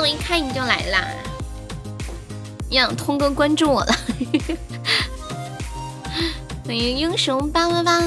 [0.00, 1.04] 我一看你就来啦！
[2.70, 3.94] 呀通哥关注我了，
[6.64, 8.00] 欢迎英雄八八八。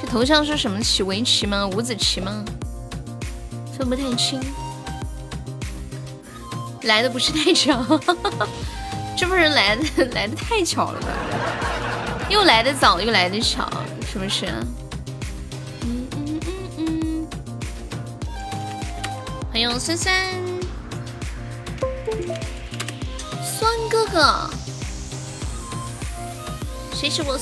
[0.00, 1.02] 这头像是什么棋？
[1.02, 1.66] 围棋吗？
[1.66, 2.44] 五子棋吗？
[3.76, 4.40] 分不太清。
[6.84, 7.84] 来的不是太巧，
[9.18, 9.82] 这不是来的
[10.14, 11.08] 来的太巧了吧？
[12.30, 13.68] 又来的早，又来的巧，
[14.10, 14.46] 是不是？
[19.80, 20.14] 酸酸，
[23.42, 24.50] 酸哥哥，
[26.92, 27.38] 谁是我？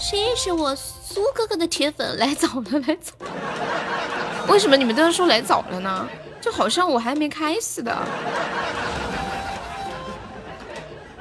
[0.00, 2.16] 谁是我苏哥哥的铁粉？
[2.18, 4.46] 来早了，来早了。
[4.48, 6.08] 为什么你们都要说来早了呢？
[6.40, 7.92] 就好像我还没开似的。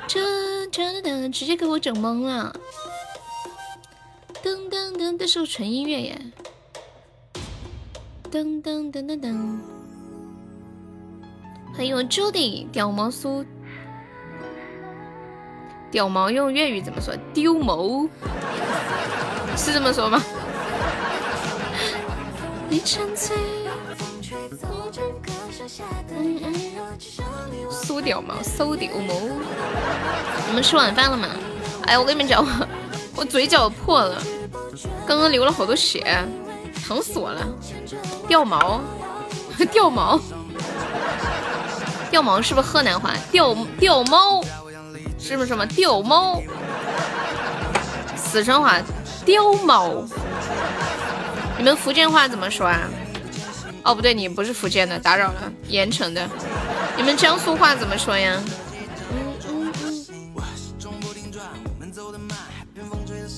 [0.08, 2.55] 这这的直接给我整懵了。
[4.44, 6.22] 噔噔噔，这是个纯音乐耶。
[8.31, 9.72] 噔噔噔噔噔。
[11.75, 13.43] 欢迎我 Judy 屌毛酥。
[15.89, 17.15] 屌毛用粤语怎么说？
[17.33, 18.07] 丢毛。
[19.57, 20.21] 是这么说吗？
[22.69, 23.35] 你沉醉。
[27.69, 29.13] 苏屌毛，苏屌毛。
[30.47, 31.27] 你们吃晚饭了吗？
[31.85, 32.67] 哎，我跟你们讲，我
[33.17, 34.21] 我嘴角破了，
[35.08, 36.03] 刚刚流了好多血，
[36.87, 37.41] 疼死我了。
[38.27, 38.81] 掉毛，
[39.71, 40.19] 掉毛，
[42.14, 43.11] 掉毛是不是河南话？
[43.32, 44.39] 掉掉猫
[45.17, 46.39] 是不是什么掉猫？
[48.15, 48.80] 四川话
[49.26, 50.05] 掉毛。
[51.58, 52.82] 你们福建话怎么说啊？
[53.83, 56.30] 哦，不对，你不是福建的，打扰了，盐城的。
[56.95, 58.39] 你们江苏话怎么说呀？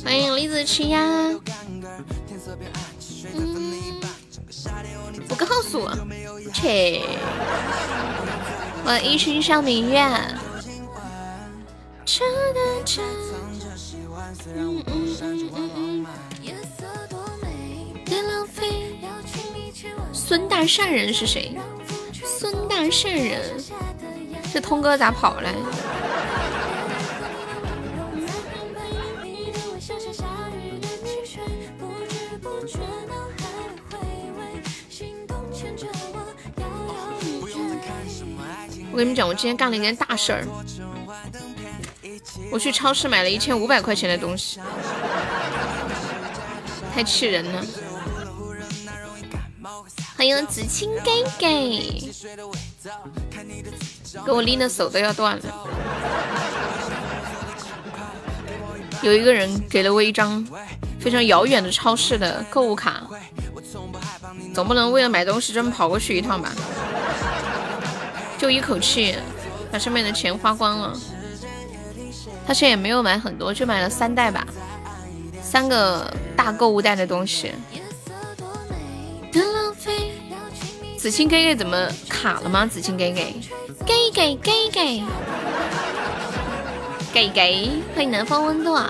[0.04, 1.00] 欢迎李子柒呀。
[3.34, 4.02] 嗯，
[5.30, 5.98] 不告诉我，
[6.54, 7.02] 切。
[8.86, 10.00] 我一群小明月。
[14.56, 16.06] 嗯嗯嗯嗯嗯。
[20.14, 21.58] 孙大善人是谁？
[22.24, 23.42] 孙大善人，
[24.54, 25.50] 这通哥咋跑了？
[38.96, 40.48] 我跟你们讲，我今天干了一件大事儿，
[42.50, 44.58] 我去超市买了一千五百块钱的东西，
[46.96, 47.62] 太气人了。
[50.16, 52.10] 欢迎紫青给给，
[54.26, 55.44] 给我拎的手都要断了。
[59.02, 60.42] 有一个人给了我一张
[61.02, 63.06] 非常遥远的超市的购物卡，
[64.54, 66.54] 总不能为了买东西专门跑过去一趟吧？
[68.38, 69.16] 就一口气
[69.72, 70.98] 把上面的钱花光了。
[72.48, 74.46] 他现在也没有买很多，就买了三袋吧，
[75.42, 77.54] 三个大购物袋的东西。
[80.98, 82.66] 紫青给给怎么卡了吗？
[82.66, 83.36] 紫青给给
[83.86, 85.04] 给给给给
[87.14, 88.90] 给给，欢迎南方温度啊！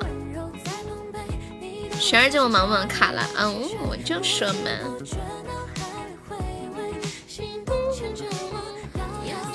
[2.00, 2.86] 雪儿这么忙吗？
[2.86, 3.52] 卡了啊！
[3.88, 4.70] 我就说嘛。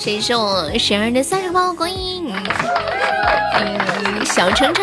[0.00, 4.82] 谢谢我雪儿的三十包光阴，嗯，小程程，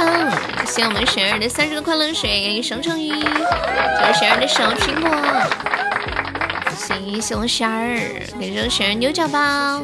[0.67, 5.09] 谢我们雪儿的三十个快乐水，生成鱼，谢雪儿的小苹果。
[6.77, 7.97] 谢谢我仙儿，
[8.39, 9.81] 感谢我仙儿牛角包。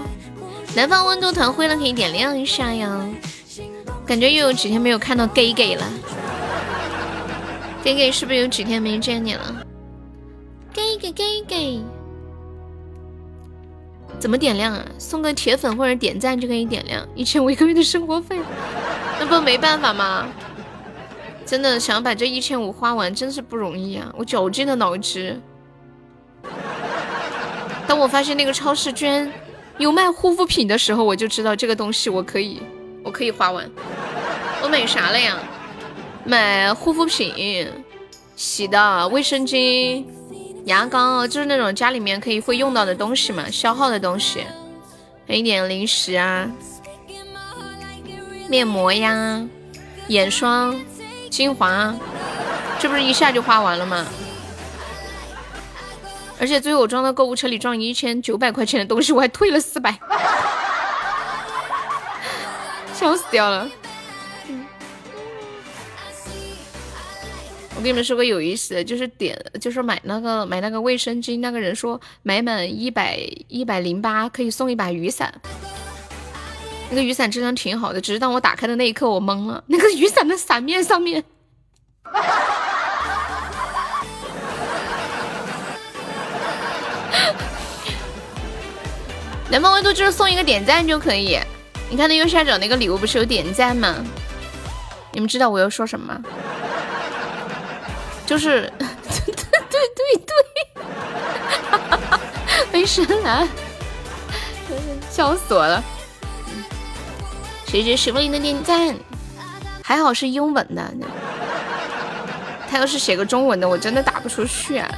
[0.76, 3.04] 南方温度团灰了，可以点亮一下呀。
[4.06, 5.84] 感觉又有几天没有看到 gay gay 了
[7.84, 9.56] ，gay gay 是不是有几天没见你了
[10.76, 11.82] ？gay gay gay gay，
[14.24, 14.82] 怎么点亮啊？
[14.98, 18.40] 送个铁粉或者点赞就可以点亮，一千五一个月的生活费，
[19.20, 20.30] 那不没办法吗？
[21.46, 24.10] 真的想把这一千五花完，真是不容易啊！
[24.18, 25.38] 我绞尽了脑汁。
[27.86, 29.30] 当我发现那个超市居然
[29.78, 32.62] 有卖护肤品的时候，我就知道这个东西我可以，
[33.04, 33.70] 我可以花完。
[34.62, 35.38] 我买啥了呀？
[36.24, 37.68] 买护肤品、
[38.38, 40.06] 洗的卫生巾、
[40.66, 44.46] 牙膏，就是那种家里面可以会用到的东西嘛，消耗的东西。
[45.28, 46.50] 还一点零食啊，
[48.48, 49.42] 面膜呀、
[50.08, 50.76] 眼霜、
[51.30, 51.94] 精华，
[52.80, 54.06] 这不是一下就花完了吗？
[56.40, 59.98] 而且最后我装到购物车里装一千九百块钱的东西，我还退了四百。
[62.94, 63.70] 笑死掉了。
[67.84, 73.20] 跟你们说个有意思的，就是点就是买那个买那个卫生巾，那个人说买满一百
[73.50, 75.34] 一百零八可以送一把雨伞。
[76.90, 79.62] 那个雨伞质量挺好的，只是当我打开的那一刻，我懵了。
[79.68, 81.22] 那个雨伞的伞面上面，
[89.52, 91.38] 南方温度就是送一个点赞就可以。
[91.90, 93.94] 你看那右下角那个礼物不是有点赞吗？
[95.12, 96.22] 你们知道我要说什么吗？
[98.34, 98.88] 就是，对
[99.28, 99.46] 对
[99.94, 100.34] 对对，
[102.72, 103.48] 没声了，
[105.12, 105.84] 笑死我了。
[107.68, 108.96] 谢谢石柏林的点赞，
[109.84, 110.92] 还好是英文的，
[112.68, 114.80] 他要是写个中文的，我真的打不出去。
[114.80, 114.90] 啊。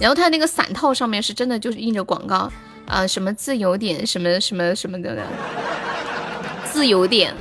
[0.00, 2.50] 然后他那个伞套上面是真的就是印着广告，
[2.88, 5.16] 啊，什么自由点，什么什么什么的，
[6.72, 7.32] 自由点。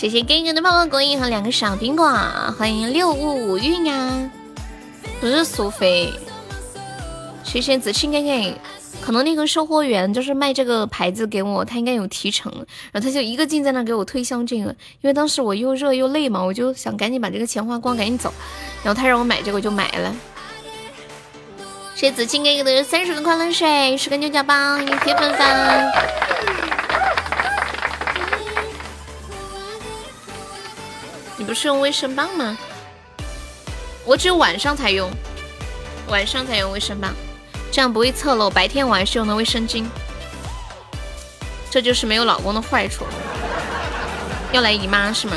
[0.00, 2.08] 谢谢哥哥的泡泡果饮和两个小苹果，
[2.58, 4.30] 欢迎六五五运啊，
[5.20, 6.10] 不是苏菲。
[7.44, 8.54] 谢谢子清哥哥，
[9.02, 12.50] 可能那个售货员就是卖这个牌子给我，他应该有提成，
[12.90, 14.70] 然后他就一个劲在那给我推销这个，
[15.02, 18.32] 因为当时我又热又累嘛，我就想赶紧把这个钱花光，赶紧走，
[18.82, 20.16] 然后他让我买这个我就买了。
[21.94, 25.92] 谢谢子清哥哥的三十个快乐水，十个牛角包，一个铁粉粉。
[31.40, 32.54] 你不是用卫生棒吗？
[34.04, 35.10] 我只有晚上才用，
[36.06, 37.14] 晚上才用卫生棒，
[37.72, 38.50] 这样不会侧漏。
[38.50, 39.86] 白天我还是用的卫生巾，
[41.70, 43.06] 这就是没有老公的坏处。
[44.52, 45.36] 要来姨妈是吗？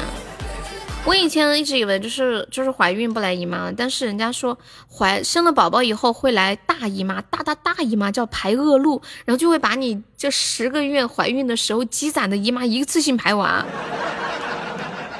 [1.06, 4.58] 我以前一直以为就是就是怀孕不来姨妈，但是人家说
[4.92, 13.66] 怀生了宝宝以后会来大姨妈，大大大姨妈叫排恶露，然后就会把你这十个月怀孕的时候积攒的姨妈一次性排完。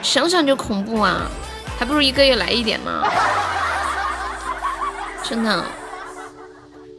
[0.04, 1.32] 想想就恐怖啊，
[1.80, 3.02] 还不如一个月来一点呢。
[5.24, 5.66] 真的，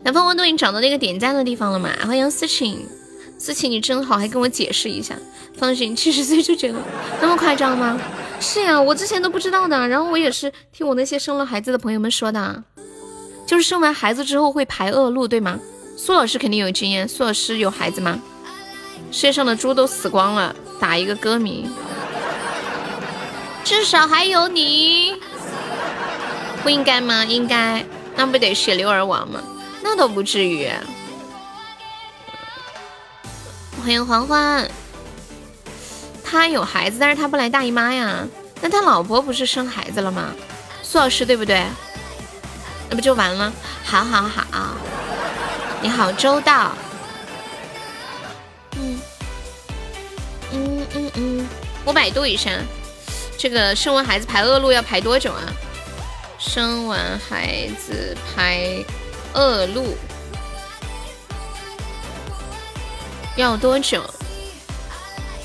[0.02, 1.90] 南方温度已经找到那个点赞的地方了吗？
[2.06, 2.88] 欢迎思晴，
[3.38, 5.14] 思晴你真好，还跟我解释一下。
[5.56, 6.78] 放心，七十岁就这个，
[7.20, 8.00] 那么夸张吗？
[8.40, 12.64] 是呀，我之前都不知道的，然后我也是听我那些生了孩子的朋友们说的，
[13.46, 15.60] 就是生完孩子之后会排恶露，对吗？
[15.96, 18.18] 苏老师肯定有经验，苏老师有孩子吗？
[19.12, 21.70] 世界上的猪都死光了，打一个歌名。
[23.64, 25.16] 至少还有你，
[26.62, 27.24] 不应该吗？
[27.24, 27.82] 应该，
[28.14, 29.42] 那不得血流而亡吗？
[29.82, 30.70] 那倒不至于。
[33.82, 34.70] 欢迎欢欢，
[36.22, 38.26] 他有孩子，但是他不来大姨妈呀。
[38.60, 40.34] 那他老婆不是生孩子了吗？
[40.82, 41.64] 苏老师对不对？
[42.90, 43.50] 那不就完了？
[43.82, 44.42] 好好好，
[45.80, 46.72] 你好周到。
[48.76, 49.00] 嗯
[50.52, 51.48] 嗯嗯嗯，
[51.84, 52.50] 我百度一下。
[53.38, 55.42] 这个生完孩子排恶露要排多久啊？
[56.38, 58.84] 生完孩子排
[59.34, 59.96] 恶露
[63.36, 64.02] 要多久？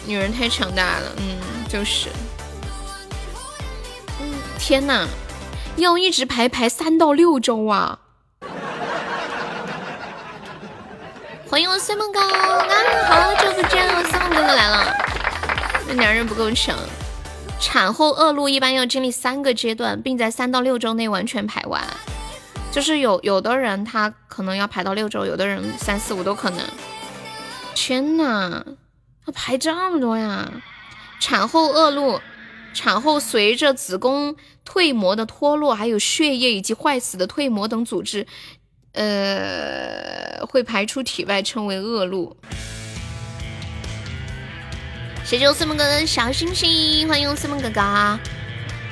[0.06, 1.38] 女人太强大了，嗯，
[1.68, 2.10] 就是。
[4.20, 5.08] 嗯，天呐，
[5.76, 8.00] 要一直排排三到六周啊！
[11.50, 12.66] 欢迎我随梦哥，啊，
[13.08, 14.94] 好久不见了，随梦哥哥来了。
[15.88, 16.78] 那男人不够强。
[17.60, 21.84] 产后恶露一般要经历三个阶段，并在三到六周内完全排完。
[22.72, 26.60] 就是有有的人他可能要排到六周，有的人三四五都可能。
[27.76, 28.64] 天呐，
[29.26, 30.52] 要排这么多呀！
[31.20, 32.22] 产后恶露，
[32.74, 34.36] 产后随着子宫
[34.66, 38.26] 蜕膜的脱落，还有血液以及坏死的蜕膜等组织，
[38.94, 42.38] 呃，会排出体外，称为恶露。
[45.30, 48.20] 谢谢我四梦哥哥的小星星，欢迎我四梦哥哥。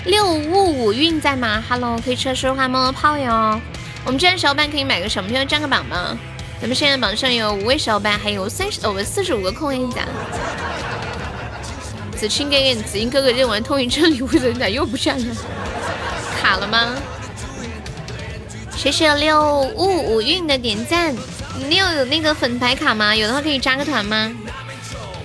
[0.05, 3.59] 六五五运在吗？Hello，可以出来说话冒泡哟。
[4.05, 6.15] 我们这边小伙伴可以买个小门票占个榜吗？
[6.61, 9.99] 咱们现在榜上有五位小伙伴，还有三十哦不四十五个空位子。
[12.15, 15.35] 子清哥哥，子英哥哥认完通行证礼物的咋又不占了？
[16.39, 16.95] 卡了吗？
[18.75, 21.15] 谢谢六五五运的点赞。
[21.67, 23.15] 你有那个粉牌卡吗？
[23.15, 24.31] 有的话可以加个团吗？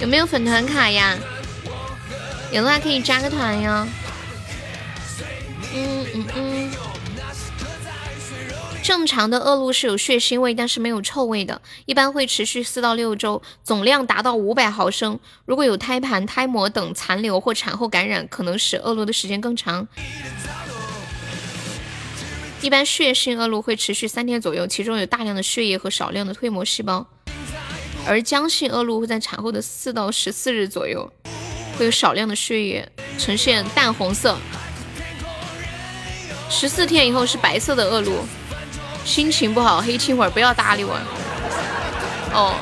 [0.02, 1.16] 有没有粉团卡呀？
[2.50, 3.86] 有的话可以加个团哟。
[5.72, 6.70] 嗯嗯嗯。
[8.82, 15.20] 正常的恶露是有血腥味，但是没有臭味的，一般会持续四到六周，总量达到五百毫升。
[15.44, 19.86] 如果有胎盘、胎膜等残留或产后感染，可能使恶露的时间更长。
[22.60, 27.06] 一般血性恶露会持续三天左右，其中有大量的血液和少量的蜕膜细胞。
[28.06, 31.10] 而姜性恶露会在产后的四到十四日左右，
[31.78, 34.36] 会有少量的血液呈现淡红色，
[36.50, 38.24] 十四天以后是白色的恶露。
[39.04, 40.94] 心情不好黑青会儿不要搭理我。
[42.32, 42.56] 哦，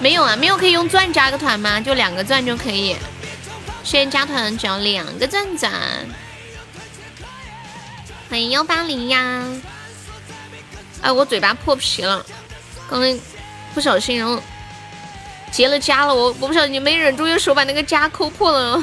[0.00, 1.78] 没有啊，没有可以用钻加个团吗？
[1.78, 2.96] 就两个钻就可以。
[3.84, 5.70] 现在加团只要两个钻钻。
[8.28, 9.44] 欢迎幺八零呀！
[11.02, 12.24] 哎，我嘴巴破皮了，
[12.90, 13.18] 刚刚
[13.76, 14.40] 不小心，然后
[15.50, 18.82] 结了痂了，我我不小心没忍住，用手把那个痂抠破了，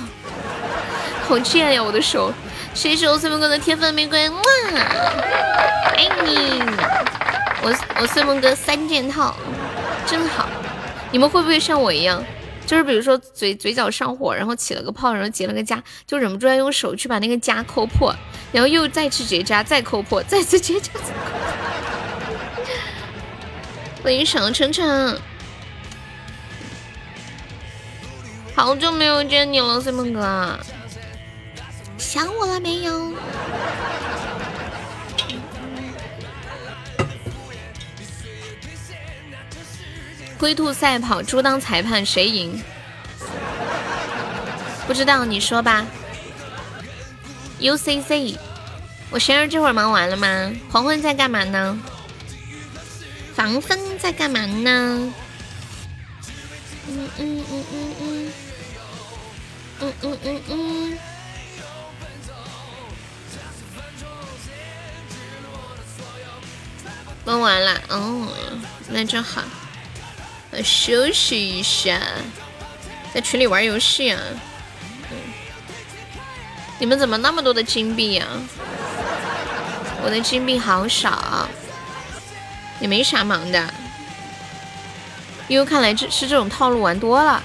[1.28, 1.82] 好贱呀！
[1.82, 2.32] 我的手，
[2.76, 4.38] 谢谢我碎梦哥的天粉玫瑰，哇，
[5.96, 6.62] 爱你！
[7.64, 9.36] 我我碎梦哥三件套，
[10.06, 10.48] 真好。
[11.12, 12.24] 你们会不会像我一样，
[12.68, 18.14] 就是比如说嘴嘴角上火，然后起了个泡，然后结了个痂，就忍不住要用手去把那个痂抠破，
[18.52, 20.82] 然后又再去结痂，再抠破，再次结痂。
[20.84, 21.73] 再抠破
[24.04, 25.18] 欢迎小程程，
[28.54, 30.60] 好久没有见你了，随梦哥，
[31.98, 33.14] 想我了没有？
[40.38, 42.62] 龟兔赛跑，猪当裁判，谁赢？
[44.86, 45.86] 不知道，你说吧。
[47.62, 48.36] UCC，
[49.12, 50.52] 我生日这会儿忙完了吗？
[50.70, 51.80] 黄昏在干嘛呢？
[53.36, 55.14] 防风在干嘛呢？
[56.88, 58.32] 嗯嗯嗯嗯嗯，
[59.80, 60.98] 嗯嗯嗯嗯，
[67.26, 68.28] 问完了，哦，
[68.90, 69.42] 那就好，
[70.52, 72.00] 我休息一下，
[73.14, 74.20] 在群里玩游戏啊。
[75.10, 75.18] 嗯
[76.80, 78.28] 你们怎么那么多的金币呀？
[80.04, 81.48] 我的金币好少。
[82.84, 83.74] 也没啥忙的，
[85.48, 87.42] 因为看来这是这种套路玩多了。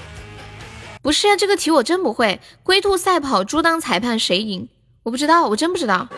[1.01, 2.41] 不是啊，这个题我真不会。
[2.61, 4.67] 龟兔赛跑，猪当裁判，谁赢？
[5.01, 6.09] 我不知道，我真不知道。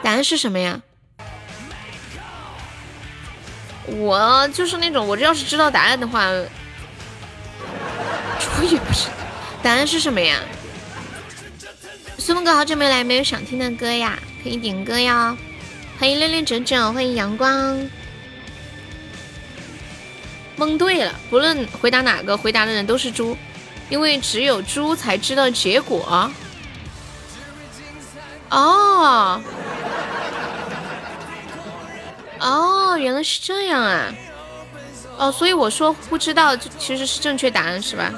[0.00, 0.80] 答案是什么呀？
[3.88, 6.48] 我就是那种，我这要是知道答案的话，我
[8.62, 9.08] 也不是。
[9.60, 10.38] 答案是什么呀？
[12.16, 14.16] 苏梦哥好久没来，没有想听的歌呀？
[14.44, 15.36] 可以点歌呀。
[16.00, 17.78] 欢迎六六九九，欢迎阳光。
[20.56, 23.36] 蒙对了，不论回答哪个，回答的人都是猪，
[23.90, 26.32] 因为只有猪才知道结果。
[28.48, 29.42] 哦，
[32.38, 34.14] 哦，原来是这样啊！
[35.18, 38.10] 哦，所以我说不知道，其实是正确答案，是吧？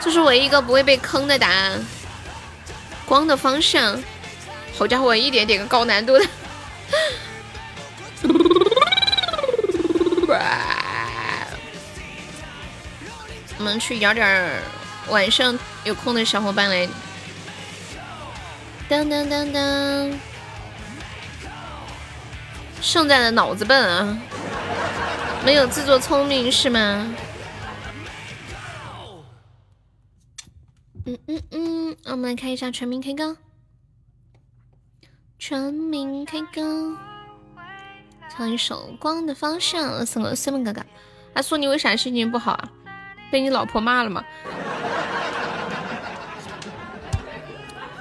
[0.00, 1.80] 这是唯一一个不会被坑的答案。
[3.06, 4.02] 光的方向。
[4.78, 6.24] 好家伙，一点点个高难度的，
[13.58, 14.62] 我们去摇点儿，
[15.08, 16.88] 晚上有空的小伙伴来。
[18.88, 20.12] 当当当当，
[22.80, 24.16] 胜在了脑子笨啊，
[25.44, 27.12] 没有自作聪明是吗？
[31.04, 33.36] 嗯嗯嗯，我们来看一下全民 K 歌。
[35.38, 36.96] 全民 K 歌，
[38.28, 40.84] 唱一首《光的方向》，送给思梦哥哥。
[41.34, 42.72] 阿苏，你为啥心情不好啊？
[43.30, 44.24] 被你老婆骂了吗？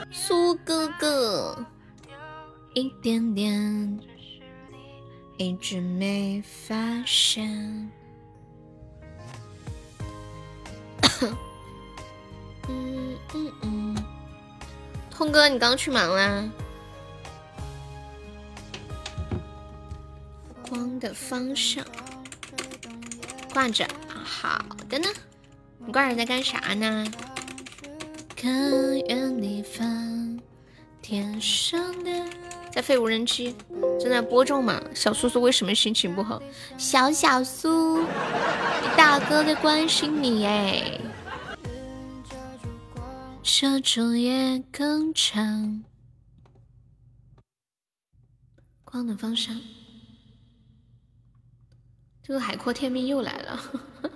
[0.10, 1.64] 苏哥哥，
[2.74, 4.00] 一点点，
[5.38, 6.76] 一直没发
[7.06, 7.48] 现。
[12.68, 13.96] 嗯嗯嗯，
[15.12, 16.44] 通哥，你刚去忙啦？
[20.70, 21.86] 光的方向
[23.54, 23.88] 挂着，
[24.24, 25.08] 好的呢。
[25.80, 27.06] 你挂着在干啥呢？
[28.36, 30.40] 看远地方，
[31.02, 32.12] 天上的，
[32.72, 33.56] 在飞无人机，
[34.00, 34.82] 正在播种嘛。
[34.94, 36.42] 小苏苏为什么心情不好？
[36.78, 41.00] 小小苏，你大哥在关心你哎。
[43.42, 45.84] 遮住夜更长，
[48.84, 49.60] 光的方向。
[52.28, 53.58] 这个海阔天命又来了。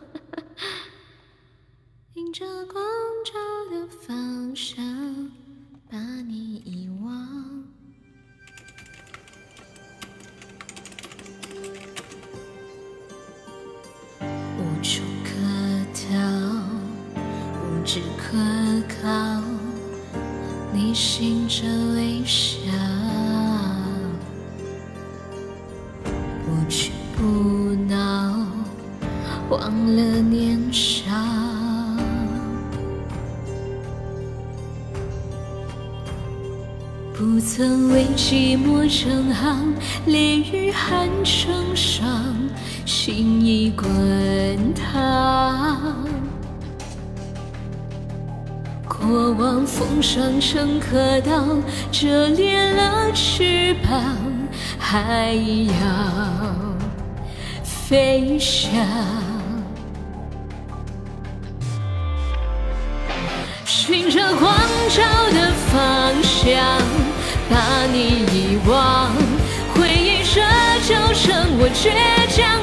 [2.16, 2.84] 迎着光
[3.24, 3.32] 照
[3.74, 4.84] 的方向，
[5.90, 7.64] 把你遗忘。
[14.20, 15.32] 无处可
[15.96, 16.04] 逃，
[17.64, 18.36] 无枝可
[19.02, 19.42] 靠，
[20.74, 21.64] 你醒着
[21.96, 22.60] 微笑。
[27.22, 28.34] 不恼，
[29.48, 29.62] 忘
[29.96, 31.12] 了年少。
[37.14, 39.72] 不曾为寂寞成行，
[40.08, 42.10] 烈日寒成霜，
[42.88, 45.96] 心已滚烫。
[48.88, 51.46] 过往风霜成刻刀，
[51.92, 54.18] 折裂了翅膀，
[54.80, 55.36] 还
[55.68, 56.71] 要
[57.92, 58.72] 飞翔。
[63.66, 64.50] 循着光
[64.88, 66.56] 照的方向，
[67.50, 69.12] 把你遗忘，
[69.76, 70.42] 回忆着
[70.88, 71.92] 就成我倔
[72.34, 72.61] 强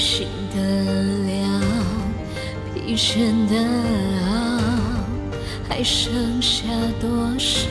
[0.00, 0.26] 心
[0.56, 0.58] 的
[1.26, 1.60] 了，
[2.74, 3.18] 疲倦
[3.50, 3.54] 的
[4.24, 4.32] 熬，
[5.68, 6.64] 还剩下
[6.98, 7.68] 多少？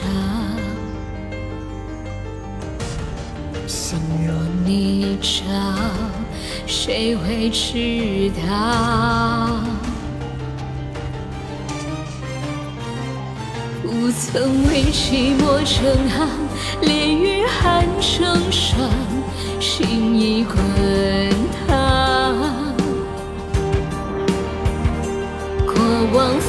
[3.65, 4.31] 心若
[4.63, 5.41] 你找，
[6.67, 9.63] 谁会知道？
[13.81, 16.29] 不曾为寂寞成行，
[16.81, 18.88] 烈雨寒成霜，
[19.59, 20.55] 心已滚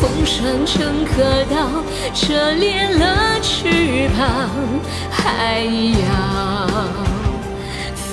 [0.00, 1.84] 风霜成刻刀，
[2.14, 4.48] 折裂了翅膀，
[5.10, 6.66] 还要。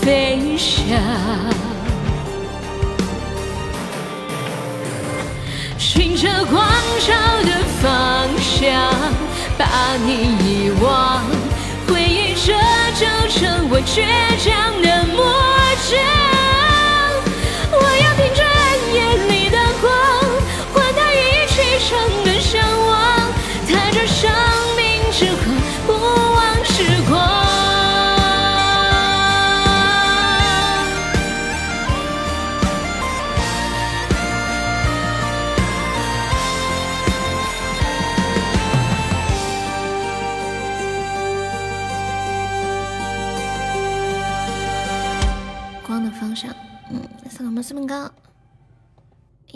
[0.02, 0.86] 飞翔，
[5.78, 6.62] 循着光
[7.06, 8.69] 照的方向，
[9.58, 11.23] 把你遗忘，
[11.88, 12.54] 回忆着
[12.95, 14.04] 就成我倔
[14.43, 15.23] 强的模
[15.95, 16.37] 样。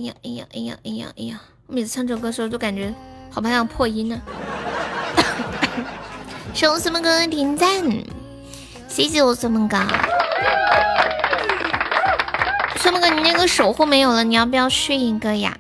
[0.02, 1.42] 哎呀哎呀哎呀哎呀哎呀！
[1.68, 2.92] 我每次唱这首歌的时候都感觉
[3.30, 4.20] 好怕要破音呢。
[6.56, 7.68] 谢我什么哥点赞，
[8.88, 9.78] 谢谢我孙梦哥。
[12.78, 15.56] 孙梦哥，你那个守护没有了，你要不要续一个呀？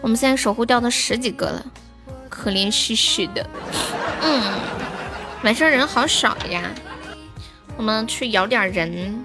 [0.00, 1.64] 我们现在守护掉了十几个了，
[2.28, 3.46] 可怜兮兮的。
[4.22, 4.42] 嗯，
[5.44, 6.64] 晚上人好少呀，
[7.76, 9.24] 我们去摇点人。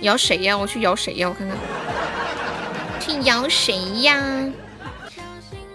[0.00, 0.58] 摇谁呀？
[0.58, 1.28] 我去摇谁呀？
[1.28, 1.56] 我看看，
[3.04, 4.16] 去摇谁呀？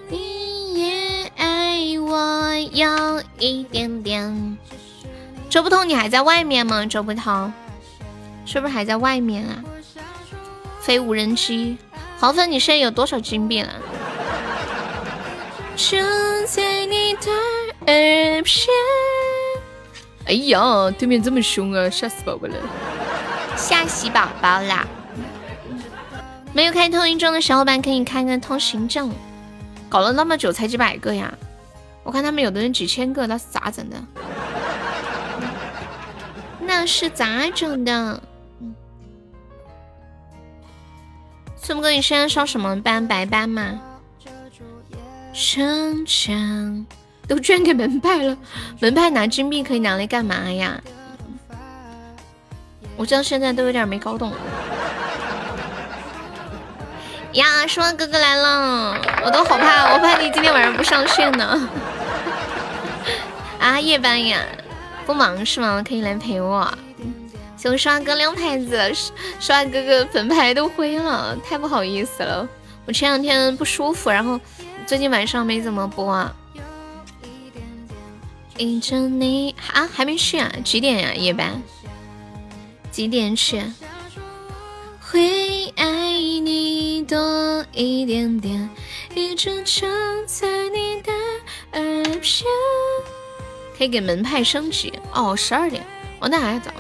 [0.08, 4.58] 你也爱我有一点点。
[5.50, 6.86] 周不通，你还在外面吗？
[6.86, 7.52] 周不通，
[8.46, 9.62] 是不是还在外面啊？
[10.80, 11.78] 飞无人机，
[12.18, 13.70] 黄粉，你现在有多少金币了？
[15.76, 15.98] 就
[16.46, 17.30] 在你的
[17.92, 18.56] 耳边。
[20.28, 22.56] 哎呀，对面这么凶啊，吓死宝宝了。
[23.58, 24.88] 吓死宝宝啦！
[26.58, 29.14] 没有开通行证的小伙伴可以开个通行证。
[29.88, 31.32] 搞了那么久才几百个呀？
[32.02, 34.04] 我看他们有的人几千个，那是咋整的？
[36.60, 38.24] 那是咋整的？
[41.62, 43.08] 村哥，你现在上什么班？
[43.08, 43.80] 白班吗？
[45.32, 46.88] 成长
[47.28, 48.36] 都捐给门派了，
[48.80, 50.82] 门派拿金币可以拿来干嘛呀？
[52.98, 54.34] 我到现在都有点没搞懂。
[57.34, 61.70] 呀，说哥哥来了，我都好怕，我怕你今天晚上不上线呢。
[63.60, 64.40] 啊，夜班呀，
[65.06, 65.84] 不忙是吗？
[65.88, 66.72] 可以来陪我。
[67.58, 68.92] 谢刷哥亮牌子，
[69.40, 72.48] 刷哥哥粉牌都灰了，太不好意思了。
[72.86, 74.40] 我前两天不舒服，然后
[74.86, 76.30] 最近晚上没怎么播。
[78.58, 80.50] 迎着你啊，还没去啊？
[80.64, 81.14] 几点呀？
[81.14, 81.62] 夜班？
[82.90, 83.62] 几点去？
[85.10, 88.70] 会爱你多一点点，
[89.16, 89.90] 一直唱
[90.26, 91.14] 在你的
[91.72, 92.22] 耳边。
[93.78, 95.82] 可以给门派升级哦，十二点
[96.20, 96.72] 哦，那还早。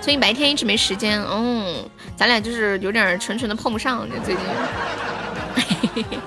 [0.00, 4.44] 最近白天一直没时间，嗯，咱俩就是有点纯纯的碰不上，这最近。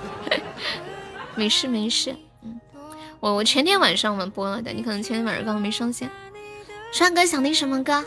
[1.34, 2.62] 没事没事，嗯，
[3.20, 6.12] 我我前天晚上我们播了的，你可能前天晚上刚刚没上线。
[6.94, 8.06] 川哥想听什么歌？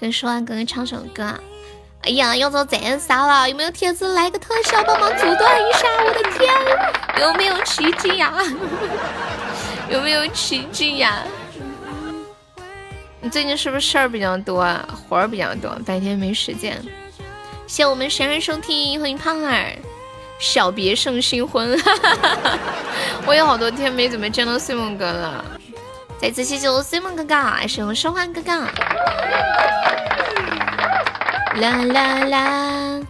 [0.00, 1.34] 跟说完哥哥唱首歌。
[2.02, 3.50] 哎呀，要遭斩杀了！
[3.50, 5.86] 有没有铁子来个特效帮忙阻断一下？
[6.02, 6.50] 我的天，
[7.20, 8.32] 有没有奇迹呀？
[9.90, 11.22] 有没有奇迹呀？
[13.20, 14.88] 你最近是不是事儿比较多啊？
[15.06, 16.82] 活儿比较多，白天没时间。
[17.66, 19.76] 谢我们神人收听，欢迎胖儿，
[20.38, 21.78] 小别胜新婚。
[23.26, 25.44] 我有好多天没怎么见到睡梦哥了。
[26.20, 28.52] 再次谢谢我睡梦哥哥，还是我说话哥哥。
[31.58, 33.02] 啦啦啦！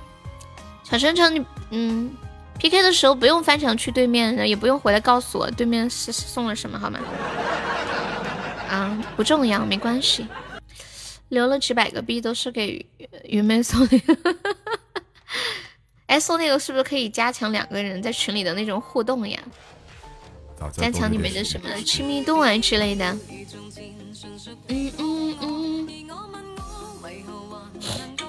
[0.85, 2.15] 小晨晨，你嗯
[2.61, 7.01] ，PK 的时候不用翻墙去对面，也不用回来告诉我对面是送了什么，好吗？
[8.71, 10.29] 啊，不重要，没关系。
[11.31, 12.87] 留了几百个币都是给
[13.25, 14.01] 云妹送的。
[16.07, 19.37] 哎，送那个是不是可以加强两个人在群里的那种互动呀？
[20.73, 23.17] 加强你们的什么亲密度啊之类的？
[24.69, 25.89] 嗯嗯嗯。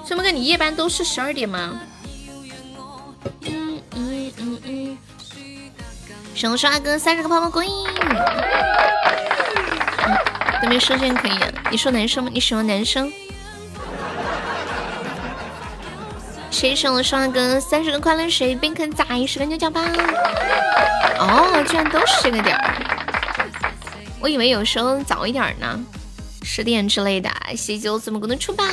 [0.06, 1.80] 什么哥，你夜班都是十二点吗？
[3.42, 4.98] 嗯嗯嗯嗯。
[6.34, 7.66] 熊刷哥三十个泡泡龟。
[10.60, 11.38] 对面射线可以，
[11.70, 12.30] 你说男生吗？
[12.32, 13.12] 你喜欢男生？
[16.52, 18.54] 谁送了刷哥三十个快乐水？
[18.54, 19.84] 边坑仔十个牛角棒。
[21.18, 22.74] 哦，居然都是这个点儿，
[24.20, 25.80] 我以为有时候早一点呢，
[26.42, 27.30] 十点之类的。
[27.56, 28.64] 谢谢我怎么可能出宝？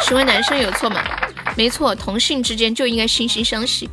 [0.00, 1.00] 喜欢男生有错吗？
[1.54, 3.88] 没错，同性之间就应该惺惺相惜。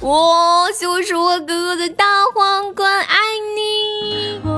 [0.00, 3.16] 我就是我哥哥的大皇冠，爱
[3.56, 4.53] 你。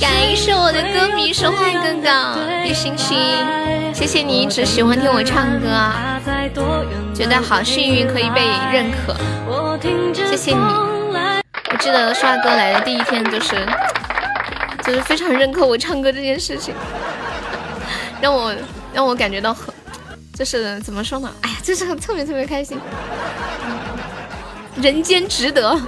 [0.00, 3.16] 感谢我的歌迷说话哥哥的心心，
[3.94, 5.68] 谢谢你一直喜欢听我唱歌，
[7.14, 8.40] 觉得好幸运可以被
[8.72, 9.14] 认可，
[10.28, 10.58] 谢谢你。
[10.58, 13.64] 我记得帅哥来的第一天就是，
[14.82, 16.74] 就是非常认可我唱歌这件事情，
[18.20, 18.52] 让我
[18.92, 19.72] 让我感觉到很，
[20.34, 21.32] 就是怎么说呢？
[21.42, 22.76] 哎呀，就是特别特别开心。
[24.82, 25.80] 人间值得，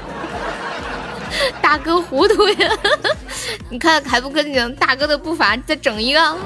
[1.62, 2.70] 大哥糊涂呀！
[3.70, 6.36] 你看还不跟你，大哥的步伐再整一个。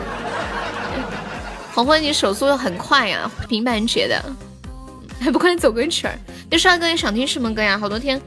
[1.75, 4.23] 黄昏，你手速很快呀，平板截的，
[5.21, 6.19] 还不快走个曲儿？
[6.51, 7.79] 那帅哥，你想听什么歌呀？
[7.79, 8.21] 好多天，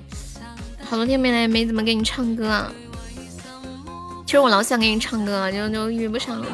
[0.87, 2.71] 好多天没来，没怎么给你唱歌啊。
[4.25, 6.45] 其实我老想给你唱歌，就就遇不上了。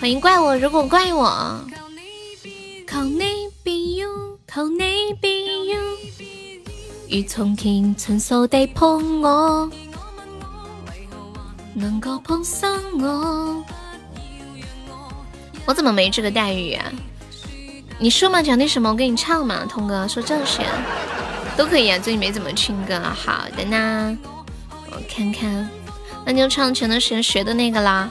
[0.00, 1.60] 欢迎怪我，如果怪我。
[2.86, 3.31] 靠你庇
[4.52, 5.80] 佑，靠你庇佑，
[7.08, 9.70] 如从前亲手地碰我，
[11.74, 13.64] 能够碰上我。
[15.64, 16.92] 我怎么没这个待遇啊？
[17.98, 19.64] 你说嘛，讲点什么，我给你唱嘛。
[19.66, 20.66] 童哥说这些
[21.56, 23.00] 都可以啊，最近没怎么听歌。
[23.00, 24.18] 好的呢，
[24.90, 25.70] 我看看，
[26.26, 28.10] 那就唱前段时间学的那个啦。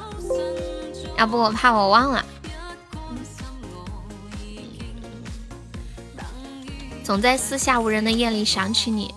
[1.17, 2.25] 要不我怕我忘了。
[7.11, 9.13] 总在四下无人的夜里想起你，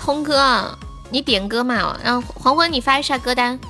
[0.00, 0.76] 通哥，
[1.08, 1.96] 你点歌嘛？
[2.02, 3.60] 让黄昏你发一下歌单。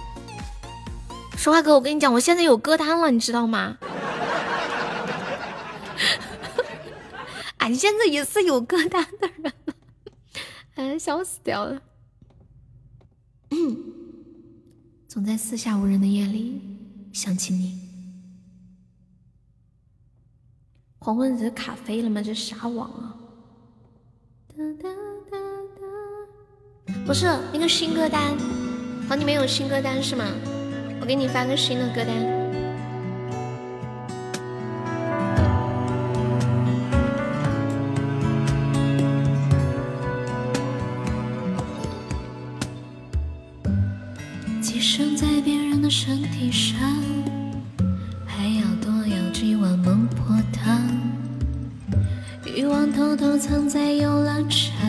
[1.37, 3.77] 说话哥，我跟你讲，我现在有歌单了，你知道吗？
[7.59, 9.53] 俺现在也是有歌单的人了，
[10.77, 11.83] 哎，笑死掉了。
[15.17, 16.61] 总在四下无人的夜里
[17.11, 17.81] 想起你。
[20.99, 22.21] 黄昏这卡飞了吗？
[22.21, 23.17] 这啥网啊？
[27.07, 28.37] 不是那个新歌单，
[29.09, 30.27] 好，你没有新歌单是吗？
[31.01, 32.36] 我给你发个新的歌单。
[46.07, 46.79] 身体上
[48.25, 50.81] 还要多有几碗孟婆汤，
[52.45, 54.89] 欲望偷偷藏在游乐场，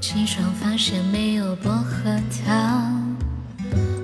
[0.00, 2.04] 起床发现没有薄荷
[2.46, 3.16] 糖。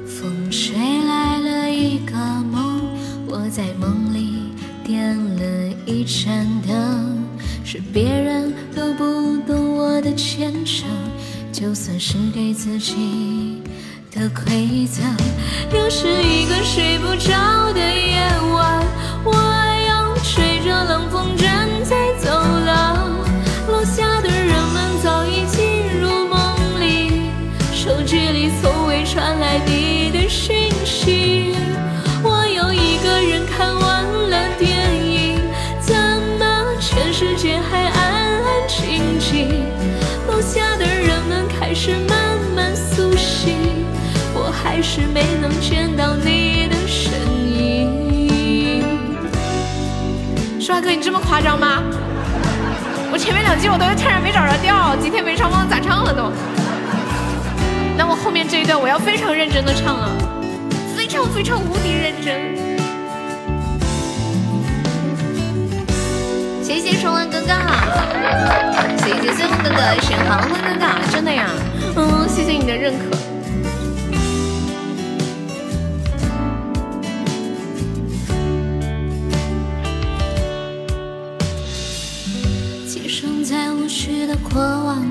[0.08, 2.16] 风吹来了一个
[2.50, 2.80] 梦，
[3.28, 4.50] 我在梦里
[4.82, 7.22] 点了一盏灯，
[7.64, 10.88] 是别人都不懂我的虔诚，
[11.52, 13.53] 就算是给自己。
[14.24, 15.04] 的馈赠，
[15.70, 17.43] 又是一个睡不着
[51.28, 51.82] 夸张吗？
[53.10, 56.32] 我前面两句我都差点没找着调，今天没唱忘咋唱了都。
[57.96, 60.10] 那我后面这一段我要非常认真的唱啊，
[60.96, 62.54] 非常非常无敌认真。
[66.60, 67.54] 谢谢双万哥哥，
[68.98, 71.46] 谢谢随风哥哥，谢谢航辉哥哥，真的呀，
[71.94, 73.33] 嗯，谢谢你的认可。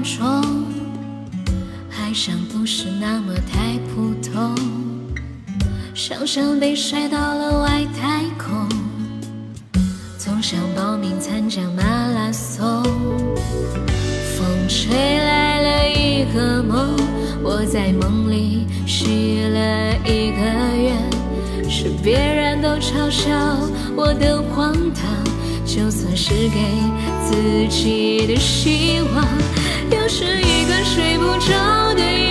[0.04, 0.66] 中。
[1.98, 4.54] 爱上不是那么太普通，
[5.96, 8.68] 想象被甩到了外太空，
[10.18, 12.84] 总想报名参加马拉松。
[14.36, 16.96] 风吹来了一个梦，
[17.42, 20.44] 我在梦里许了一个
[20.78, 23.32] 愿，是别人都嘲笑
[23.96, 25.06] 我的荒唐，
[25.66, 26.60] 就算是给
[27.24, 29.62] 自己的希望。
[30.15, 32.23] 是一个睡不着的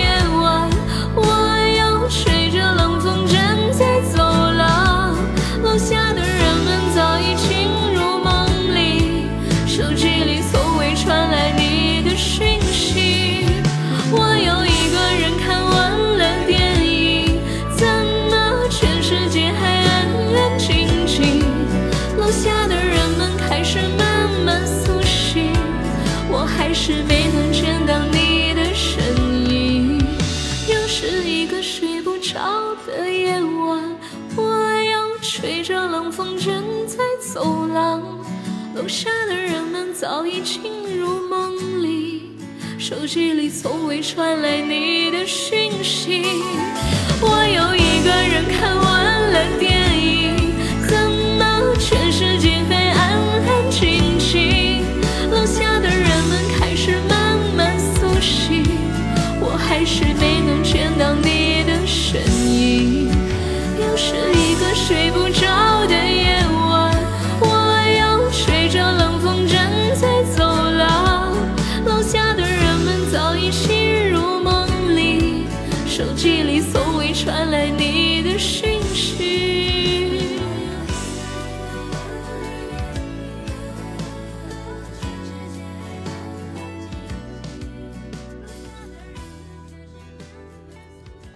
[40.03, 40.61] 早已进
[40.99, 42.23] 入梦里，
[42.77, 46.25] 手机里从未传来你的讯息，
[47.21, 49.82] 我又一个人看完了电影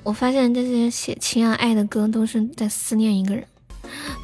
[0.08, 3.44] 我发现这些写情啊爱的歌都是在思念一个人，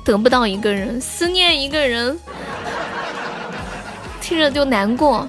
[0.06, 2.17] 得不到一个人，思念一个人，
[4.22, 5.28] 听着就难过。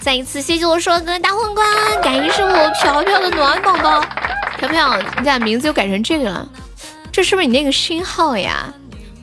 [0.00, 1.66] 再一次谢谢我说哥大皇冠，
[2.02, 4.02] 感谢我飘飘的暖宝宝，
[4.56, 6.48] 飘飘，你咋名字又改成这个了？
[7.12, 8.72] 这是不是你那个新号呀？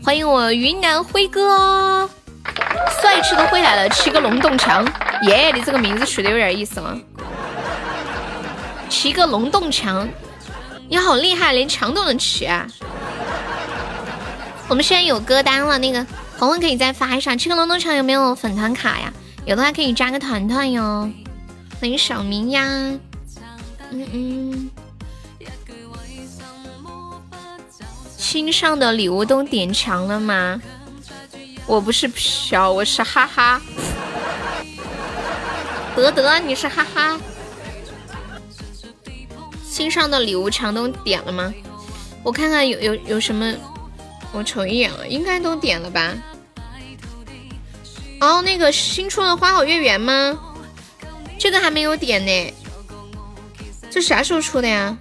[0.04, 2.08] 欢迎我云南辉哥，
[3.02, 4.88] 帅气的辉来了，七个龙洞墙，
[5.24, 5.52] 耶！
[5.52, 6.96] 你这个名字取的有点意思了，
[8.88, 10.08] 七个龙洞墙。
[10.89, 12.67] 你好厉害，连墙都能骑啊！
[14.67, 16.04] 我们现在有歌单了，那个
[16.38, 17.36] 红红可以再发一下。
[17.36, 19.13] 这个龙洞墙有没有粉团卡呀？
[19.45, 21.08] 有的话可以加个团团哟。
[21.80, 22.63] 欢迎小明呀，
[23.91, 24.69] 嗯嗯。
[28.17, 30.60] 新上的礼物都点墙了吗？
[31.67, 33.62] 我不是飘，我是哈哈。
[35.95, 37.19] 德德，你是哈哈。
[39.70, 41.54] 新上的礼物墙都点了吗？
[42.24, 43.54] 我看看有有有什么，
[44.34, 46.14] 我瞅一眼啊，应该都点了吧。
[48.20, 50.38] 哦，那个新出的花好月圆吗？
[51.38, 52.54] 这个还没有点呢。
[53.92, 54.98] 这啥时候出的呀？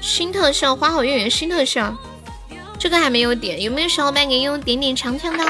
[0.00, 1.94] 新特效花好月圆新特效，
[2.78, 5.44] 这个还没有点，有没有小伙伴给我点点长枪的？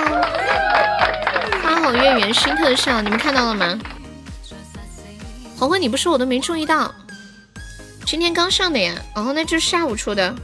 [1.63, 3.79] 花好月圆新特效，你们看到了吗？
[5.57, 6.93] 红红，你不说我都没注意到。
[8.11, 10.35] 今天刚上的呀，哦，那就是下午出的。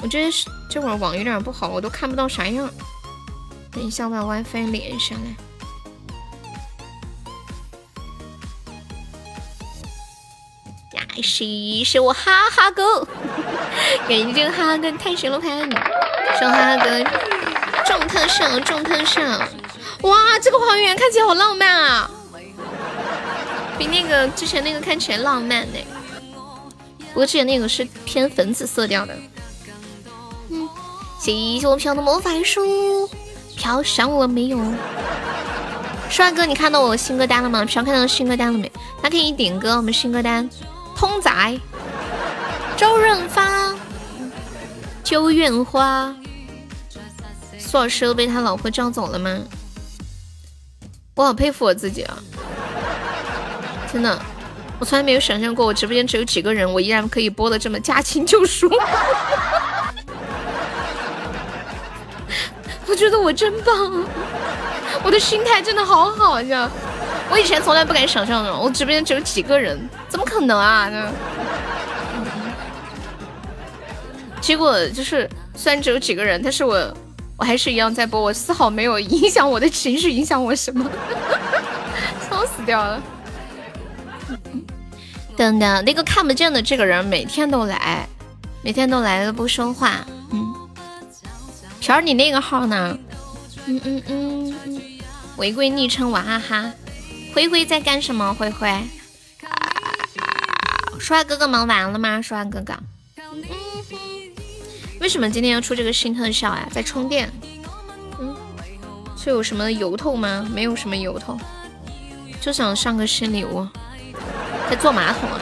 [0.00, 0.30] 我这
[0.70, 2.70] 这会儿网有点不好，我都看不到啥样。
[3.70, 5.36] 等一下，我把 WiFi 连上来。
[10.98, 11.44] 呀，是
[11.84, 13.06] 是我哈哈哥，
[14.08, 15.74] 感谢这个哈哈哥太神了，拍你，
[16.40, 17.04] 小哈哈哥
[17.84, 19.38] 重特上，重特上，
[20.00, 22.10] 哇，这个还原看起来好浪漫啊！
[23.78, 25.78] 比那个之前那个看起来浪漫呢，
[27.12, 29.14] 不过之前那个是偏粉紫色调的。
[30.48, 30.68] 嗯，
[31.20, 33.08] 谢谢我飘的魔法书，
[33.56, 34.58] 飘想我没有？
[36.08, 37.64] 帅哥，你看到我新歌单了吗？
[37.64, 38.70] 飘看到新歌单了没？
[39.02, 40.48] 他可以点歌，我们新歌单
[40.94, 41.60] 通仔、
[42.76, 43.74] 周润发、
[45.02, 46.14] 九月花、
[47.58, 49.38] 苏老师被他老婆叫走了吗？
[51.16, 52.18] 我好佩服我自己啊！
[53.96, 54.18] 真的，
[54.78, 58.68] 我从来没有想象过我直播间只有几个人，我依然可以播的这么驾轻就熟。
[62.86, 64.04] 我觉得我真棒，
[65.02, 66.70] 我的心态真的好好呀！
[67.30, 70.90] 我以前从来不敢想象的，我直播间只有几个人，怎么可能啊？
[70.90, 71.10] 那
[74.42, 76.94] 结果就是，虽然只有几个人，但是我
[77.38, 80.84] 我还是一样在播，我丝毫没有影响我的情绪，影响我什么？
[82.28, 83.02] 笑死掉了！
[85.36, 88.08] 等等，那个看不见的这个人每天都来，
[88.62, 90.06] 每天都来了不说话。
[90.30, 90.54] 嗯，
[91.80, 92.98] 瓢儿，你那个号呢？
[93.66, 94.82] 嗯嗯嗯嗯，
[95.36, 96.72] 违规昵称娃哈哈。
[97.34, 98.32] 灰灰在干什么？
[98.32, 98.68] 灰灰，
[100.98, 102.22] 说话哥哥忙完了吗？
[102.22, 102.74] 舒华哥哥，
[105.00, 106.66] 为什么今天要出这个新特效呀？
[106.72, 107.30] 在充电，
[108.18, 108.34] 嗯，
[109.18, 110.48] 是有什么由头吗？
[110.50, 111.38] 没有什么由头，
[112.40, 113.68] 就想上个新礼物。
[114.68, 115.40] 在坐马桶啊？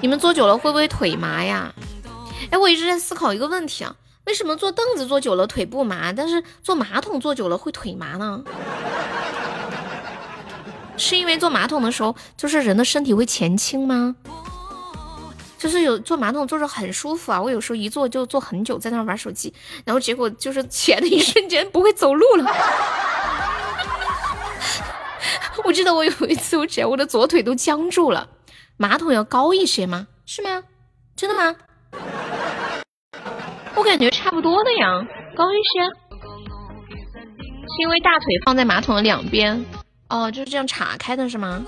[0.00, 1.74] 你们坐久了会不会腿麻呀？
[2.50, 3.94] 哎，我一直在思考一个问题啊，
[4.26, 8.42] 为什么坐凳子坐久了腿不麻，但是坐马桶坐久了会腿麻呢？
[10.96, 14.16] 是因为坐马桶的时候，就是人的身体会前倾吗？
[15.58, 19.52] 就是有坐马桶坐着很舒服啊，我有时候一坐就坐很久，在那玩手机，
[19.84, 22.44] 然后结果就是起来的一瞬间不会走路了。
[25.64, 28.28] 我记得我有一次我起来，我的左腿都僵住了。
[28.76, 30.06] 马桶要高一些吗？
[30.26, 30.62] 是吗？
[31.16, 31.56] 真的吗？
[33.74, 34.86] 我感觉差不多的呀，
[35.36, 35.82] 高一些，
[37.60, 39.64] 是因为大腿放在马桶的两边。
[40.08, 41.64] 哦，就是这样岔开的是吗？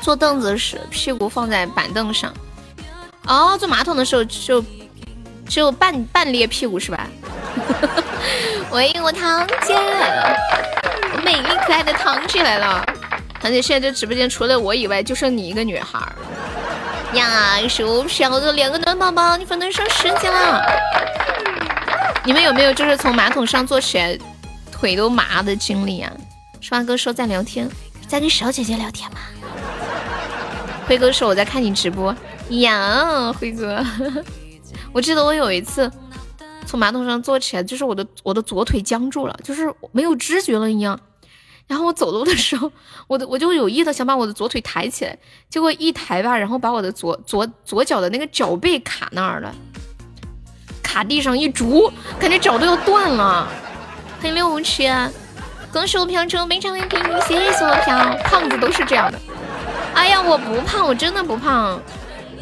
[0.00, 2.32] 坐凳子时屁股放在板凳上。
[3.26, 4.64] 哦，坐马桶的时候就
[5.48, 7.08] 只有半半裂屁股是吧？
[8.70, 10.36] 喂， 我堂姐来了，
[11.16, 12.84] 我美丽可爱的堂姐来了。
[13.40, 16.12] 堂姐现在这直播间除了我以外就剩你一个女孩儿
[17.14, 17.66] 呀！
[17.68, 20.62] 薯飘的两个暖宝宝，你粉能上十级了。
[22.24, 24.18] 你们有没有就是从马桶上坐起来
[24.70, 26.12] 腿都麻的经历啊？
[26.60, 27.70] 双哥说在聊天，
[28.06, 29.18] 在跟小姐姐聊天吗？
[30.86, 32.14] 辉哥说我在看你直播
[32.50, 33.82] 呀，辉哥，
[34.92, 35.90] 我记得我有一次
[36.66, 40.98] 从马桶上坐起来，就是我的我的左腿僵住了，就是没有知觉了一样。
[41.66, 42.72] 然后我走路的时候，
[43.06, 45.18] 我的我就有意的想把我的左腿抬起来，
[45.50, 49.54] 结果一抬吧，然后把我的左左左脚的那个脚背卡那儿了，
[50.82, 53.46] 卡地上一拄，感觉脚都要断了。
[54.18, 54.88] 欢迎六五七。
[55.70, 59.20] 恭喜我飘车非常的平，谢谢我飘，胖子都是这样的。
[59.94, 61.78] 哎呀，我不胖，我真的不胖，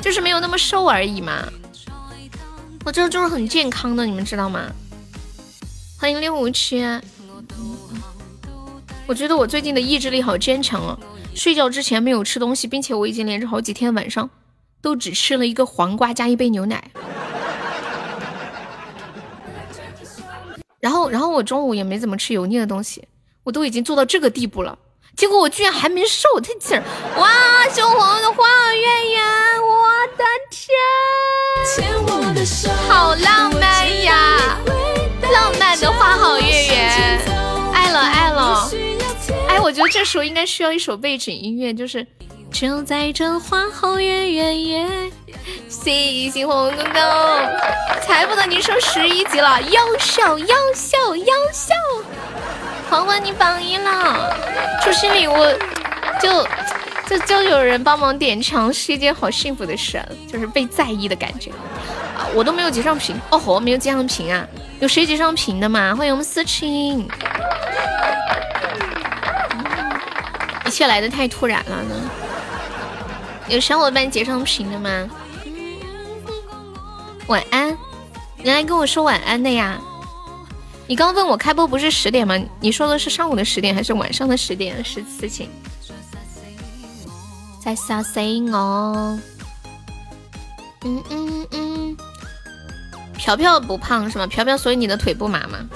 [0.00, 1.32] 就是没有那么瘦而已嘛。
[2.86, 4.70] 我这就是很健康的，你们知道吗？
[5.98, 6.84] 欢迎六五七。
[9.08, 10.96] 我觉得我最近的意志力好坚强啊！
[11.34, 14.30] 睡觉之前没有吃东西，并且我已经连着好几天晚上
[14.80, 16.92] 都只吃了一个黄瓜加一杯牛奶。
[20.78, 23.02] 然后，然后我中午也没怎么吃油腻的东西。
[23.42, 24.78] 我都已经做到这个地步了，
[25.16, 26.84] 结果我居然还没瘦，太气人！
[27.16, 29.55] 哇，小黄的花好月圆，
[30.16, 30.70] 的天，
[32.88, 34.58] 好浪漫呀！
[35.32, 37.20] 浪漫的花好月圆，
[37.72, 38.70] 爱了爱了！
[39.48, 42.06] 哎，我觉得这时候应该需要一首背景音乐，就是
[42.52, 44.86] 就在这花好月圆夜，
[45.68, 47.02] 星星红彤彤。
[48.02, 51.74] 才不等你升十一级了，优秀优秀优秀！
[52.88, 54.36] 欢欢，你榜一了！
[54.82, 55.34] 出新礼物
[56.22, 56.46] 就
[57.08, 62.26] 就就有人帮忙点墙，是一件好幸福的事，就是被在意的感觉啊！
[62.34, 64.46] 我都没有截上屏，哦吼，没有截上屏啊！
[64.80, 65.94] 有谁截上屏的吗？
[65.94, 67.08] 欢迎我们思清，
[70.66, 72.10] 一切来的太突然了呢。
[73.48, 75.08] 有小伙伴截上屏的吗？
[77.28, 77.76] 晚安，
[78.38, 79.78] 你来跟我说晚安的呀？
[80.88, 82.36] 你刚问我开播不是十点吗？
[82.60, 84.84] 你说的是上午的十点还是晚上的十点？
[84.84, 85.28] 是事
[87.66, 89.18] 在杀谁我？
[90.84, 91.96] 嗯嗯嗯。
[93.14, 94.26] 飘飘不胖是吗？
[94.28, 95.68] 飘飘，所以你的腿不麻吗？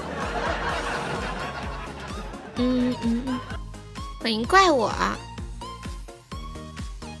[2.55, 3.39] 嗯嗯嗯。
[4.21, 4.89] 欢迎怪我。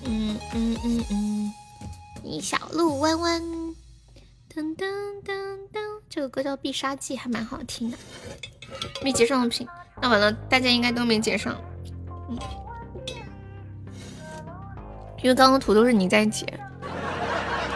[0.05, 1.53] 嗯嗯嗯嗯。
[2.23, 3.41] 一小路弯弯。
[4.55, 4.85] 噔噔
[5.25, 5.33] 噔
[5.73, 5.81] 噔。
[6.09, 7.97] 这个歌叫《必杀技》，还蛮好听的。
[9.03, 9.67] 没结上的屏，
[10.01, 11.53] 那完了，大家应该都没结上。
[12.29, 12.39] 嗯，
[15.21, 16.45] 因为刚刚图都是你在截，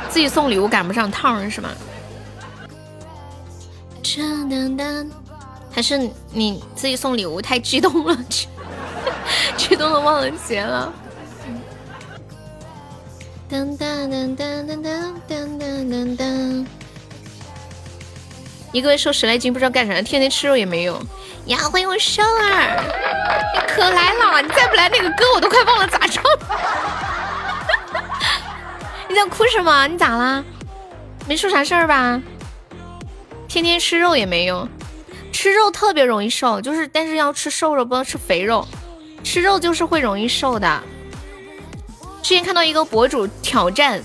[0.10, 1.70] 自己送礼物赶不上趟是吗？
[5.72, 8.18] 还是你自己送礼物太激动了，
[9.58, 10.94] 激动的忘了结了。
[13.52, 14.82] 噔噔噔噔噔
[15.28, 16.66] 噔噔噔噔。
[18.72, 20.98] 一个月瘦十来斤，不知道干啥，天天吃肉也没用。
[21.48, 22.84] 呀，欢迎我瘦儿，
[23.54, 24.42] 你可来了！
[24.42, 26.24] 你再不来，那个歌我都快忘了咋唱。
[29.16, 29.88] 在哭什么？
[29.88, 30.44] 你咋啦？
[31.26, 32.22] 没出啥事儿吧？
[33.48, 34.68] 天天吃肉也没用，
[35.32, 38.68] 吃肉特别容易瘦，就是但是要吃瘦肉，不能吃肥肉。
[39.24, 40.84] 吃肉就是会容易瘦的。
[42.22, 44.04] 之前看到一个博主挑战，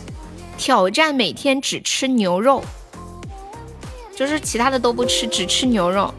[0.56, 2.64] 挑战每天只吃牛肉。
[4.14, 6.14] 就是其他的都不吃，只吃牛肉，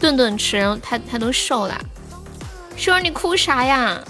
[0.00, 1.78] 顿顿吃，然后他他都瘦了。
[2.76, 4.00] 秀儿，你哭啥呀？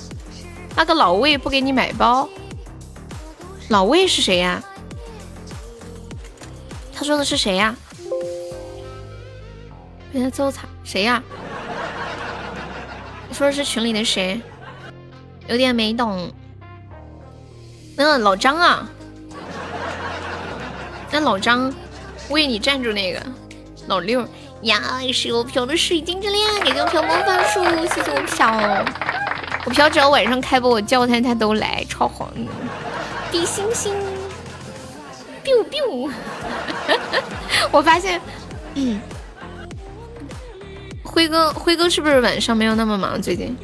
[0.76, 2.28] 那个老魏不给你买包？
[3.68, 4.62] 老魏是谁呀？
[6.94, 7.74] 他说的是谁呀？
[10.12, 11.22] 被他揍惨，谁呀？
[13.32, 14.40] 说的是群里的谁？
[15.46, 16.32] 有点没懂。
[17.96, 18.88] 那老张啊？
[21.10, 21.72] 那老张。
[22.30, 23.22] 为你站住那个
[23.86, 24.22] 老六
[24.60, 25.00] 呀！
[25.14, 28.84] 是我飘的水晶之恋，给我飘魔法树，谢谢我飘。
[29.64, 32.30] 我飘只要晚上开播，我叫他他都来，超黄。
[33.30, 33.94] 比星星
[35.44, 36.10] ，biu biu。
[37.70, 38.20] 我发现，
[38.74, 39.00] 嗯，
[41.02, 43.20] 辉哥，辉哥是不是晚上没有那么忙？
[43.20, 43.56] 最近，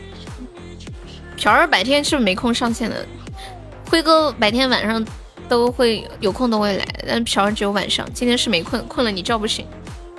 [1.37, 3.07] 朴儿白天是不是没空上线的？
[3.91, 5.05] 辉哥白天晚上。
[5.47, 8.11] 都会有空都会来，但朴儿只有晚上。
[8.15, 9.67] 今天是没困，困了你叫不醒，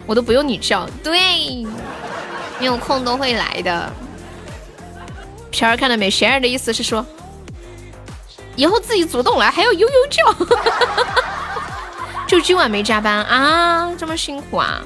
[0.06, 0.88] 我都不用你叫。
[1.04, 1.20] 对，
[2.60, 3.92] 你有空都会来的。
[5.50, 6.12] 飘儿看到没？
[6.12, 7.04] 贤儿的意思是说，
[8.56, 10.24] 以后自己主动来，还要悠悠叫。
[12.28, 13.94] 就今晚没加班啊？
[13.98, 14.82] 这么辛苦啊？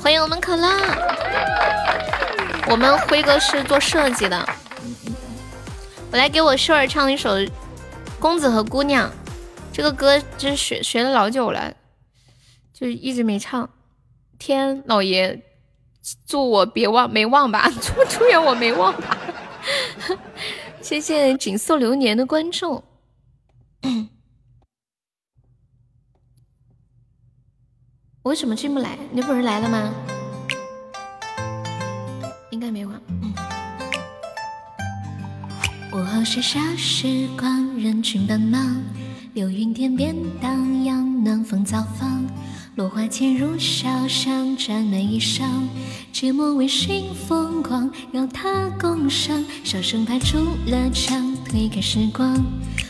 [0.00, 0.68] 欢迎我们可乐，
[2.68, 4.48] 我们辉哥是做设计的。
[6.10, 7.30] 我来给我秀儿唱一首。
[8.20, 9.10] 公子和姑娘，
[9.70, 11.74] 这个歌就是学学了老久了，
[12.72, 13.68] 就一直没唱。
[14.38, 15.42] 天老爷，
[16.26, 19.18] 祝我别忘没忘吧， 祝祝愿我没忘吧。
[20.84, 22.84] 谢谢锦绣流年的关注。
[28.22, 28.98] 我为什么进不来？
[29.10, 29.94] 你不是来了吗？
[32.50, 33.00] 应该没忘。
[35.94, 38.84] 午后写下时光，人群奔忙，
[39.32, 42.22] 流云天边荡漾，暖风造访，
[42.76, 45.44] 落花渐入小巷，沾满衣裳，
[46.12, 52.34] 芥末微醺风光，邀他共赏，笑声拍出了墙，推开时光，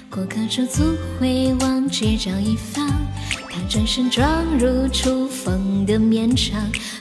[0.09, 2.89] 过客驻足回望，街角一方，
[3.51, 4.27] 他转身撞
[4.59, 6.59] 入初风的绵长，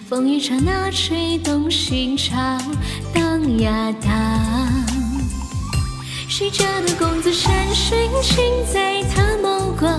[0.09, 2.35] 风雨刹那吹动心潮，
[3.13, 4.11] 荡呀荡。
[6.27, 9.97] 谁家的公子山水情在他眸光，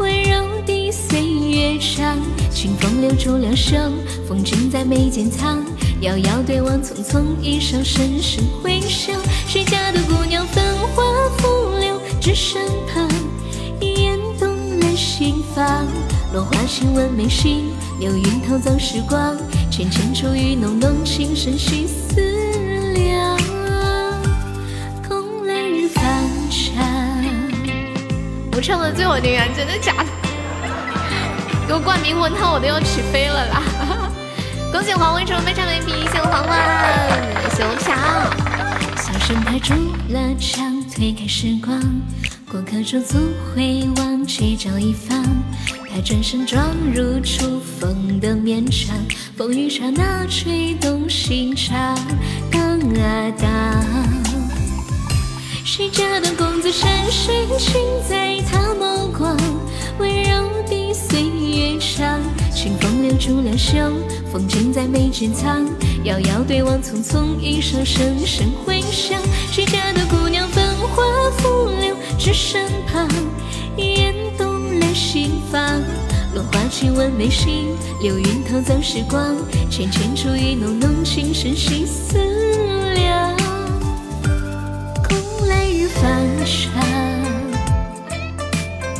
[0.00, 2.16] 温柔的岁月长，
[2.50, 3.76] 清风留住了手，
[4.26, 5.62] 风景在眉间藏，
[6.00, 9.14] 遥遥对望，匆匆一生，深深回响。
[9.46, 11.02] 谁家的姑娘繁华
[11.36, 13.06] 风流至身旁，
[13.78, 14.48] 一眼动
[14.80, 15.86] 了心房，
[16.32, 17.66] 落花轻吻眉心，
[18.00, 19.36] 流云偷走时光，
[19.70, 22.29] 浅浅初雨浓浓，情深细思。
[28.52, 29.46] 我唱的最好听啊！
[29.56, 30.04] 真的假的？
[31.66, 33.62] 给我灌迷魂汤，我都要起飞了啦！
[34.72, 36.58] 恭喜黄文成非常没皮，谢谢黄文，
[37.48, 37.94] 谢谢我飘。
[38.96, 39.74] 笑声拍住
[40.12, 41.80] 了墙，推开时光，
[42.50, 43.18] 过客驻足
[43.54, 45.24] 回望，街角一方。
[45.92, 46.62] 他转身撞
[46.94, 48.96] 入初风的绵长，
[49.36, 51.96] 风雨刹那吹动心肠，
[52.50, 54.29] 当啊当。
[55.64, 59.36] 谁家的公子山水情在他眸光，
[59.98, 62.18] 温柔的岁月长，
[62.52, 63.92] 清风留住了胸，
[64.32, 65.64] 风景在眉间藏，
[66.04, 69.20] 遥遥对望，匆匆一生，声声回响。
[69.52, 71.02] 谁家的姑娘繁华
[71.38, 73.06] 风流至身旁，
[73.76, 75.62] 一眼动了心房，
[76.34, 77.68] 落花亲吻眉心，
[78.02, 79.36] 流云偷走时光，
[79.70, 82.18] 浅浅初雨浓浓，情深细思。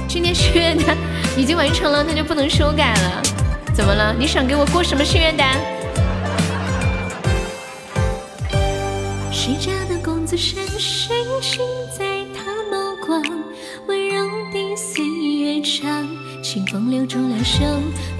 [0.09, 0.96] 今天心愿单
[1.36, 3.22] 已经完成了，那就不能修改了。
[3.72, 4.14] 怎么了？
[4.18, 5.59] 你想给我过什么心愿单？
[9.32, 11.61] 谁家的公子山水情
[11.96, 13.22] 在他眸光，
[13.86, 16.07] 温柔的岁月长。
[16.42, 17.64] 清风留住了手，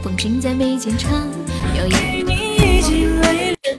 [0.03, 1.11] 风景在眉间唱。
[2.27, 3.77] 你已经为人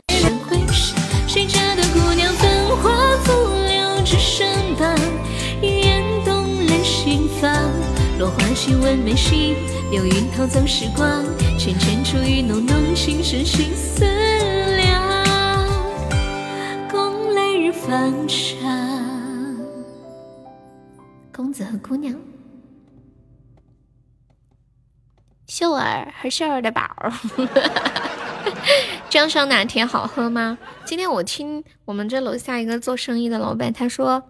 [8.76, 9.55] 问眉心，
[9.91, 11.24] 流云偷走时光，
[11.57, 14.03] 浅浅处雨浓浓，情深心思
[14.76, 15.01] 量。
[16.89, 19.57] 共来日方长。
[21.34, 22.15] 公子和姑娘。
[25.47, 26.82] 秀儿和秀儿的宝，
[29.09, 30.57] 江上拿铁好喝吗？
[30.86, 34.24] 今天我听我们这楼下一个做生意的老板，他说，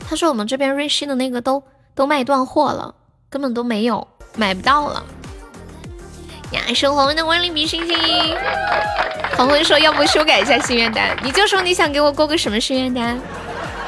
[0.00, 1.62] 他说我们这边瑞幸的那个都
[1.94, 2.96] 都卖断货了，
[3.30, 4.06] 根本都没有，
[4.36, 5.02] 买不到了。
[6.50, 7.96] 呀，生黄昏的万里比星星，
[9.36, 13.16] 黄昏说要不修改一下心愿单，你就说你想给我过个什么心愿单，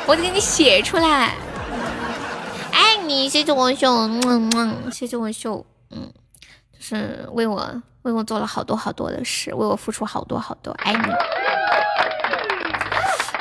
[0.06, 1.34] 我得给你写出来。
[2.70, 5.66] 爱你，谢谢我秀，嗯嗯，谢谢我秀。
[5.90, 6.08] 嗯，
[6.78, 11.00] 就是为我为我做了好多好多的事，为我付出好多好多，爱你。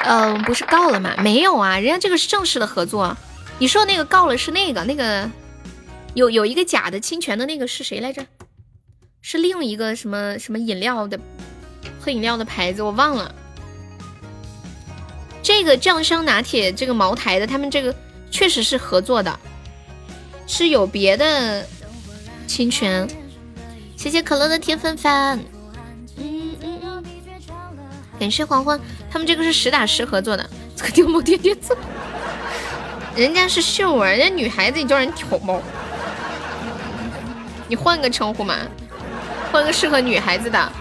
[0.05, 1.11] 嗯，不是告了吗？
[1.19, 3.15] 没有啊，人家这个是正式的合作。
[3.59, 5.29] 你说那个告了是那个那个
[6.14, 8.26] 有有一个假的侵权的那个是谁来着？
[9.22, 11.20] 是另一个什么什么饮料的
[11.99, 13.34] 喝饮料的牌子，我忘了。
[15.43, 17.95] 这个酱香拿铁，这个茅台的，他们这个
[18.30, 19.39] 确实是合作的，
[20.47, 21.66] 是有别的。
[22.47, 23.07] 侵权，
[23.95, 25.39] 谢谢可乐的铁粉粉，
[26.18, 27.03] 嗯嗯嗯，
[28.20, 28.78] 感谢黄昏，
[29.09, 31.78] 他们这个是实打实合作的，这个丢猫天天做，
[33.16, 35.62] 人家是秀儿，人家女孩子你叫人挑猫，
[37.72, 38.57] 你换个称呼嘛，
[39.49, 40.72] 换个适合女孩子的，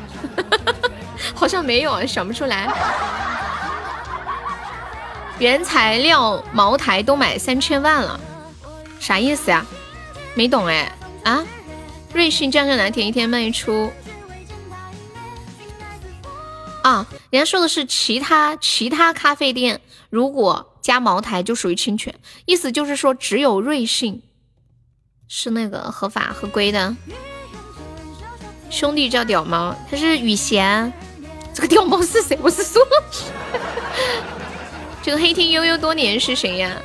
[1.36, 2.68] 好像没有，想不出来，
[5.38, 8.18] 原材料茅台都买三千万了，
[8.98, 9.64] 啥意思呀？
[10.34, 10.90] 没懂哎，
[11.22, 11.46] 啊？
[12.12, 13.92] 瑞幸酱香拿铁一天卖出
[16.82, 17.06] 啊！
[17.30, 22.12] 人家说的是其他其他咖啡店如果加茅台就属于侵权，
[22.46, 24.20] 意思就是说只有瑞幸
[25.32, 26.96] 是那个合法合规的。
[28.68, 30.92] 兄弟叫屌毛，他是雨贤。
[31.54, 32.36] 这个屌毛是谁？
[32.42, 32.82] 我是说。
[35.00, 36.76] 这个黑听悠悠多年是谁呀？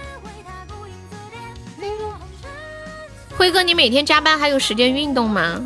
[3.35, 5.59] 辉哥，你每天加班还有时间运动吗？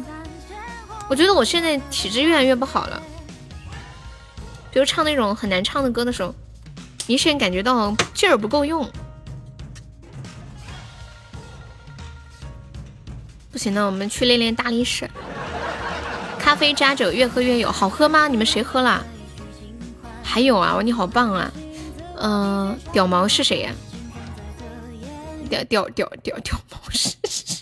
[1.09, 3.03] 我觉得我现在体质越来越不好了。
[4.71, 6.33] 比如唱那种很难唱的歌的时候，
[7.07, 8.89] 明显感觉到劲儿不够用。
[13.59, 15.09] 行，那我们去练练大力士。
[16.39, 18.29] 咖啡加酒，越喝越有，好喝吗？
[18.29, 19.05] 你们谁喝了？
[20.23, 21.51] 还有啊，你好棒啊！
[22.21, 23.71] 嗯，屌毛是谁呀？
[25.49, 27.61] 屌屌屌屌屌毛是谁？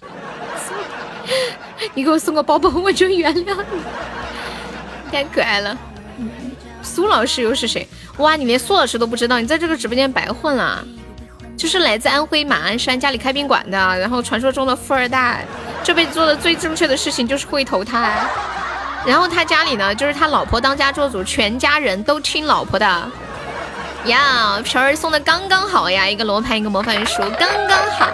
[1.95, 3.81] 你给我送个包包，我就原谅你。
[5.11, 5.75] 太可爱了。
[6.83, 7.87] 苏老师又是谁？
[8.17, 10.85] 哇，你连苏老师都不知道，你在这个直播间白混了。
[11.57, 15.43] 就是来自安徽马鞍山，家里开宾馆的，然后传说中的富二代，
[15.83, 18.15] 这辈子做的最正确的事情就是会投胎。
[19.03, 23.11] 然后他家里呢，就是他老婆当家做主，全家人都听老婆的。
[24.05, 28.07] 呀，皮儿送的刚刚好呀，一个罗盘，一个魔法书，刚刚好。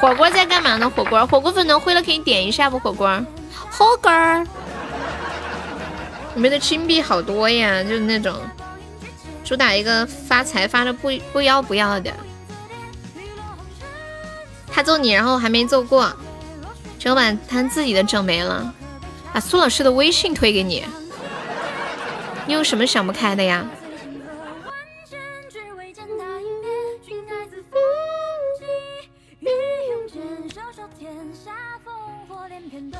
[0.00, 0.90] 火锅在干嘛呢？
[0.90, 2.76] 火锅，火锅粉能会了可以点一下不？
[2.80, 3.08] 火锅，
[3.70, 4.44] 火锅儿，
[6.34, 8.34] 里面的金币好多呀，就是那种
[9.44, 12.12] 主打一个发财，发的不不要不要的。
[14.70, 16.10] 他揍你，然后还没揍过，
[16.98, 18.72] 整把他自己的整没了，
[19.32, 20.84] 把苏老师的微信推给你，
[22.46, 23.64] 你有什么想不开的呀？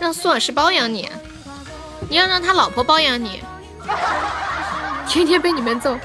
[0.00, 1.08] 让苏老师包养你，
[2.10, 3.40] 你要让他老婆包养你，
[5.08, 5.96] 天天被你们揍，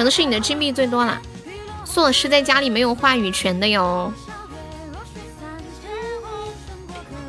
[0.00, 1.20] 可能是你的金币最多了。
[1.84, 4.10] 苏老师在家里没有话语权的哟，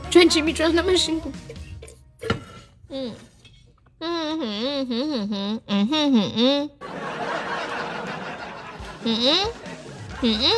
[0.10, 1.30] 赚金币赚那么辛苦，
[2.88, 3.14] 嗯
[4.00, 6.70] 嗯哼嗯哼哼哼嗯哼哼嗯
[9.04, 9.38] 嗯嗯
[10.22, 10.50] 嗯嗯，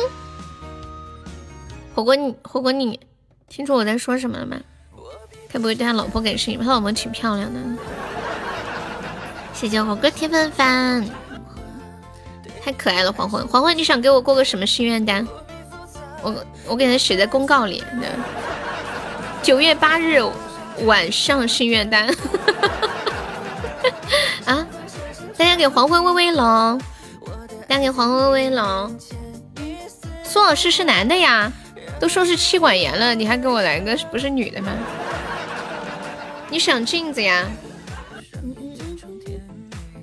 [1.96, 3.00] 火锅你火锅你
[3.48, 4.56] 听出我在说什么了吗？
[5.52, 6.64] 该不会对他老婆感兴趣？
[6.64, 7.60] 他老婆挺漂亮的。
[9.52, 11.10] 谢谢火锅铁粉粉，
[12.64, 13.12] 太可爱了。
[13.12, 15.26] 黄昏，黄昏，你想给我过个什么心愿单？
[16.22, 16.34] 我
[16.66, 17.84] 我给他写在公告里。
[19.42, 20.22] 九月八日
[20.84, 22.08] 晚上心愿单。
[24.46, 24.66] 啊！
[25.36, 26.80] 大家给黄昏威威龙，
[27.68, 28.98] 大家给黄昏威威龙。
[30.22, 31.52] 苏老师是男的呀？
[32.00, 34.72] 都说是气管炎了，你还给我来个不是女的吗？
[36.48, 37.44] 你想镜子呀？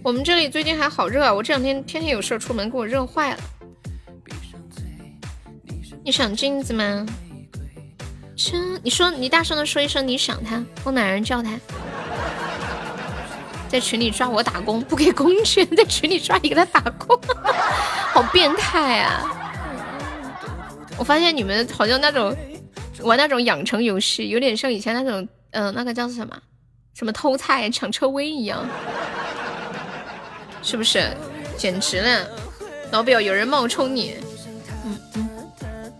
[0.03, 3.37] 我们这里最近还好热啊，我这两天天天有事出门，给我热坏了。
[6.03, 7.05] 你想镜子吗？
[8.83, 11.51] 你说你大声的说一声你想他，我哪人叫他？
[13.69, 17.17] 在群里抓我打工，不给工钱，在群里抓你给他打工，
[18.11, 19.21] 好变态啊！
[20.97, 22.35] 我发现你们好像那种
[23.03, 26.35] 玩那种养成游戏，有点像以前那种，嗯，那个叫什么
[26.95, 28.67] 什么偷菜抢车位一样，
[30.61, 31.03] 是不是？
[31.57, 32.27] 简直了，
[32.91, 34.15] 老表有人冒充你，
[34.83, 35.93] 嗯嗯，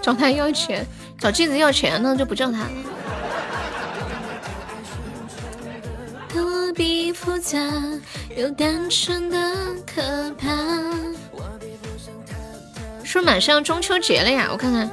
[0.00, 0.86] 找他要钱。
[1.18, 2.70] 找镜子要钱呢，就不叫他了。
[6.32, 7.58] 何必复杂，
[8.36, 9.38] 又单纯的
[9.86, 10.48] 可怕。
[13.02, 14.90] 说马上中秋节了呀，我看看。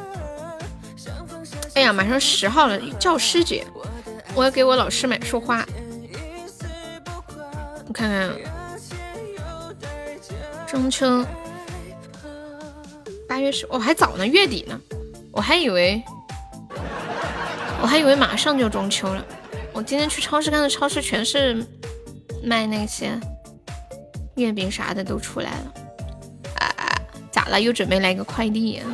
[1.75, 3.67] 哎呀，马上十号了，教师节，
[4.33, 5.63] 我要给我老师买束花。
[7.87, 8.31] 我看看，
[10.67, 11.25] 中秋
[13.27, 14.79] 八月十，哦，还早呢，月底呢，
[15.31, 16.03] 我还以为。
[17.81, 19.25] 我还以为马上就中秋了，
[19.73, 21.61] 我今天去超市看到超市全是
[22.41, 23.19] 卖那些
[24.35, 25.73] 月饼啥的都出来了。
[26.55, 26.71] 啊，
[27.29, 27.59] 咋了？
[27.59, 28.85] 又准备来个快递呀？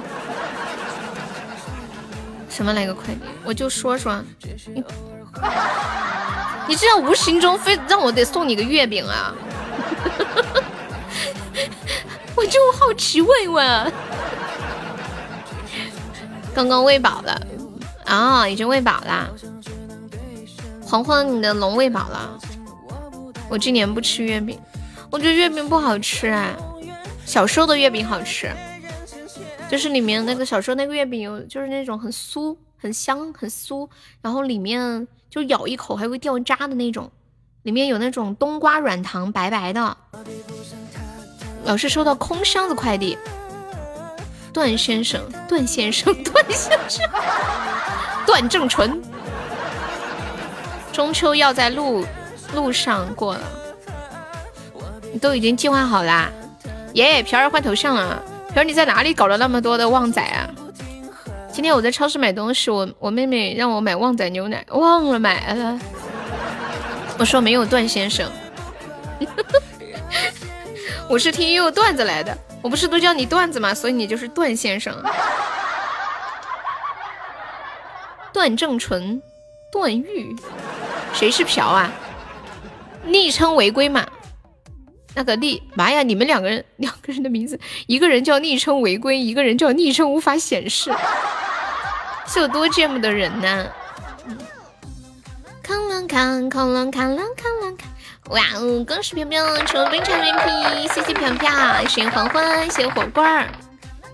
[2.50, 3.22] 什么来个快递？
[3.44, 4.24] 我就说说，
[6.70, 9.34] 你这样无形中非让我得送你个月饼啊！
[12.38, 13.92] 我就好奇问问，
[16.54, 17.42] 刚刚喂饱了。
[18.06, 19.28] 啊，已经喂饱啦！
[20.86, 22.40] 黄黄，你的龙喂饱了。
[23.50, 24.60] 我今年不吃月饼，
[25.10, 26.56] 我觉得月饼不好吃啊。
[27.26, 28.52] 小时候的月饼好吃，
[29.72, 33.88] 就是里面那个小时候那个月饼有，就是那种很酥、很香、很酥，
[34.22, 37.12] 然后里面就咬一口还会掉渣的那种，
[37.64, 39.98] 里面有那种冬瓜软糖，白白的。
[41.66, 43.18] 老是收到空箱子快递。
[44.52, 47.06] 段先生，段先生， 段先生，
[48.26, 49.00] 段正淳，
[50.92, 52.04] 中秋要在路
[52.56, 53.42] 路上过了，
[55.14, 56.32] 你都已经计划好啦。
[56.96, 60.50] 耶，飘儿换头像了，飘儿你在哪里搞了那么多的旺仔啊？
[61.60, 65.78] 今天我在超市买东西，我我妹妹让我买旺仔牛奶，忘了买了。
[67.18, 68.32] 我说没有段先生，
[71.10, 72.38] 我是听悠段子来的。
[72.62, 73.74] 我不是都叫你段子吗？
[73.74, 74.96] 所以你就是段先生，
[78.32, 79.22] 段正淳，
[79.70, 80.34] 段誉，
[81.14, 81.92] 谁是朴啊？
[83.04, 84.08] 昵称违规嘛？
[85.14, 86.04] 那个昵，妈呀！
[86.04, 90.90] 你们两个人，两个人的名字，一个人叫昵称违规，一个人叫昵称无法显示，
[92.32, 93.68] 是有多羡慕的人呢？
[95.64, 97.90] 看啷看，看啷看啷看啷看。
[98.30, 98.86] 哇哦！
[98.86, 101.50] 恭喜飘飘抽冰茶 VP，谢谢飘飘，
[101.88, 103.48] 谢谢黄昏，谢谢火锅儿。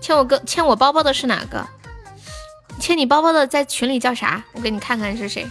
[0.00, 1.66] 欠我哥欠我包包的是哪个？
[2.80, 4.42] 欠你包包的在群里叫啥？
[4.54, 5.46] 我给你看看是谁。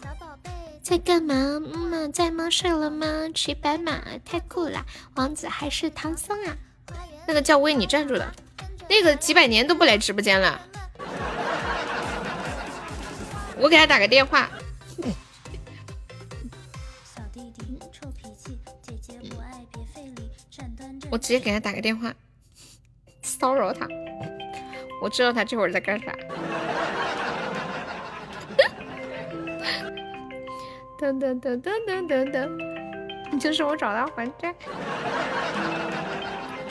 [0.00, 0.50] 小宝贝
[0.80, 1.34] 在干嘛？
[1.34, 2.48] 嗯，在吗？
[2.48, 3.06] 睡了吗？
[3.34, 4.84] 骑白马太酷了！
[5.16, 6.54] 王子还是唐僧啊？
[7.26, 8.32] 那个叫为你站住的，
[8.88, 10.60] 那个几百年都不来直播间了。
[13.58, 14.50] 我给他打个电话。
[21.10, 22.12] 我直接给他打个电话，
[23.20, 23.86] 骚扰他。
[25.02, 26.12] 我知道他这会儿在干啥。
[30.98, 34.54] 噔噔噔噔噔噔噔，就是我找他还债。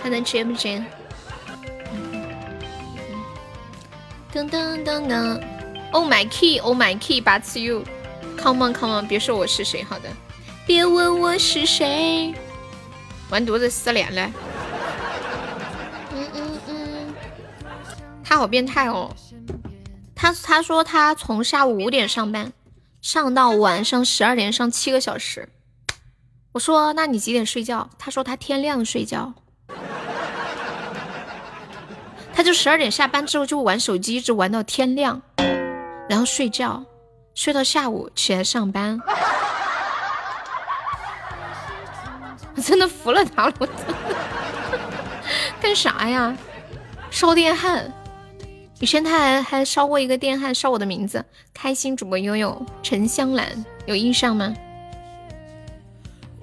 [0.02, 0.84] 他能接不接？
[4.34, 5.44] 噔噔噔噔
[5.92, 10.10] ，Oh my key，Oh my key，But you，Come on，Come on，别说我是谁，好的。
[10.66, 12.34] 别问我是谁。
[13.30, 14.32] 完犊子失联了，
[16.14, 17.14] 嗯嗯嗯，
[18.24, 19.14] 他好变态哦，
[20.16, 22.54] 他他说他从下午五点上班，
[23.02, 25.50] 上到晚上十二点，上七个小时。
[26.54, 27.90] 我说那你几点睡觉？
[28.00, 29.34] 他说他天亮睡觉，
[32.42, 35.22] 他就十二点下班之后就玩手机，一直玩到天亮，
[36.10, 36.84] 然后睡觉，
[37.36, 39.00] 睡到下午起来上班。
[42.56, 43.74] 我真的服了他了，我操
[45.62, 46.36] 干啥呀？
[47.12, 47.94] 烧电焊，
[48.80, 51.24] 以前他还还烧过一个电焊，烧我的名字。
[51.54, 53.46] 开心主播悠悠陈香兰
[53.86, 54.52] 有印象吗？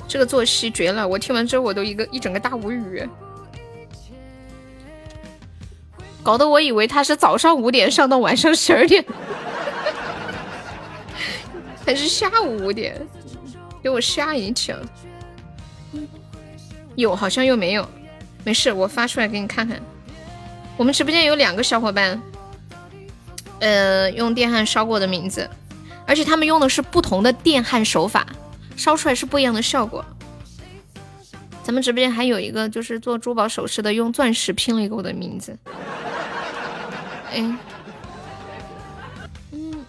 [0.07, 3.05] 这个作息绝了，我听完之后我都一个一整个大无语。
[6.23, 9.05] 搞得我以为他是早上五点上到晚上十二点，
[11.87, 13.01] 还是下午五点，
[13.83, 14.77] 给我吓一跳。
[16.97, 17.89] 有好像又没有，
[18.45, 19.81] 没事，我发出来给你看看。
[20.77, 22.21] 我们直播间有两个小伙伴，
[23.61, 25.49] 呃，用电焊烧过的名字，
[26.07, 28.27] 而且他们用的是不同的电焊手法，
[28.77, 30.05] 烧出来是不一样的效果。
[31.63, 35.57] 咱们直播间还有一个就是做珠宝首饰的，用钻石拼了一个我的名字。
[37.31, 37.57] 哎，
[39.53, 39.85] 嗯，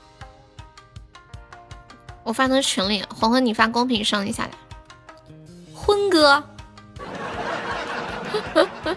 [2.23, 4.51] 我发到群里，黄昏你发公屏上一下来。
[5.73, 6.43] 坤哥。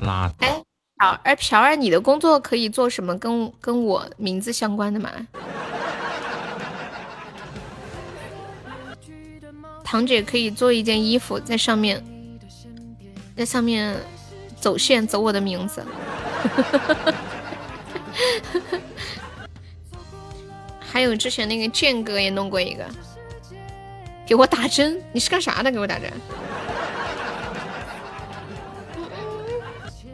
[0.00, 0.62] 拉哎，
[0.98, 5.10] 朴儿朴儿，你的工作可以做什么跟跟我名字相关的吗？
[9.82, 12.04] 堂姐可以做一件衣服，在上面，
[13.36, 13.96] 在上面
[14.60, 15.84] 走线走我的名字。
[20.80, 22.84] 还有之前那个剑哥也弄过一个，
[24.26, 25.70] 给我打针，你是干啥的？
[25.70, 26.10] 给我打针。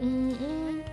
[0.01, 0.83] 嗯嗯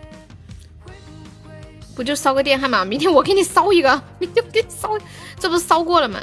[1.96, 2.84] 不就烧个电焊吗？
[2.84, 4.90] 明天我给你烧一个， 明天给你烧，
[5.38, 6.20] 这不是烧过了吗？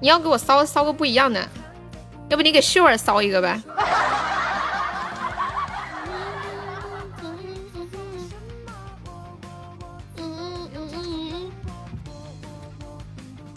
[0.00, 1.48] 你要给我烧烧个不一样的，
[2.28, 3.60] 要不你给秀儿烧一个呗？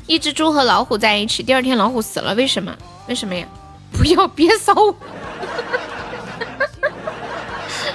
[0.09, 2.75] 一只猪和老虎在一起，第二天老虎死了，为什么？
[3.07, 3.47] 为什么呀？
[3.91, 4.73] 不要别烧，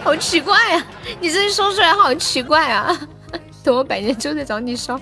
[0.04, 0.86] 好奇怪啊！
[1.20, 2.96] 你这说出来好奇怪啊！
[3.64, 5.00] 等我百年之后再找你烧，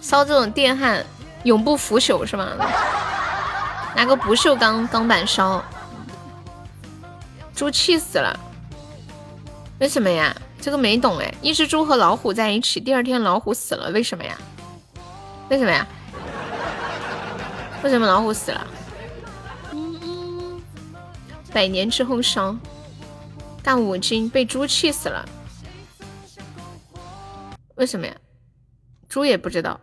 [0.00, 1.04] 烧这种电焊
[1.44, 2.48] 永不腐朽是吗？
[3.94, 5.62] 拿个不锈钢钢板烧，
[7.54, 8.34] 猪气死了，
[9.80, 10.34] 为什么呀？
[10.62, 11.34] 这个没懂哎。
[11.42, 14.34] 一只猪和老虎在一起，第二天老虎死了，为什么呀？
[15.50, 15.86] 为什么呀？
[17.82, 18.66] 为什么老虎死了？
[19.72, 20.62] 嗯嗯。
[21.52, 22.54] 百年之后烧，
[23.62, 25.24] 干五斤被猪气死了。
[27.76, 28.14] 为什么呀？
[29.08, 29.78] 猪也不知道，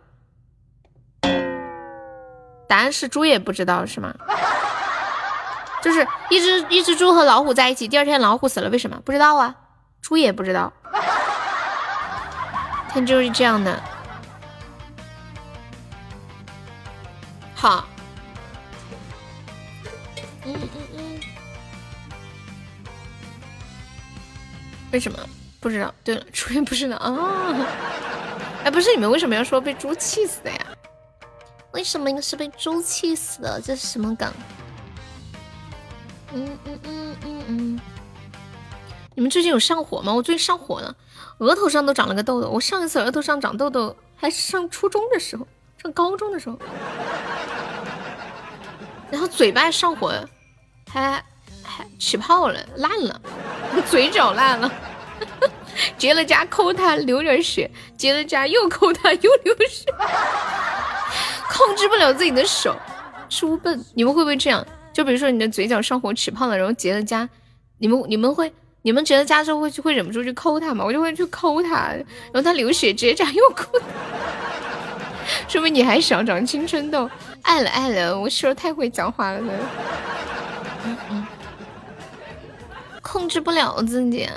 [2.66, 4.12] 答案是猪也不知道是吗？
[5.82, 9.00] 就是一只一只猪和老虎在一起，第二天老虎死了，为什么？
[9.04, 9.54] 不知道啊，
[10.02, 10.72] 猪也不知道，
[12.90, 13.80] 它就是这样的。
[17.60, 17.84] 好，
[20.46, 20.60] 嗯嗯
[20.96, 21.20] 嗯，
[24.90, 25.18] 为什么？
[25.60, 25.94] 不知道。
[26.02, 27.14] 对了，猪也不是的啊。
[28.64, 30.66] 哎，不是你们为什么要说被猪气死的呀？
[31.72, 33.60] 为什么是被猪气死的？
[33.60, 34.32] 这是什么梗？
[36.32, 37.80] 嗯嗯嗯嗯嗯。
[39.14, 40.14] 你们最近有上火吗？
[40.14, 40.96] 我最近上火了，
[41.36, 42.48] 额头上都长了个痘痘。
[42.48, 45.46] 我上一次额头上长痘痘还是上初中的时候，
[45.80, 46.58] 上高中的时候。
[49.10, 50.12] 然后嘴巴上火，
[50.92, 51.22] 还
[51.62, 53.20] 还起泡了，烂了，
[53.90, 54.70] 嘴角烂了。
[55.96, 59.84] 结了痂抠它流点血，结了痂又抠它又流血，
[61.50, 62.74] 控制不了自己的手，
[63.28, 63.84] 是不笨！
[63.94, 64.66] 你们会不会这样？
[64.92, 67.28] 就比如说你的嘴角上火起泡了，然后结了痂，
[67.78, 68.52] 你们你们会
[68.82, 70.84] 你们结了痂之后会会忍不住去抠它吗？
[70.84, 71.88] 我就会去抠它，
[72.32, 73.68] 然后它流血结痂又抠，
[75.50, 77.10] 说明你还小，长青春痘，
[77.42, 79.52] 爱了爱了，我媳妇太会讲话了呢，
[80.84, 81.26] 嗯嗯，
[83.02, 84.28] 控制不了自己。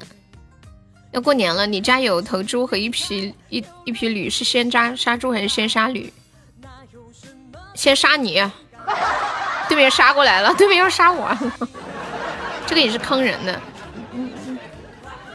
[1.12, 6.12] 要过年了，你家有头猪和一匹一一匹驴，是先杀杀猪还是先杀驴？
[7.76, 8.44] 先杀你，
[9.70, 11.30] 对面杀过来了，对面要杀我，
[12.66, 13.62] 这个也是坑人的。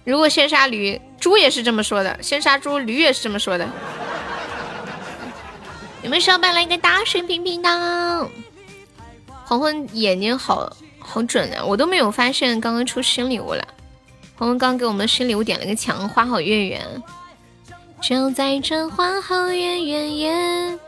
[0.03, 3.64] 如果先杀驴，猪也是这么说的；先杀猪，驴也是这么说的。
[6.03, 8.30] 有没有小伙伴来一个大水平平的？
[9.44, 13.66] 黄昏眼睛好好准啊，我都没有发现刚刚出新礼物了。
[14.36, 17.03] 黄昏刚给我们的新礼物点了个墙，花好月圆，
[18.01, 20.78] 就在这花好月圆夜。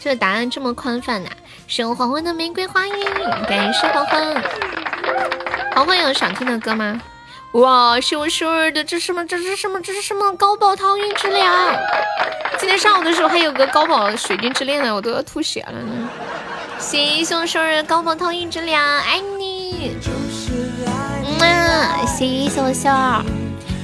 [0.00, 1.28] 这答案这么宽泛呐！
[1.66, 3.04] 是用黄昏的玫瑰花语，
[3.46, 4.42] 感谢黄昏。
[5.74, 7.02] 黄昏有想听的歌吗？
[7.52, 9.24] 哇，秀秀儿的这什么？
[9.26, 9.80] 这是什么？
[9.80, 10.30] 这是什么？
[10.36, 11.46] 高宝桃运之恋。
[12.58, 16.08] 今天上午的时候还有个高宝水晶之恋呢，我都要吐血了呢。
[16.78, 19.96] 谢谢秀儿高宝桃运之恋，爱你。
[21.24, 23.24] 嗯啊，谢谢秀秀儿，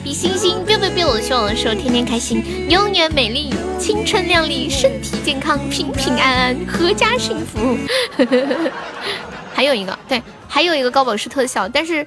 [0.03, 7.79] 比心心，biu biu biu，希望说天天开心，永远美丽，青春靓丽，身体健康，平平安安，阖家幸福。
[9.55, 10.23] 还有一个，对。
[10.47, 12.07] 还有一个高保是特效，但是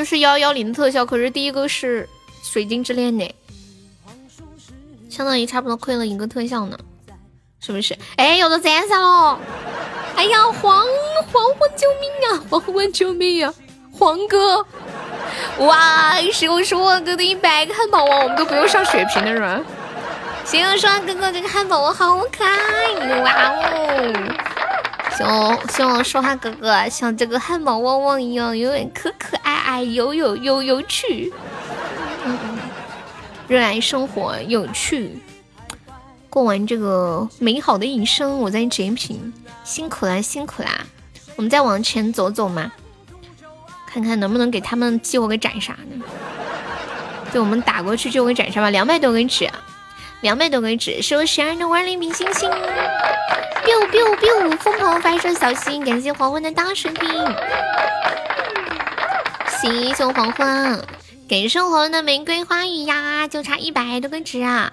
[0.00, 2.08] 就是幺幺零的特效，可是第一个是
[2.42, 3.34] 水晶之恋呢，
[5.10, 6.78] 相当于差不多亏了一个特效呢，
[7.60, 7.94] 是不是？
[8.16, 9.38] 哎，有的赞赏了，
[10.16, 10.86] 哎呀，黄
[11.30, 13.52] 黄昏救命啊，黄昏救命啊，
[13.92, 14.64] 黄哥，
[15.58, 19.60] 哇，是我说我哥的一百个汉堡王，我们都不用上血瓶的是吧？
[20.46, 24.14] 行，我说哥哥这个汉堡王好可爱，哇哦！
[25.16, 31.32] 希望希望说话哥哥像这个汉堡汪汪一样，永远可可爱爱，有有有有趣。
[33.48, 35.18] 热爱生活，有趣，
[36.28, 39.32] 过完这个美好的一生，我在截屏，
[39.64, 40.86] 辛苦啦，辛苦啦。
[41.34, 42.70] 我们再往前走走嘛，
[43.86, 46.04] 看看能不能给他们寄我个斩杀呢？
[47.32, 49.50] 对，我们打过去就给斩杀吧，两百多个纸。
[50.22, 57.08] 两百多个纸，是我十二的万灵比星星，biu biu biu，疯狂发射小心，感谢黄昏的大水瓶，
[59.48, 60.84] 谢谢黄昏，
[61.26, 64.70] 感谢黄昏的玫瑰花语呀，就差一百多个纸啊，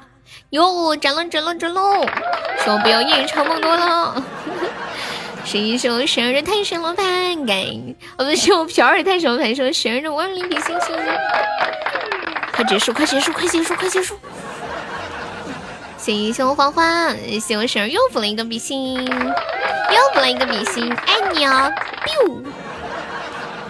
[0.50, 2.06] 哟，涨了涨了涨喽，
[2.66, 4.22] 说不要夜长梦多了，
[5.46, 7.58] 谢谢我十二的太神罗盘，感，
[8.18, 10.94] 我们是我飘儿太神罗盘，说十二的万灵比星星，
[12.52, 14.20] 快结束，快结束，快结束，快结束。
[16.08, 21.70] 谢谢我欢欢，谢我婶儿又补了一个比心，又补了一个比心，爱你哦
[22.06, 22.42] ！biu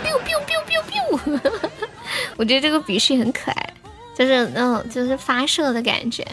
[0.04, 1.52] biu biu biu biu biu，
[2.38, 3.74] 我觉得这个比心很可爱，
[4.16, 6.24] 就是嗯，就是发射的感觉。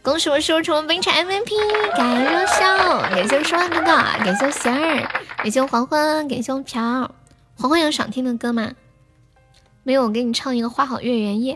[0.00, 3.84] 恭喜我收成本场 MVP，感谢热笑，感谢说话哥哥，
[4.24, 5.06] 感谢我喜儿，
[5.36, 7.10] 感谢我黄昏，感谢我朴。
[7.58, 8.72] 黄昏有想听的歌吗？
[9.82, 11.54] 没有，我给你唱一个《花好月圆夜》。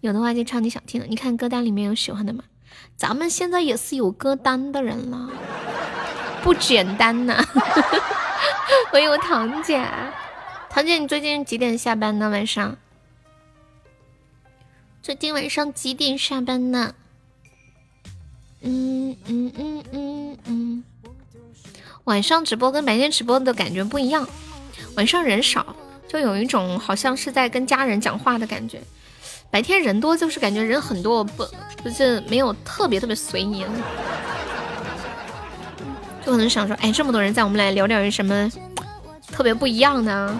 [0.00, 1.06] 有的话就唱你想听的。
[1.06, 2.44] 你看歌单里面有喜欢的吗？
[3.00, 5.30] 咱们现在也是有歌单的人了，
[6.44, 7.42] 不简单呐！
[8.92, 9.82] 我有堂姐，
[10.68, 12.28] 堂姐，你最近几点下班呢？
[12.28, 12.76] 晚上？
[15.02, 16.94] 最近晚上几点下班呢？
[18.60, 20.84] 嗯嗯嗯嗯嗯。
[22.04, 24.28] 晚上直播跟白天直播的感觉不一样，
[24.96, 25.74] 晚上人少，
[26.06, 28.82] 就有一种好像是在跟家人讲话的感觉。
[29.50, 31.44] 白天人多，就是感觉人很多，不
[31.84, 33.64] 就是没有特别特别随意，
[36.24, 38.50] 就可能想说，哎，这么多人在，我们来聊点什么
[39.32, 40.36] 特别不一样的。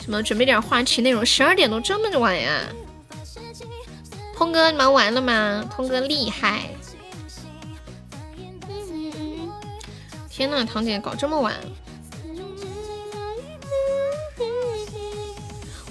[0.00, 1.24] 什么准备点话题内容？
[1.24, 2.60] 十二点多这么晚呀？
[4.36, 5.64] 通哥你忙完了吗？
[5.74, 6.68] 通哥厉害！
[10.28, 11.54] 天呐，堂姐搞这么晚。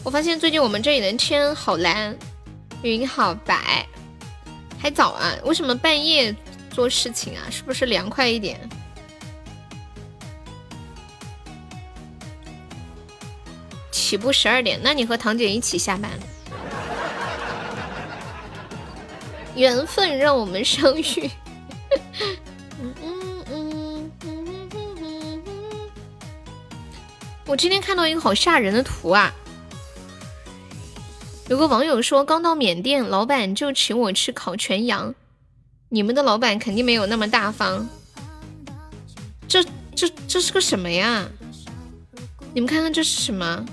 [0.04, 2.14] 我发现最近我们这里的天好蓝，
[2.82, 3.88] 云好白，
[4.78, 5.34] 还早啊？
[5.46, 6.36] 为什么半夜
[6.70, 7.48] 做事情啊？
[7.50, 8.60] 是不是凉快一点？
[13.92, 16.12] 起步十二点，那你和堂姐一起下班？
[19.56, 21.32] 缘分让我们相遇。
[27.46, 29.34] 我今天看到一个好吓人的图啊！
[31.54, 35.14] 有个网友说，刚到缅甸，老板就请我吃烤全羊。
[35.90, 37.88] 你们的老板肯定没有那么大方。
[39.48, 41.30] 这这这是个什么呀？
[42.56, 43.64] 你们看看这是什么？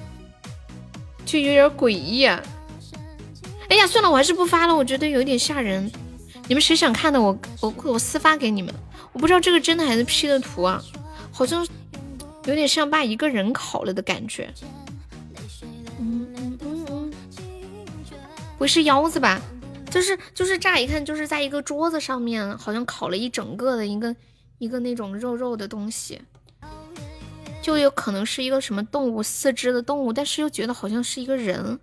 [1.24, 2.42] 就有点诡异啊！
[3.70, 5.90] 哎呀，算了，我还是不发了，我觉得有点吓人。
[6.48, 7.18] 你们谁想看的？
[7.18, 8.74] 我我我私发给你们。
[9.14, 10.84] 我不知道这个真的还是 P 的图啊，
[11.32, 11.66] 好像
[12.44, 14.52] 有点像把一个人烤了的感觉。
[18.60, 19.40] 不是腰子吧？
[19.90, 24.14] 就是就是乍一看就是在一个桌子上面，好像烤了一整个的一个
[24.58, 26.20] 一个那种肉肉的东西，
[27.62, 31.80] 就有可能是一个什么动物四肢的动物，但是又觉得好像是一个人，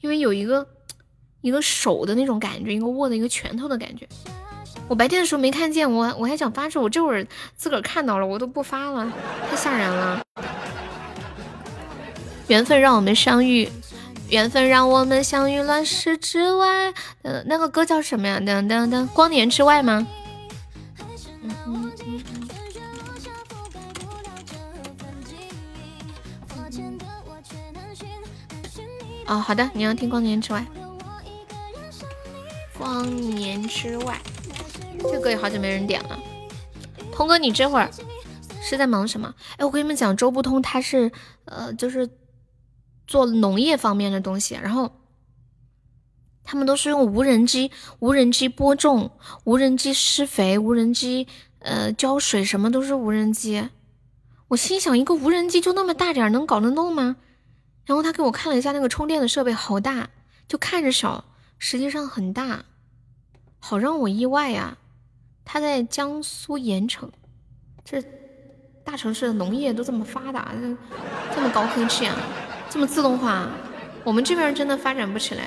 [0.00, 0.66] 因为有一个
[1.42, 4.04] 一个手的那种感觉，一个握的一个拳头的感觉。
[4.88, 7.24] 我白天的时候没看见，我我还想发出，我这会儿
[7.54, 9.12] 自个儿看到了，我都不发了，
[9.48, 10.20] 太吓人了。
[12.48, 13.68] 缘分让我们相遇。
[14.28, 18.40] 缘分让我们相遇乱世之外，呃，那个歌叫什么呀？
[18.40, 20.04] 噔噔噔，光年之外吗？
[29.28, 30.66] 哦，好的，你要听光年之外。
[32.76, 34.20] 光年之外，
[35.00, 36.18] 这歌也好久没人点了。
[37.12, 37.88] 通哥，你这会儿
[38.60, 39.32] 是在忙什么？
[39.56, 41.12] 哎，我跟你们讲，周不通他是，
[41.44, 42.10] 呃，就是。
[43.06, 44.90] 做农业方面的东西，然后
[46.44, 49.10] 他们都是用无人机、无人机播种、
[49.44, 51.26] 无人机施肥、无人机
[51.60, 53.68] 呃浇水什么都是无人机。
[54.48, 57.16] 我心想，一个无人机就那么大点儿，能搞得动吗？
[57.84, 60.10] 然后他给我看了一下那个充电的设备，好大，
[60.48, 61.24] 就看着小，
[61.58, 62.64] 实际上很大，
[63.58, 64.78] 好让我意外呀。
[65.44, 67.10] 他在江苏盐城，
[67.84, 68.02] 这
[68.84, 70.76] 大城市的农业都这么发达，这
[71.34, 72.16] 这么高科技啊，
[72.68, 73.48] 这么自动化，
[74.04, 75.44] 我们这边真的发展不起来。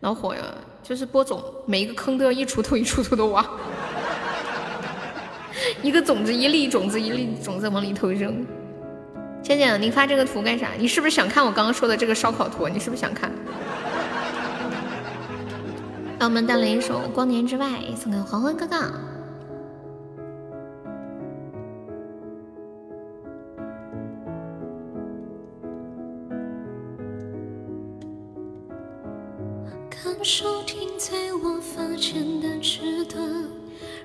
[0.00, 0.42] 恼火呀，
[0.82, 3.46] 就是播种，每一个坑都要一锄头一锄头的挖。
[5.82, 8.44] 一个种子一粒种子一粒种子往里头扔。
[9.42, 10.70] 倩倩，你发这个图干啥？
[10.78, 12.68] 你是不是想看我刚刚说的这个烧烤图？
[12.68, 13.30] 你是不是想看？
[16.18, 17.66] 让我们带来一首《光年之外》，
[17.96, 18.76] 送给黄昏哥哥。
[30.22, 33.22] 手停在我发间的指端。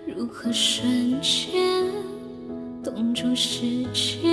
[0.06, 1.84] 如何瞬间
[2.84, 4.28] 冻住时间？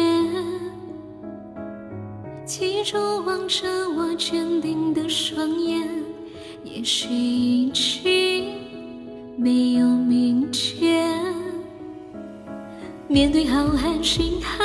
[2.47, 5.89] 记住望着我坚定的双眼，
[6.63, 8.55] 也许已经
[9.37, 11.35] 没有明天。
[13.09, 14.65] 面对浩瀚星海，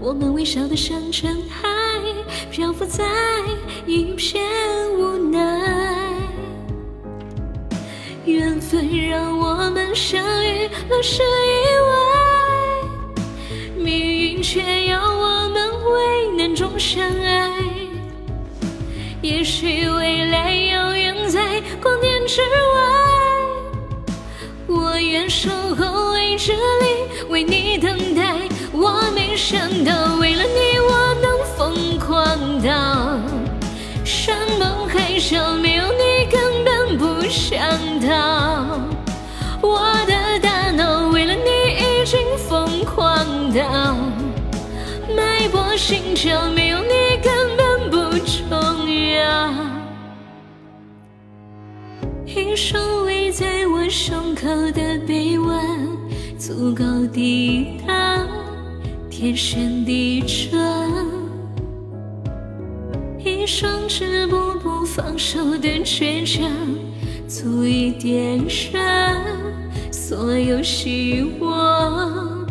[0.00, 2.02] 我们微笑得像尘埃，
[2.50, 3.04] 漂浮在
[3.86, 4.42] 一片
[4.98, 5.97] 无奈。
[8.28, 11.26] 缘分让我们相遇了是意
[11.88, 11.90] 外，
[13.78, 17.50] 命运却要我们为难中相爱。
[19.22, 22.80] 也许未来遥远在光年之外，
[24.66, 28.36] 我愿守候未知里为你等待。
[28.72, 33.18] 我没想到为了你我能疯狂到
[34.04, 35.34] 山盟海誓，
[37.28, 37.60] 想
[38.00, 38.80] 逃，
[39.60, 43.96] 我的大脑为了你已经疯狂到
[45.14, 48.58] 脉搏心跳，没有你根本不重
[49.12, 49.52] 要。
[52.24, 55.60] 一双围在我胸口的臂弯，
[56.38, 58.26] 足够抵挡
[59.10, 60.58] 天旋地转。
[63.22, 66.50] 一双止步不放手的倔强，
[67.28, 69.22] 足以点燃
[69.92, 72.46] 所有希望。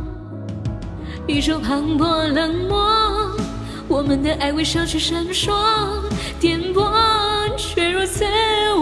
[1.26, 3.32] 宇宙磅礴冷漠，
[3.88, 5.52] 我们的爱微笑却闪烁，
[6.40, 6.94] 颠簸
[7.58, 8.24] 却如此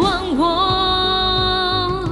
[0.03, 2.03] 忘我。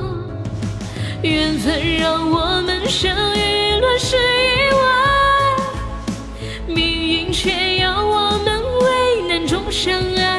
[1.22, 9.46] 缘分让我们相遇，乱世意外，命运却要我们为难。
[9.46, 10.33] 中相爱，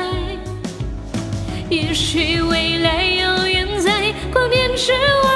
[1.75, 5.29] 也许未来遥远在光年之外。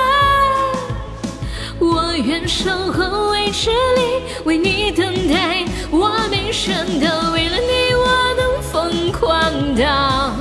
[1.80, 5.64] 我愿守候未知里为你等待。
[5.90, 10.32] 我没想到为了你我能疯狂到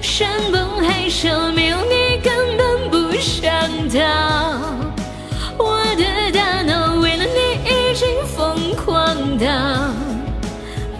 [0.00, 3.46] 山崩海啸，没有你根本不想
[3.90, 3.98] 逃。
[5.58, 9.46] 我的大脑为了你已经疯狂到。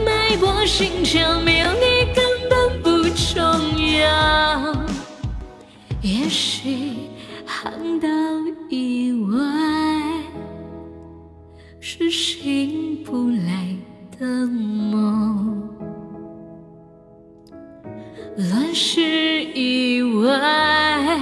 [0.04, 1.61] 脉搏心跳，没
[6.64, 6.94] 也许
[7.44, 8.08] 航道
[8.68, 9.36] 以外
[11.80, 13.76] 是醒不来
[14.16, 15.68] 的梦，
[18.36, 19.00] 乱世
[19.54, 21.20] 以外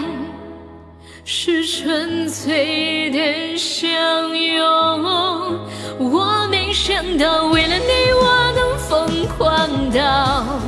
[1.24, 4.60] 是纯粹的相拥。
[5.98, 10.60] 我没想到，为了你，我能疯狂到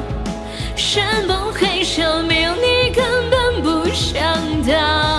[0.75, 4.23] 山崩海啸，没有你根本不想
[4.63, 5.12] 逃。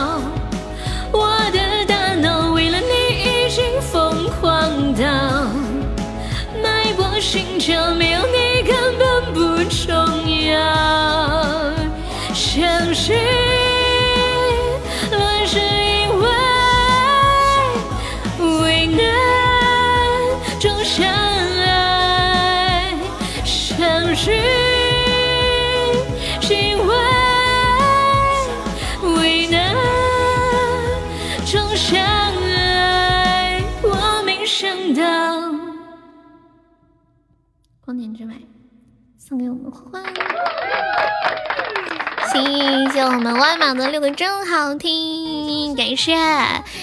[42.63, 46.15] 谢谢我们万马的六个真好听，感谢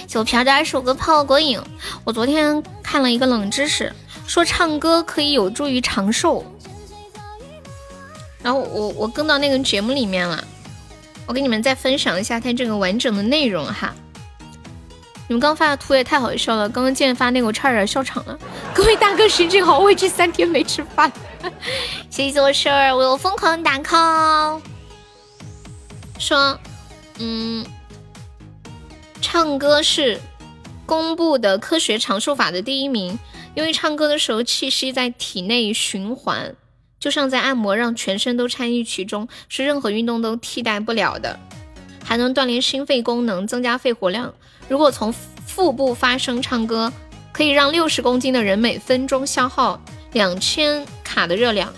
[0.07, 1.59] 谢我飘的二十五个炮果影。
[2.05, 3.91] 我昨天看了一个冷知识，
[4.26, 6.45] 说唱歌可以有助于长寿。
[8.43, 10.45] 然后我我跟到那个节目里面了，
[11.26, 13.95] 我给你们再分享一下它这个完整的内容哈。
[15.28, 18.39] 你们刚发的图也太好笑了，刚刚见发那个我差点笑场了。
[18.74, 21.11] 各位大哥心情好，我这三天没吃饭。
[22.11, 24.61] 谢谢我婶儿，我疯狂打 call。
[26.20, 26.60] 说，
[27.18, 27.64] 嗯，
[29.20, 30.20] 唱歌是
[30.86, 33.18] 公布的科学长寿法的第一名，
[33.54, 36.54] 因为唱歌的时候气息在体内循环，
[37.00, 41.40] 就像在按摩，让全身都参与其中，是任何运动都替代不了的，
[42.04, 44.32] 还能锻炼心肺功能，增加肺活量。
[44.68, 45.12] 如果从
[45.46, 46.92] 腹部发声唱歌，
[47.32, 49.80] 可以让六十公斤的人每分钟消耗
[50.12, 51.72] 两千卡的热量，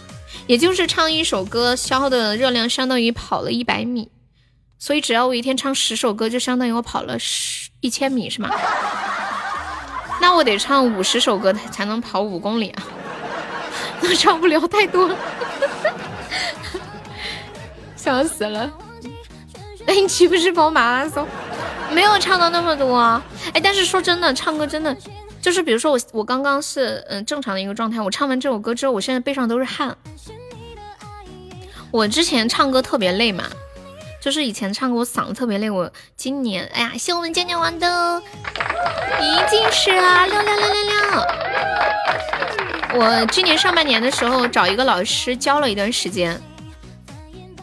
[0.46, 4.08] 也就是唱一首歌消耗的热量相当于跑了一百米。
[4.82, 8.50] 所以只要我一天唱十首歌，就相当于我跑了十一千米，是吗？
[10.20, 12.82] 那我得唱五十首歌才能跑五公里啊！
[14.02, 15.08] 那唱不了太多，
[17.94, 18.68] 笑死了。
[19.86, 21.28] 那你岂不是跑马拉松？
[21.92, 23.24] 没有唱到那么多啊。
[23.54, 24.92] 哎，但是说真的，唱歌真的
[25.40, 29.96] 就是，比如说我，我刚刚是嗯正常的一个状态，我唱完这首歌之后，我现在背上都是汗。
[31.92, 33.44] 我之前唱歌特别累嘛。
[34.22, 38.22] 就是以前唱歌我嗓子特别累，我今年哎呀，谢我们渐渐玩的
[39.20, 40.94] 一进是啊，六六六六六。
[43.00, 46.40] 我今年上半年的时候找一个老师教了一段时间，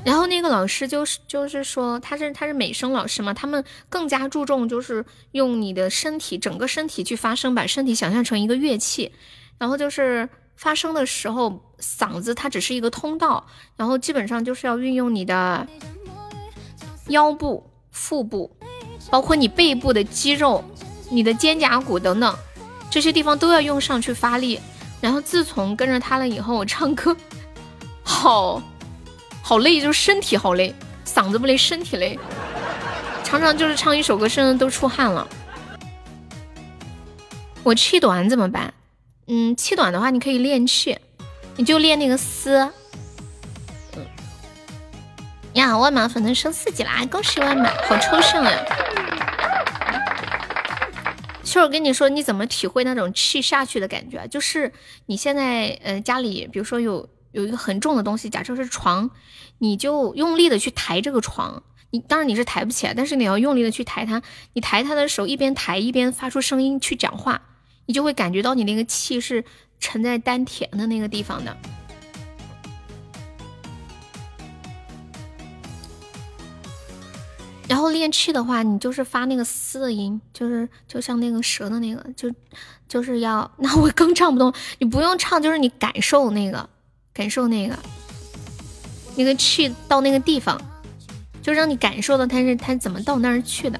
[0.03, 9.13] 然后那个老师就是就是说他是他是美声老师嘛，他们更加注重就是用你的身体整个身体去发声，把身体想象成一个乐器，
[9.57, 13.47] 然后就是发声的时候嗓子它只是一个通道，
[13.77, 15.65] 然后基本上就是要运用你的。
[17.09, 18.49] 腰部、腹部，
[19.09, 20.63] 包括你背部的肌肉、
[21.11, 22.35] 你的肩胛骨等等，
[22.89, 24.59] 这些地方都要用上去发力。
[25.01, 27.15] 然后自从跟着他了以后，我唱歌
[28.03, 28.61] 好
[29.41, 30.73] 好累，就是身体好累，
[31.05, 32.19] 嗓子不累，身体累，
[33.23, 35.27] 常常就是唱一首歌身上都出汗了。
[37.63, 38.73] 我气短怎么办？
[39.27, 40.97] 嗯，气短的话，你可以练气，
[41.55, 42.69] 你就练那个嘶。
[45.53, 47.05] 呀，万马粉能升四级啦！
[47.09, 48.51] 恭喜万马，好抽象呀！
[51.43, 54.27] 其实我跟你说，你怎么体会那种气下去的感觉？
[54.27, 54.71] 就是
[55.07, 59.09] 你现在，呃，家里比如说有有一个很重的东西，假设是床，
[59.57, 61.63] 你就用力的去抬这个床。
[61.89, 64.21] 你当然你是抬不起来，但是你要用力的去抬它。
[64.53, 67.41] 你抬它的时候，一边抬一边发出声音去讲话，
[67.87, 69.43] 你就会感觉到你那个气是
[69.79, 71.57] 沉在丹田的那个地方的。
[77.69, 82.33] 然后练气的话，你就是发那个嘶的音，就是就像那个蛇的那个，就
[82.87, 83.49] 就是要。
[83.59, 86.67] 那我更唱不动，你不用唱，就是你感受那个，
[87.13, 87.77] 感受那个，
[89.15, 90.59] 那个气到那个地方，
[91.43, 93.79] 就让你感受到它是它怎么到那儿去的。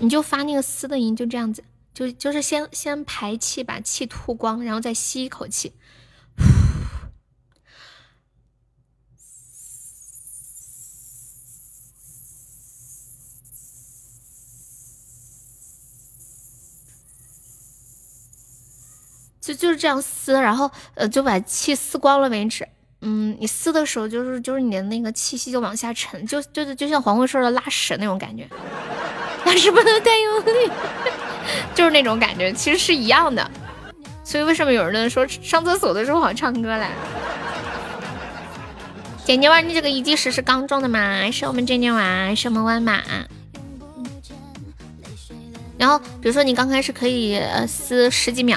[0.00, 5.70] 你就发那个嘶的音，就这样子，就就是先先排气，把气吐光，然后再吸一口气。
[19.42, 22.66] 就就是这样撕，然后呃就把气撕光了为止。
[23.00, 28.48] 嗯，你撕的时候就是就是你的那个气息就往下沉，就就是就像黄慧说的拉屎那种感觉，
[29.44, 30.70] 但是不能太用力，
[31.74, 33.50] 就是那种感觉，其实是一样的。
[34.22, 36.86] 所以为什么有人说上厕所的时候好唱歌嘞？
[39.24, 41.28] 姐姐玩，你这个一计时是刚中的吗？
[41.32, 43.02] 是我们姐姐娃，是我们弯马。
[45.76, 48.56] 然后比如说你刚开始可以呃撕十几秒。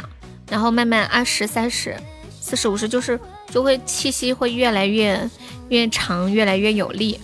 [0.50, 1.98] 然后慢慢二十三十
[2.42, 3.20] 四十五十，就是
[3.50, 5.30] 就会气息会越来越
[5.70, 7.20] 越长，越来越有力，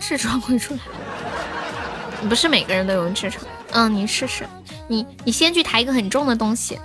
[0.00, 0.80] 痔疮会出来。
[2.28, 4.46] 不是每个人都有痔疮，嗯，你试试，
[4.88, 6.78] 你你先去抬一个很重的东西，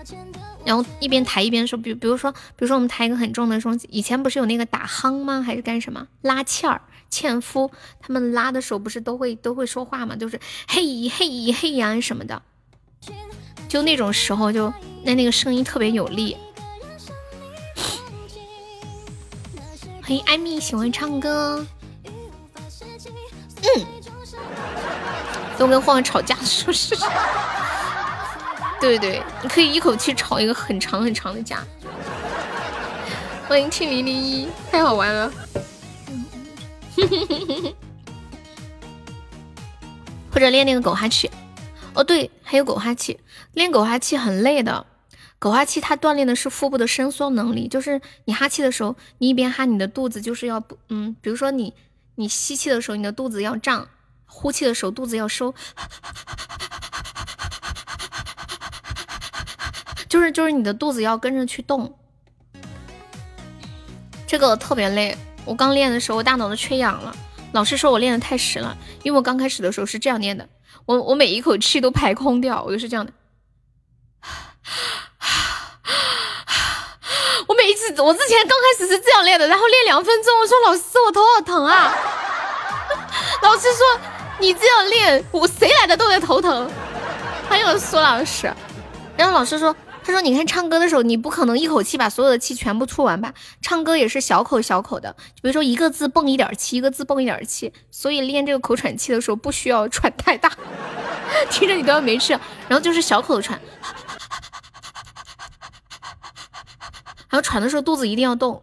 [0.65, 5.41] 然后一边抬一边说，比比如说比如说我们抬一个很重的东西，以前不是有那个打夯吗？
[5.41, 6.81] 还是干什么拉纤儿？
[7.09, 10.15] 纤夫他们拉的时候不是都会都会说话吗？
[10.15, 12.41] 就是嘿嘿嘿呀什么的。
[13.71, 16.35] 就那种时候，就那那个声音特别有力。
[20.01, 21.65] 欢迎艾米，喜欢唱歌。
[23.63, 23.85] 嗯，
[25.57, 26.97] 都跟晃晃吵架是不是？
[28.81, 31.65] 对对，你可以一口气吵一个很长很长的架。
[33.47, 35.31] 欢迎庆零零一，太好玩了。
[40.29, 41.31] 或者练那个狗哈气。
[41.93, 43.17] 哦对，还有狗哈气。
[43.53, 44.85] 练狗哈气很累的，
[45.39, 51.73] 狗哈气它锻炼的是腹部的伸缩能力，就是你哈气的时候，你一边哈，你的肚子就是要不，嗯，比如说你
[52.15, 53.87] 你吸气的时候，你的肚子要胀，
[54.25, 55.53] 呼气的时候肚子要收，
[60.07, 61.97] 就是就是你的肚子要跟着去动，
[64.27, 65.17] 这个特别累。
[65.43, 67.13] 我刚练的时候，我大脑都缺氧了。
[67.51, 70.47] 老师说我练的太实了，因为我刚开始的时候是这样练的，
[70.85, 73.11] 我我每一口气都排空掉，我就是这样的。
[77.47, 81.95] 我每一次，我之前刚开始是这样练的，然后练两分钟，我说老师，我头好疼啊。
[83.43, 83.99] 老师说
[84.39, 86.69] 你这样练，我谁来的都得头疼。
[87.49, 88.53] 还有苏老师，
[89.17, 89.75] 然后老师说。
[90.03, 93.35] 他说：“你看唱歌的时候，你不可能一口气把所有的气全部出完吧？
[93.61, 97.71] 唱歌也是小口小口的，比如说一个字蹦一点气，一个字蹦一点气。
[97.91, 100.51] 所以练这个口喘气的时候，不需要喘太大，
[101.51, 102.33] 听着你都要没事。
[102.67, 103.61] 然后就是小口的喘，
[107.31, 108.61] 还有喘的时候肚子一定要动。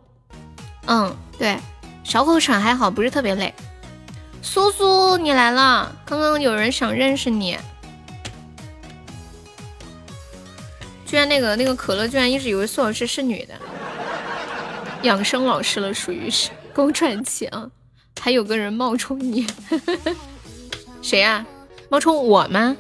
[0.85, 1.59] 嗯，对，
[2.05, 3.55] 小口喘还好，不是特别累。
[4.43, 7.57] 苏苏，你来了，刚刚有人想认识你。”
[11.07, 13.55] 居然那个那个可乐居然一直以为苏老师是女的，
[15.01, 17.70] 养生老师了，属于是宫传气啊！
[18.20, 19.47] 还有个人冒充你，
[21.01, 21.47] 谁呀？
[21.89, 22.77] 冒充我吗？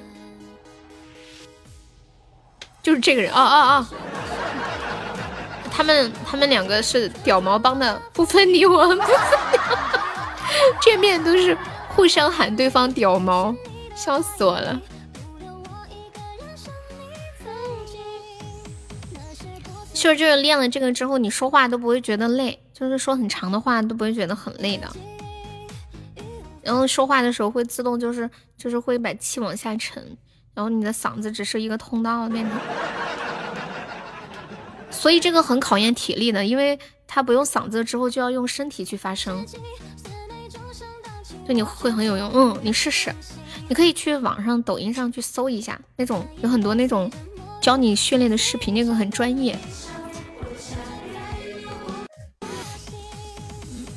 [2.82, 3.86] 就是这个人哦哦哦！
[5.78, 8.84] 他们他们两个是屌毛帮的，不分你我，
[10.82, 11.56] 见面都是
[11.88, 13.54] 互相喊对方屌毛，
[13.94, 14.82] 笑死我了。
[19.94, 24.88] 秀就是练了这个之后，你说话都不会觉得累，就是说很长的话都不会觉得很累的。
[26.60, 30.04] 然后说话的时候会自动就是就是会把气往下沉，
[30.54, 32.50] 然后你的嗓子只是一个通道那种。
[34.90, 39.46] 所以这个很考验体力的，因为他不用嗓子之后就要用身体去发声，
[41.46, 42.30] 对你会很有用。
[42.34, 43.14] 嗯，你试试，
[43.68, 47.10] 你可以去网上抖音上去搜一下，那种有很多那种
[47.60, 49.58] 教你训练的视频，那个很专业。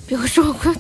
[0.08, 0.76] 比如说，我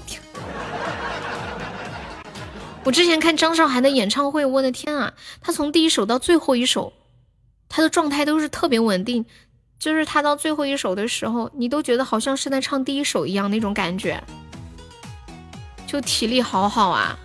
[2.83, 6.91] 我之前看张韶涵的演唱会，我的天啊，她从第一首到最后一首，
[7.69, 9.25] 她的状态都是特别稳定，
[9.81, 14.23] 就是他到最后一首的时候，你都觉得好像是在唱第一首一样那种感觉，
[15.87, 17.17] 就体力好好啊，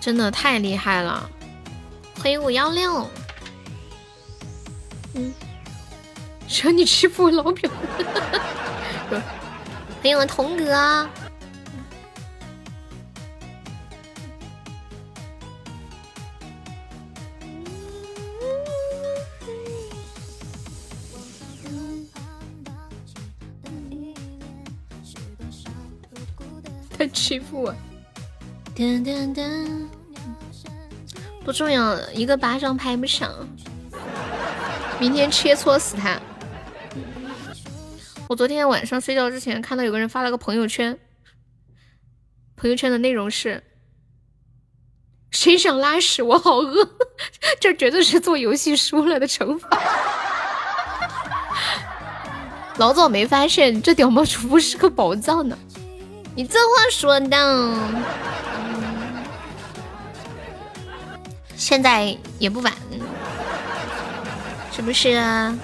[0.00, 1.28] 真的太厉害了，
[2.20, 3.10] 欢迎五幺六，
[5.14, 5.34] 嗯。
[6.46, 7.68] 惹你欺负我老表，
[9.10, 9.20] 欢
[10.04, 11.08] 迎我童哥，
[27.08, 27.74] 欺负我，
[31.44, 33.32] 不重要，一个巴掌拍不响，
[34.98, 36.20] 明天切磋死他。
[38.28, 40.98] 我昨天晚上睡觉之前看到有个人发了个朋友圈，
[42.56, 43.62] 朋友圈的内容是：
[45.30, 46.22] 谁想拉屎？
[46.22, 46.88] 我好饿，
[47.60, 49.68] 这绝对是做游戏输了的惩罚。
[52.78, 55.56] 老早没发现这屌毛主播是个宝藏呢，
[56.36, 57.78] 你这话说的，
[61.56, 62.72] 现在也不晚，
[64.72, 65.56] 是不是啊？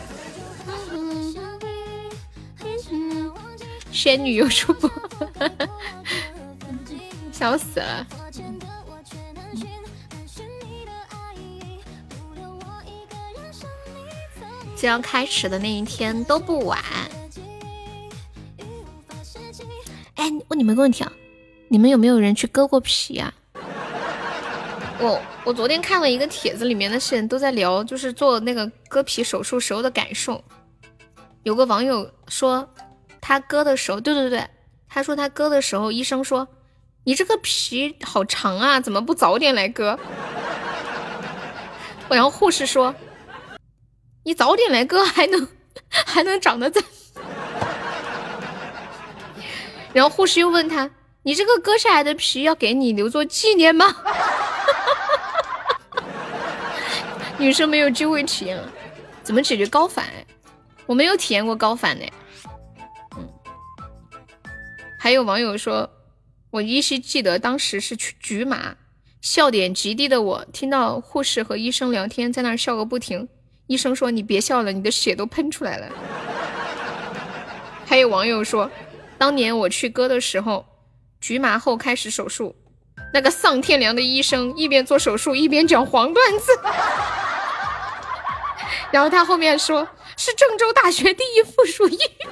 [3.91, 4.89] 仙女有主播，
[7.33, 8.07] 笑死了！
[14.77, 16.79] 只要开始的那一天都不晚。
[20.15, 21.13] 哎，问你们个问题啊，
[21.69, 23.33] 你们有没有人去割过皮呀？
[24.99, 30.43] 我我昨天看了一个帖子，里面的人都在聊，就是做那个割皮手术时候的感受。
[31.43, 32.69] 有个网友说。
[33.23, 34.45] 他割的时候，对对对，
[34.89, 36.49] 他说他割的时候，医生说
[37.05, 39.97] 你这个皮好长啊，怎么不早点来割？
[42.09, 42.93] 然后护士说
[44.25, 45.47] 你早点来割还能
[45.89, 46.83] 还能长得再。
[49.93, 50.91] 然后护士又问他，
[51.23, 53.95] 你这个割下来的皮要给你留作纪念吗？
[57.39, 58.71] 女生没有机会体验了，
[59.23, 60.07] 怎么解决高反？
[60.87, 62.05] 我没有体验过高反呢。
[63.17, 63.29] 嗯
[64.99, 65.91] 还有网友说，
[66.51, 68.77] 我依稀记得当时是去局麻，
[69.23, 73.27] 笑点极低的我，听到护士和医生聊天，在那笑个不停。
[73.67, 75.87] 医生说：“你别笑了，你的血都喷出来了。”
[77.87, 78.71] 还有网友说，
[79.21, 80.65] 当年我去割的时候，
[81.21, 82.57] 局麻后开始手术。
[83.13, 86.59] 那个丧天良的医生一边做手术一边讲黄段子，
[88.91, 89.87] 然后他后面说
[90.17, 92.31] 是郑州大学第一附属医院。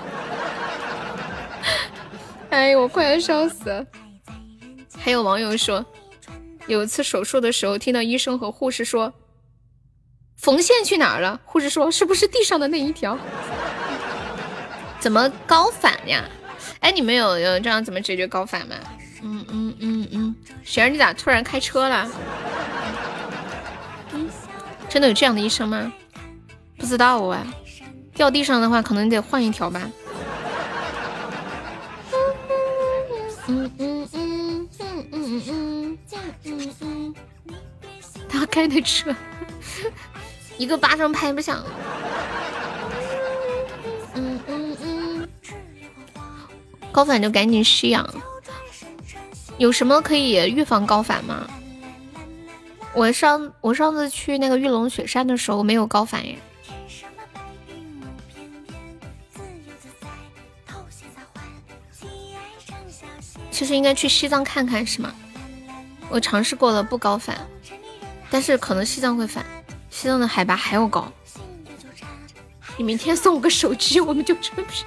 [2.48, 3.84] 哎呦，我快要笑死了！
[4.98, 5.84] 还有网友说，
[6.68, 9.12] 有一次手术的时候，听到医生和护士说
[10.40, 13.18] ：“缝线去哪儿了？”护士说：“是不是地上的那一条？”
[14.98, 16.24] 怎么高反呀？
[16.80, 18.76] 哎，你们有有这样怎么解决高反吗？
[19.22, 22.08] 嗯嗯嗯嗯，雪儿，你咋突然开车了？
[24.12, 24.28] 嗯，
[24.88, 25.92] 真的有这样的医生吗？
[26.76, 27.44] 不知道啊，
[28.14, 29.90] 掉地上的话，可能得换一条吧。
[33.48, 35.98] 嗯嗯嗯嗯嗯嗯
[36.44, 37.14] 嗯嗯嗯，
[38.28, 39.12] 他开的车，
[40.58, 41.64] 一个巴掌拍不响。
[46.98, 48.04] 高反就赶紧吸氧。
[49.56, 51.48] 有什么可以预防高反吗？
[52.92, 56.36] 我上我上次去那个玉龙雪山的时候没有高反耶。
[63.52, 65.14] 其实应该去西藏看看是吗？
[66.08, 67.38] 我尝试过了不高反，
[68.28, 69.46] 但是可能西藏会反，
[69.88, 71.12] 西藏的海拔还要高。
[72.76, 74.84] 你明天送我个手机，我们就成片。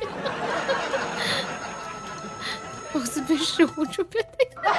[2.94, 4.74] 老子被食物准备的，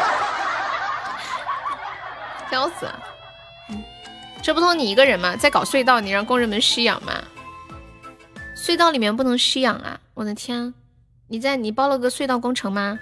[2.51, 2.87] 笑死！
[4.43, 5.37] 这不通你一个人吗？
[5.37, 7.13] 在搞隧道，你让工人们吸氧吗？
[8.57, 9.99] 隧道里面不能吸氧啊！
[10.15, 10.75] 我的天，
[11.29, 12.99] 你在你包了个隧道工程吗？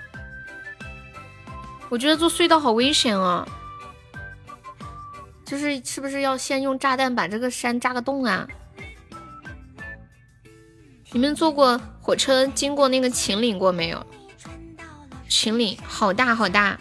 [1.89, 3.47] 我觉得做隧道好危险啊！
[5.45, 8.47] 就是是不是要先用炸弹把这个山炸个洞啊？
[11.11, 14.07] 你们坐过火车经过那个秦岭过没有？
[15.31, 16.79] 秦岭好大好大。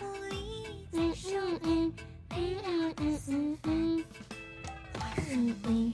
[0.92, 1.94] 嗯嗯嗯
[2.36, 4.06] 嗯嗯嗯嗯嗯
[5.32, 5.94] 嗯嗯。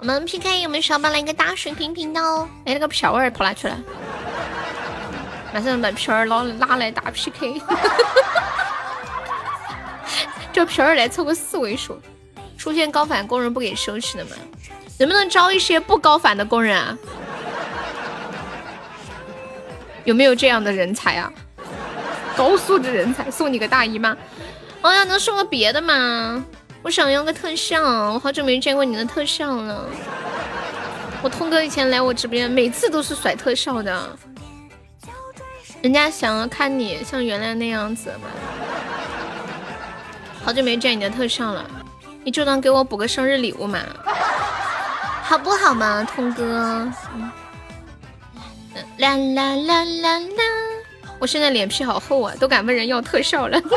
[0.00, 2.48] 我们 PK 有没有小伙伴来一个大水瓶频道哦？
[2.64, 3.78] 哎，那个飘儿跑哪去了？
[5.58, 7.60] 马上把皮儿拉拉来打 PK，
[10.52, 12.00] 叫 皮儿来凑个四位数。
[12.56, 14.30] 出现高反工人不给收拾的吗？
[15.00, 16.96] 能不能招一些不高反的工人啊？
[20.04, 21.32] 有没有这样的人才啊？
[22.36, 24.16] 高素质人才，送你个大姨妈。
[24.82, 26.44] 哎呀，能送个别的吗？
[26.82, 27.82] 我想要个特效，
[28.12, 29.86] 我好久没见过你的特效了。
[31.20, 34.16] 我通哥以前来我直播间，每次都是甩特效的。
[35.82, 38.28] 人家想要看你像原来那样子嘛，
[40.42, 41.64] 好久没见你的特效了，
[42.24, 43.78] 你就当给我补个生日礼物嘛，
[45.22, 46.90] 好不好嘛，通哥？
[48.98, 50.44] 啦啦啦啦啦！
[51.20, 53.60] 我现在脸皮好厚啊，都敢问人要特效了。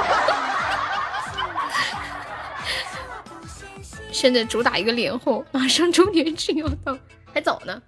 [4.12, 6.98] 现在主打一个脸厚，马上周年庆要到，
[7.34, 7.80] 还早呢。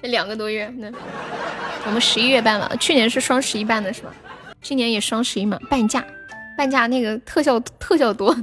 [0.00, 0.90] 那两个多月呢？
[1.86, 4.12] 我们十一月办了，去年是双十一办的是吧？
[4.62, 6.04] 今年也双十一嘛，半价，
[6.56, 8.36] 半价那个特效特效多，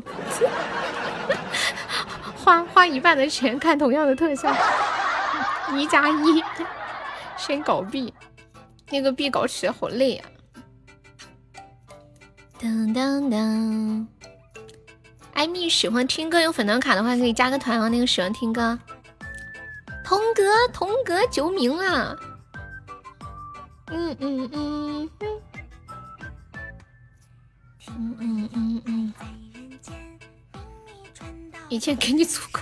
[2.35, 4.53] 花花一半的钱看同样的特效，
[5.76, 6.43] 一加一，
[7.38, 8.14] 先搞币，
[8.89, 10.30] 那个币搞起来好累啊！
[12.59, 14.05] 噔噔噔，
[15.34, 17.88] 艾米喜欢听歌，有粉团卡的话可以加个团哦。
[17.88, 18.77] 那个喜欢听歌。
[20.03, 20.43] 童哥，
[20.73, 22.15] 童哥，救命啊！
[23.89, 25.09] 嗯嗯
[28.85, 29.14] 嗯，
[31.69, 32.59] 一切给你足够。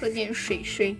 [0.00, 0.96] 喝点水水。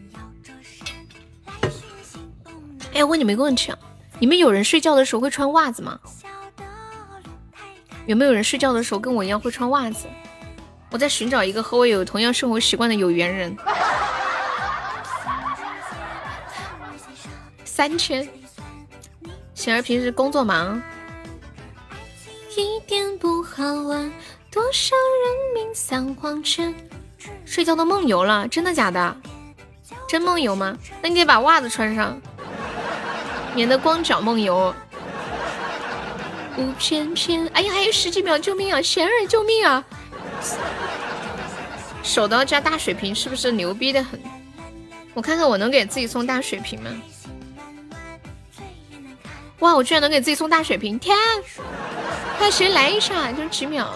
[2.95, 3.78] 哎，问你们一个问题啊，
[4.20, 5.99] 你们有人睡觉的时候会穿袜子吗？
[8.07, 10.07] 有没有人睡觉的时候跟我一样会穿袜子？
[10.91, 13.57] 我在寻找一个和我有同样生活习惯的有缘人。
[17.77, 18.29] 三千，
[19.53, 20.81] 贤儿平时工作忙，
[22.57, 24.13] 一点不好玩，
[24.49, 26.73] 多少人命丧黄泉。
[27.45, 29.17] 睡觉都梦游了，真的假的？
[30.09, 30.79] 真梦游吗？
[31.03, 32.17] 那你得把袜子穿上，
[33.57, 34.73] 免得光脚梦游。
[36.55, 38.81] 不翩翩，哎呀，还有十几秒，救命啊！
[38.81, 39.85] 贤儿，救命啊！
[42.05, 44.21] 手刀加大水瓶是不是牛逼的很？
[45.13, 46.91] 我看看我能给自己送大水瓶吗？
[49.65, 50.99] 哇，我居然能给自己送大血瓶！
[50.99, 51.16] 天，
[52.39, 53.32] 看谁来一下？
[53.32, 53.89] 就几秒，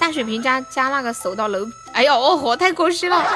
[0.00, 3.22] 大血瓶加加那个手到楼，哎呦，哦豁，太可惜了！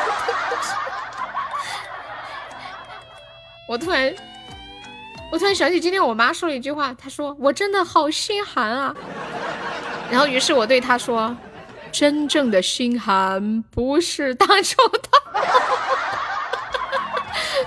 [3.68, 4.12] 我突然，
[5.30, 8.92] 我突然想起今天我妈说了一句话，她说我真的好心寒啊。
[10.10, 11.36] 然后于是我对她说，
[11.92, 15.08] 真正的心寒不是大仇大。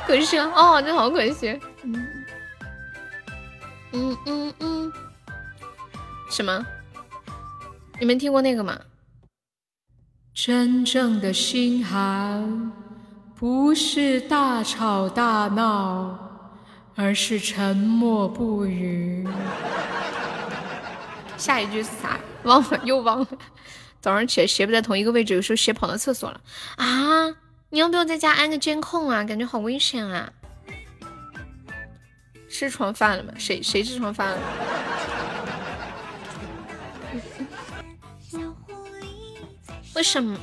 [0.06, 1.58] 可惜哦，真好可惜。
[3.94, 4.94] 嗯嗯嗯嗯，
[6.30, 6.66] 什么？
[8.00, 8.80] 你们听过那个吗？
[10.34, 12.72] 真正的心寒
[13.36, 16.18] 不是大吵大闹，
[16.96, 19.28] 而是沉默不语。
[21.38, 22.20] 下一句是啥？
[22.44, 23.28] 忘了，又忘了。
[24.00, 26.40] 早上起来鞋不在同一个位置，有时候鞋跑到厕所了
[26.78, 27.36] 啊！
[27.70, 29.24] 你要不要在家安个监控啊？
[29.26, 30.32] 感觉好危险啊！
[32.58, 33.32] 痔疮犯了吗？
[33.38, 34.40] 谁谁痔疮犯了？
[39.94, 40.36] 为什么？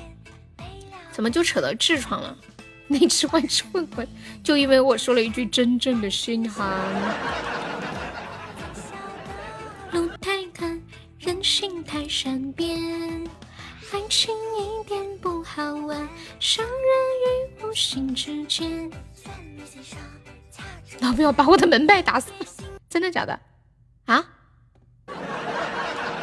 [1.11, 2.37] 怎么就扯到痔疮了？
[2.87, 4.07] 内痔外痔混混，
[4.45, 6.71] 就因为我说了一句真正的心寒。
[9.91, 10.81] 路太宽，
[11.19, 12.79] 人心太善变。
[13.93, 16.09] 爱情一点不好玩，
[16.39, 16.73] 伤人
[17.61, 18.89] 于无形之间。
[21.01, 22.31] 要不要把我的门派打死？
[22.89, 23.39] 真的假的？
[24.07, 24.25] 啊？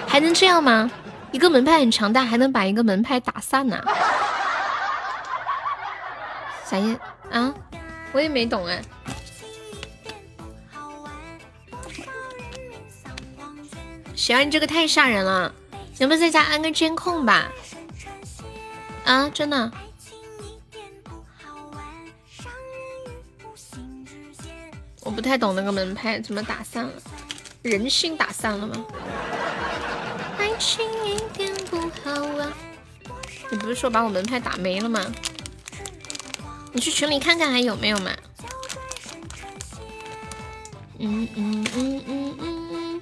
[0.07, 0.89] 还能这样吗？
[1.31, 3.81] 一个门派很强大，还能把一个门派打散呢？
[6.65, 6.97] 啥意
[7.31, 7.53] 啊？
[8.11, 8.81] 我也没懂哎。
[14.15, 15.53] 雪儿，你这个太吓人了。
[15.99, 17.49] 能不能在家安个监控吧？
[19.05, 19.71] 啊，真的。
[25.03, 26.91] 我不太懂那个门派怎么打散了，
[27.61, 28.85] 人心打散了吗？
[30.37, 32.51] 爱情一点不好玩。
[33.49, 35.03] 你不是说把我门派打没了吗？
[36.71, 38.11] 你去群里看看还有没有嘛？
[40.99, 43.01] 嗯嗯嗯嗯嗯，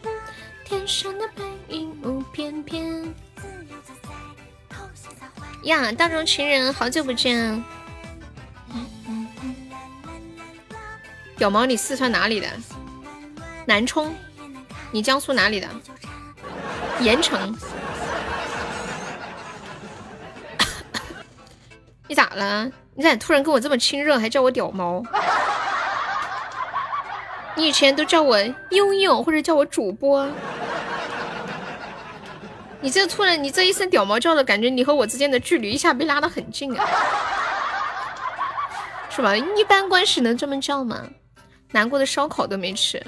[0.64, 1.44] 天上的白。
[1.68, 3.14] 云雾翩翩。
[5.64, 7.64] 呀，大众情人，好久不见。
[11.40, 12.48] 屌毛，你四川哪里的？
[13.66, 14.14] 南充。
[14.91, 15.68] 你江苏哪里的？
[16.99, 17.57] 盐城。
[22.10, 22.70] 你咋了？
[22.94, 25.02] 你咋突然跟我这么亲热，还叫我屌毛？
[27.56, 28.38] 你以前都叫我
[28.72, 30.30] 悠悠，或者叫我主播。
[32.82, 36.86] 你这突然，你这一声屌毛叫的感觉，你和我之间的距离一下被拉得很近啊，
[39.10, 39.38] 是吧？
[39.38, 41.03] 一般关系能这么叫吗？
[41.72, 43.06] 难过的烧烤都没吃，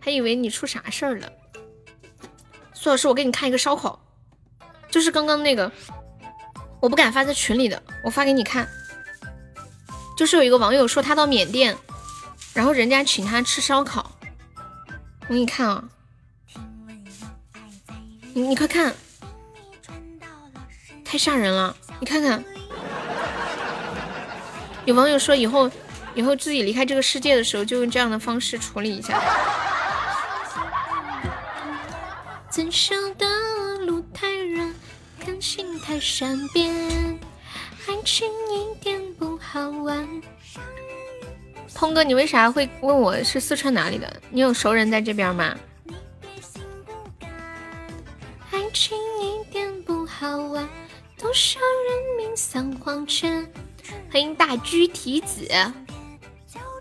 [0.00, 1.32] 还以为你出啥事儿了。
[2.74, 4.00] 苏老师，我给你看一个烧烤，
[4.90, 5.70] 就是刚刚那个，
[6.80, 8.68] 我不敢发在群里的，我发给你看。
[10.16, 11.76] 就是有一个网友说他到缅甸，
[12.54, 14.10] 然后人家请他吃烧烤，
[15.28, 15.88] 我给你看啊。
[18.32, 18.94] 你你快看，
[21.04, 21.74] 太吓人了！
[22.00, 22.44] 你看看，
[24.84, 25.70] 有网友说以后
[26.16, 29.22] 以后自己离开这个世界的时候，就用这样的方式处理一下。
[33.86, 34.74] 路太远，
[35.24, 36.74] 感情太善变，
[37.86, 40.08] 爱情一点不好玩。
[41.74, 44.20] 通哥，你为啥会问我是四川哪里的？
[44.30, 45.54] 你有熟人在这边吗？
[48.50, 50.66] 爱情一点不好玩，
[51.18, 53.46] 多少人命丧黄泉。
[54.10, 55.46] 欢迎大居提子，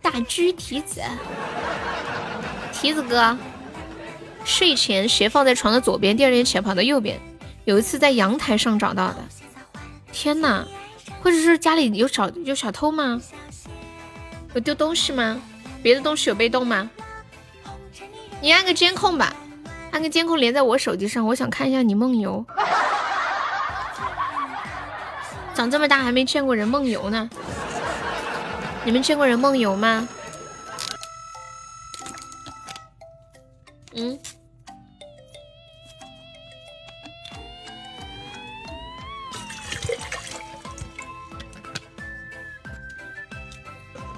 [0.06, 1.02] 大居提子，
[2.72, 3.36] 提子哥，
[4.44, 7.20] 睡前鞋放在床的左边，第二天起来跑到右边。
[7.64, 9.16] 有一次在阳台上找到的，
[10.12, 10.64] 天哪！
[11.24, 13.20] 或者是家里有小有小偷吗？
[14.54, 15.42] 有丢东西吗？
[15.82, 16.88] 别的东西有被动吗？
[18.42, 19.36] 你按个监控吧。
[19.90, 22.46] 按个监控连在我手机上，我想看一下你梦游。
[25.56, 27.28] 长这么大还没见过人梦游呢。
[28.86, 30.08] 你们见过人梦游吗？
[33.96, 34.20] 嗯。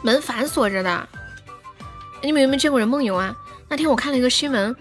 [0.03, 1.07] 门反锁着的。
[2.21, 3.33] 你们有没有见过人梦游啊？
[3.69, 4.75] 那天我看了一个新闻。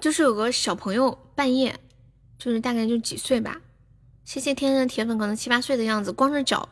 [0.00, 1.78] 就是有个小朋友半夜，
[2.38, 3.60] 就是大概就几岁吧，
[4.24, 6.66] 谢谢天的铁粉，可能七八岁的样子，光着脚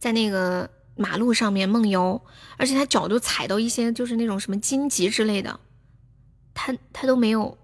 [0.00, 2.20] 在那个马路上面梦游，
[2.56, 5.60] 而且他脚都踩到一些就是那种什么荆棘之类的，
[6.54, 7.56] 他他都没有，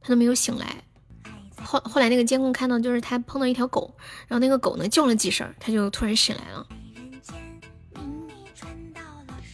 [0.00, 0.84] 他都没有醒来。
[1.62, 3.94] 后后来那个监控看到，就是他碰到一条狗，
[4.28, 6.66] 然后那个狗呢叫了几声，他就突然醒来了。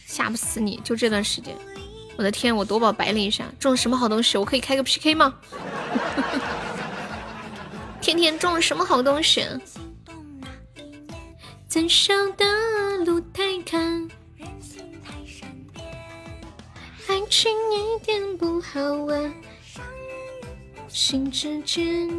[0.05, 1.55] 吓不死你，就这段时间，
[2.17, 4.37] 我的天，我夺宝白了一下，中了什么好东西？
[4.37, 5.35] 我可以开个 PK 吗？
[7.99, 9.45] 天天中了什么好东西？
[11.69, 12.45] 怎晓得
[13.05, 14.07] 路太坎，
[17.07, 19.33] 爱情一点不好玩，
[20.87, 22.09] 心之间。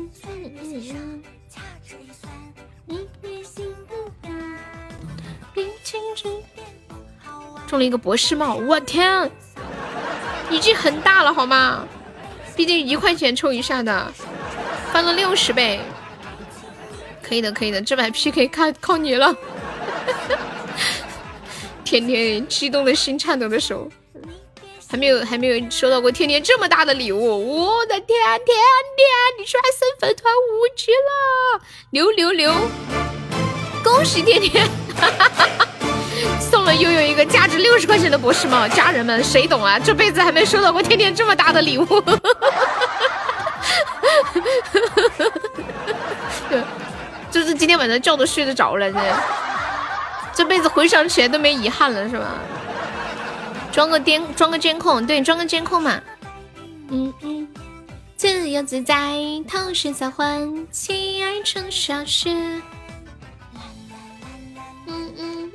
[7.67, 9.31] 中了一个博士帽，我天，
[10.51, 11.87] 已经很大了好吗？
[12.55, 14.13] 毕竟一块钱抽一下的，
[14.93, 15.81] 翻了六十倍，
[17.29, 19.37] 可以的，可以的，这把 PK 靠靠你了。
[21.85, 23.91] 天天激动的心，颤抖的手，
[24.91, 28.57] 还没有还没有收到过天天这么大的礼物，我的天，天天
[29.39, 31.61] 你居然升粉团五级了，
[31.91, 32.51] 牛牛牛！
[33.85, 34.67] 恭喜天天！
[36.41, 39.79] 送了悠悠一个价值六十块钱的博士帽，家人们谁懂啊？
[39.79, 41.87] 这辈子还没收到过天天这么大的礼物，
[47.31, 49.01] 就是今天晚上觉都睡得着了，这
[50.35, 52.27] 这辈子回想起来都没遗憾了，是吧？
[53.73, 56.01] 装个监装个监控，对，装个监控嘛。
[56.91, 57.49] 嗯嗯，
[58.17, 59.19] 自由自在，
[59.49, 62.31] 同时撒欢，情爱成小事。
[64.87, 65.51] 嗯嗯嗯。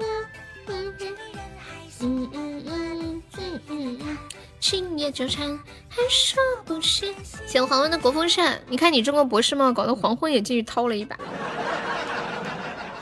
[2.05, 4.17] 嗯嗯嗯嗯嗯嗯，
[4.59, 5.47] 情也纠缠，
[5.87, 7.13] 还说不是。
[7.47, 11.17] 谢黄昏的国风扇，你看你中个博士帽，搞得黄昏也进去掏了一把。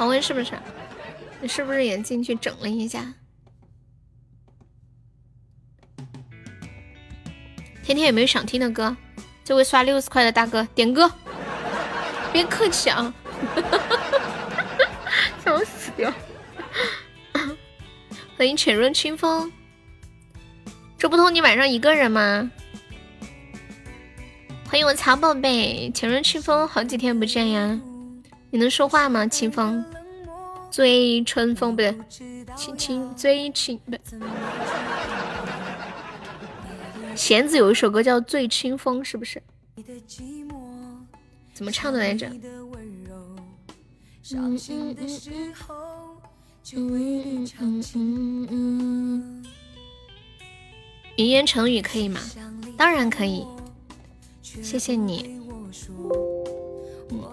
[0.02, 0.58] 黄昏是不是？
[1.42, 3.14] 你是不是也进去整了一下？
[7.84, 8.98] 天天有没有想听的歌？
[9.44, 11.12] 这位刷六十块的大哥点歌，
[12.34, 13.14] 别客气啊！
[15.46, 16.12] 笑死掉。
[18.36, 19.52] 欢迎浅润清风，
[20.98, 22.50] 这不通你晚上一个人吗？
[24.68, 27.80] 欢迎我曹宝贝，浅润清风，好几天不见呀！
[28.52, 29.26] 你能说话吗？
[29.26, 29.84] 清风，
[30.70, 31.96] 醉春风不对，
[32.56, 34.00] 清清醉清不对。
[37.16, 39.42] 弦子有一首歌叫《醉清风》，是不是？
[41.54, 42.28] 怎么唱的来着？
[44.34, 45.08] 嗯嗯嗯。
[46.74, 49.46] 嗯嗯嗯嗯，
[51.18, 52.22] 语言成语可以吗？
[52.78, 53.46] 当然可以，
[54.42, 55.42] 谢谢你。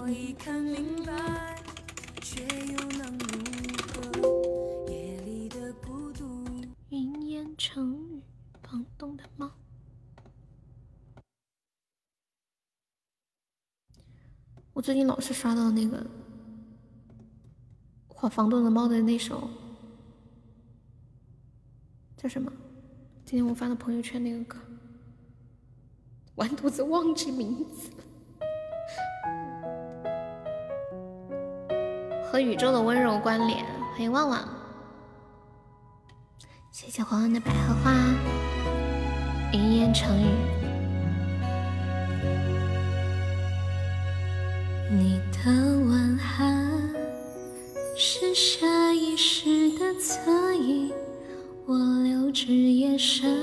[0.08, 0.34] 语
[8.98, 9.50] 动的猫。
[14.74, 16.04] 我最近老是刷到那个。
[18.08, 19.48] 画房东的猫的那首
[22.16, 22.50] 叫什么？
[23.24, 24.58] 今天我发了朋友圈那个歌，
[26.34, 27.92] 完犊子忘记名字。
[32.24, 33.64] 和宇宙的温柔关联。
[33.92, 34.48] 欢迎旺旺，
[36.72, 38.57] 谢谢黄黄的百合花。
[39.50, 40.26] 一言成语，
[44.90, 45.50] 你的
[45.88, 46.68] 晚安。
[47.96, 50.92] 是下意识的侧影，
[51.66, 53.36] 我留至夜深，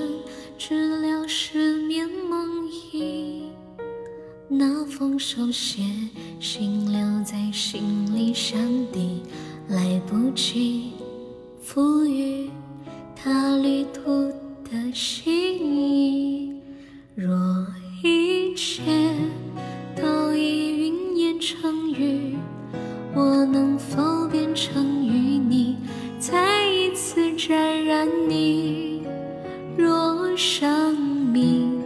[0.56, 3.42] 治疗失眠梦呓。
[4.48, 5.82] 那封手写，
[6.38, 8.58] 信留在心里相
[8.92, 9.22] 抵，
[9.68, 10.92] 来不及
[11.60, 12.48] 赋予
[13.16, 14.32] 他旅途
[14.70, 15.34] 的心
[15.76, 16.60] 意。
[17.14, 17.34] 若
[18.02, 18.82] 一切
[19.94, 22.36] 都已云烟成雨。
[23.14, 25.76] 我能否变成与你
[26.18, 29.02] 再一次沾染你？
[29.78, 31.80] 若生命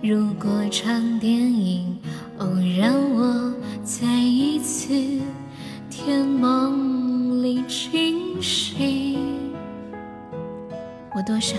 [0.00, 1.98] 如果场电影，
[2.38, 2.46] 哦，
[2.78, 3.52] 让我
[3.82, 4.92] 再一次
[5.90, 9.18] 甜梦里惊醒。
[11.14, 11.58] 我多想，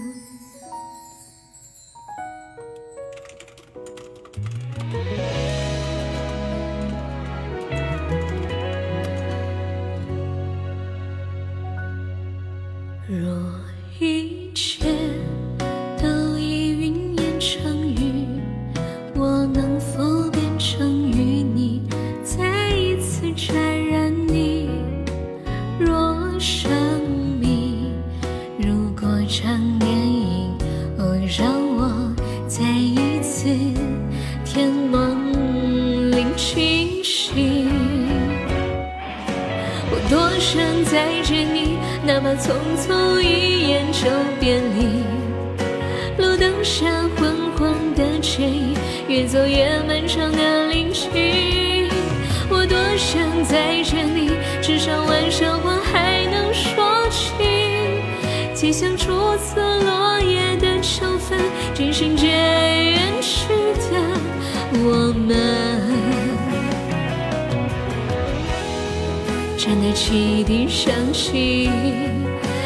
[36.35, 37.69] 清醒。
[39.89, 44.09] 我多想再见你，哪怕匆匆一眼就
[44.39, 45.03] 别离。
[46.17, 46.85] 路灯下
[47.15, 48.75] 昏黄的剪影，
[49.07, 51.89] 越走越漫长的林径。
[52.49, 54.31] 我多想再见你，
[54.61, 57.33] 至少玩笑话还能说起。
[58.53, 61.39] 街巷初次落叶的秋分，
[61.73, 63.47] 渐行渐远去
[63.89, 63.97] 的
[64.83, 65.70] 我们。
[69.71, 71.69] 站在汽笛响起，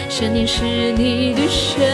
[0.09, 0.63] 想念是
[0.93, 1.85] 你的声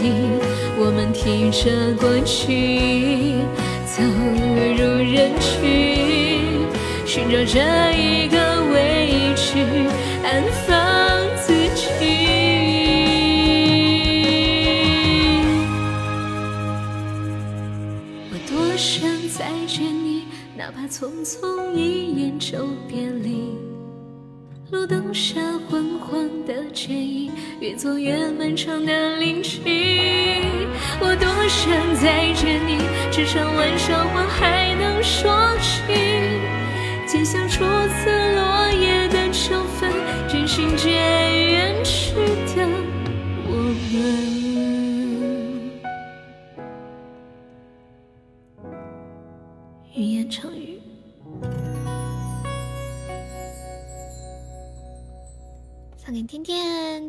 [0.00, 0.30] 音。
[0.78, 3.34] 我们提着过去，
[3.84, 4.00] 走
[4.78, 6.68] 入人群，
[7.04, 7.58] 寻找着
[7.98, 8.38] 一个
[8.72, 9.58] 位置
[10.22, 11.82] 安放自己。
[18.30, 19.02] 我多想
[19.36, 20.26] 再见你，
[20.56, 23.53] 哪怕匆匆一眼就别离。
[24.86, 29.62] 灯下昏黄的剪影，越走越漫长的林径。
[31.00, 32.78] 我多想再见你，
[33.10, 35.82] 至少玩笑话还能说起。
[37.06, 39.23] 就像初次落叶的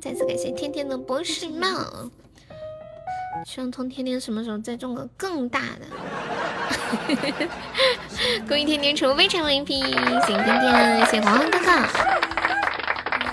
[0.01, 1.67] 再次感谢天天的博士帽。
[3.45, 5.85] 希望从天天什么时候再中个更大的。
[8.47, 11.71] 恭喜天天成为非常 VIP，谢谢天天，谢谢黄黄哥哥。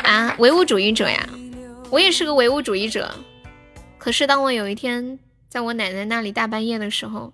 [0.08, 1.28] 啊，唯物主义者呀，
[1.90, 3.14] 我也是个唯物主义者。
[3.98, 5.18] 可是当我有一天
[5.48, 7.32] 在我奶奶那里大半夜的时候，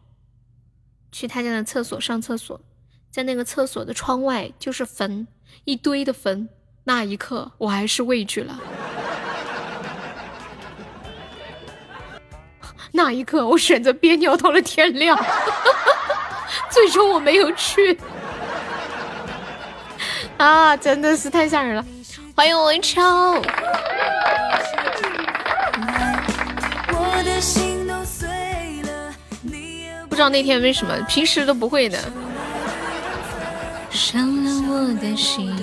[1.10, 2.60] 去她家的厕所上厕所，
[3.10, 5.26] 在那个厕所的窗外就是坟，
[5.64, 6.48] 一堆的坟。
[6.84, 8.60] 那一刻，我还是畏惧了。
[12.92, 15.18] 那一刻，我选择憋尿到了天亮，
[16.70, 17.98] 最终我没有去。
[20.38, 21.84] 啊，真的是太吓人了！
[22.34, 23.40] 欢迎我超。
[30.08, 31.98] 不知道那天为什么，平时都不会的。
[33.90, 35.54] 伤了我的心。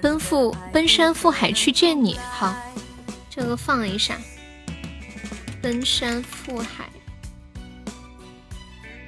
[0.00, 2.54] 奔赴奔山赴海去见你，好，
[3.34, 4.16] 这个放一下。
[5.60, 6.88] 奔山赴海，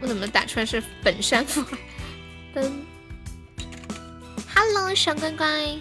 [0.01, 1.77] 我怎么打出来是本山赴海？
[2.53, 2.73] 奔
[4.53, 5.79] ，Hello，小乖乖，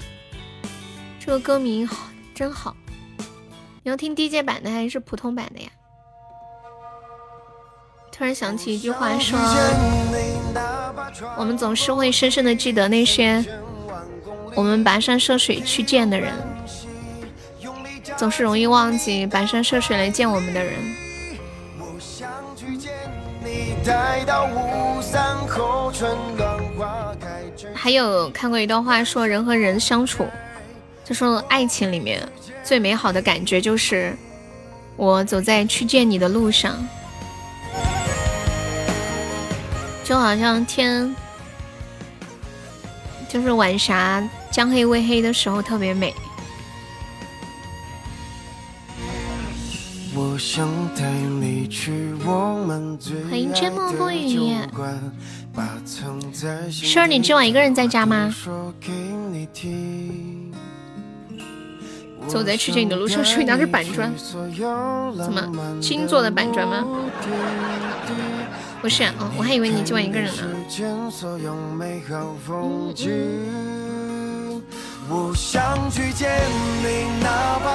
[1.19, 2.75] 这个歌名好真好。
[3.81, 5.69] 你要听 DJ 版的还是普通版的呀？
[8.11, 9.39] 突然想起一句话说，
[11.35, 13.43] 我们总是会深深的记得那些。
[14.55, 16.33] 我们跋山涉水去见的人，
[18.17, 20.73] 总是容易忘记跋山涉水来见我们的人。
[27.73, 30.25] 还有看过一段话，说人和人相处，
[31.03, 32.21] 就说爱情里面
[32.63, 34.15] 最美好的感觉就是
[34.95, 36.75] 我走在去见你的路上，
[40.03, 41.15] 就好像天，
[43.27, 44.23] 就是晚霞。
[44.51, 46.15] 将黑未黑的时候特别美。
[53.29, 54.55] 欢迎沉默不语。
[56.71, 58.33] 诗儿，你今晚一个人在家吗？
[62.27, 64.09] 走在去见你的路上，手里拿着板砖。
[64.17, 65.81] 怎么？
[65.81, 66.85] 金做的板砖吗？
[68.81, 70.43] 不是，哦，我还以为你今晚一个人呢。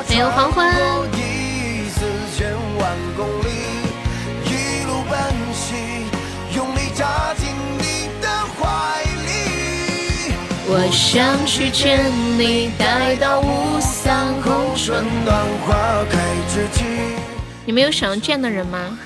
[0.08, 1.19] 没有黄昏。
[10.90, 16.18] 我想去见你，待到雾散后春暖花开
[16.48, 16.82] 之际。
[17.64, 18.98] 你们有想要见的人吗？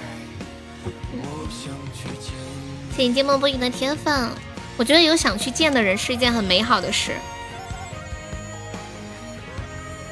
[2.96, 4.30] 谢谢芥末不语的铁粉。
[4.78, 7.16] 我觉得有想去见的人是一件很美好的事，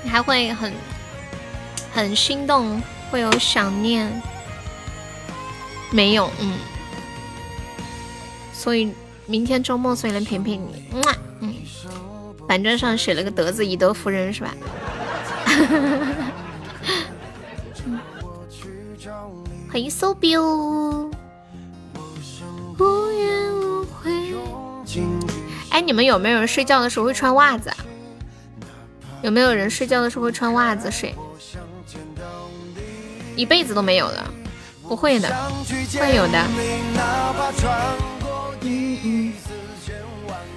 [0.04, 0.74] 你还会很
[1.90, 4.12] 很心动，会有想念。
[5.90, 6.52] 没有，嗯。
[8.52, 8.92] 所以
[9.24, 10.84] 明天周末，所以能陪陪你。
[10.92, 11.02] 嗯，
[12.46, 14.54] 板砖上写了个德字，以德服人是吧？
[19.70, 21.10] 欢迎 so b i u
[25.70, 27.70] 哎，你们有没有人睡觉的时候会穿袜子？
[29.22, 31.14] 有没有人睡觉的时候会穿袜子睡？
[33.34, 34.30] 一辈子都没有了，
[34.86, 35.34] 不会的，
[35.98, 36.46] 会有的。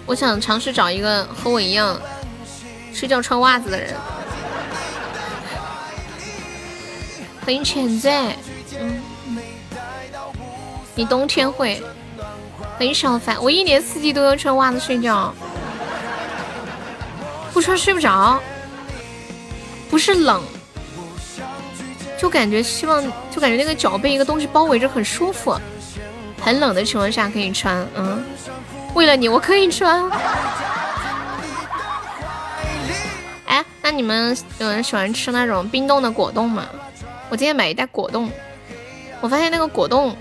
[0.06, 1.99] 我想尝试找一个和我一样
[2.94, 3.94] 睡觉穿袜子的人。
[7.44, 8.11] 欢迎浅醉，
[8.80, 9.02] 嗯，
[10.95, 11.82] 你冬天会？
[12.77, 15.34] 欢迎小凡，我一年四季都要穿袜子睡觉，
[17.53, 18.41] 不穿睡不着，
[19.90, 20.44] 不是冷，
[22.19, 25.56] 就感觉希望，就感觉那个脚被一个东西包围着很舒服。
[26.41, 28.23] 很冷的情况下可以穿，嗯，
[28.95, 30.09] 为了你我可以穿。
[33.45, 36.65] 哎，那你们有人喜欢吃那种冰冻的果冻吗？
[37.30, 38.31] 我今天买一袋果冻，
[39.22, 40.15] 我发现那个果冻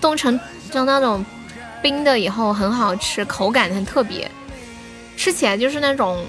[0.00, 0.38] 冻成
[0.70, 1.24] 就那种
[1.80, 4.30] 冰的以后很好吃，口感很特别，
[5.16, 6.24] 吃起来就是那种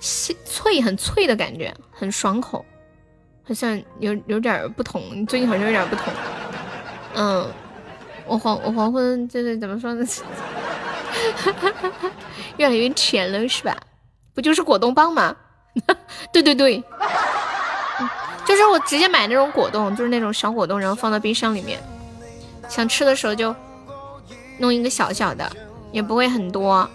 [0.00, 2.64] 脆很脆的感觉，很爽口，
[3.46, 6.12] 好像有有点不同，最近好像有点不同。
[7.14, 7.48] 嗯，
[8.26, 10.04] 我黄我黄昏就是怎么说呢？
[12.56, 13.76] 越来越甜了是吧？
[14.34, 15.34] 不就是果冻棒吗？
[16.32, 16.82] 对对对，
[18.44, 21.78] 就是我直接买那种果冻，就是那种小果冻，然后放到冰箱里面，
[22.68, 23.54] 想吃的时候就
[24.58, 25.50] 弄一个小小的，
[25.92, 26.88] 也不会很多。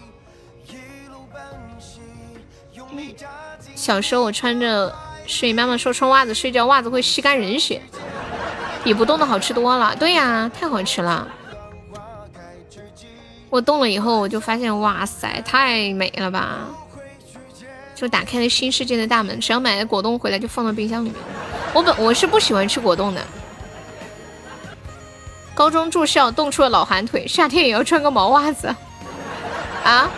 [3.76, 4.94] 小时候我穿着
[5.26, 7.82] 睡，妈妈说穿袜子睡觉，袜子会吸干人血。
[8.84, 11.28] 比不冻的好吃多了，对呀，太好吃了。
[13.50, 16.60] 我冻了以后，我就发现，哇塞，太美了吧！
[17.94, 19.40] 就打开了新世界的大门。
[19.40, 21.16] 只要买了果冻回来，就放到冰箱里面。
[21.74, 23.22] 我本我是不喜欢吃果冻的。
[25.54, 28.74] 高中住校冻出了老寒腿，夏天也要穿个毛袜子
[29.84, 30.10] 啊！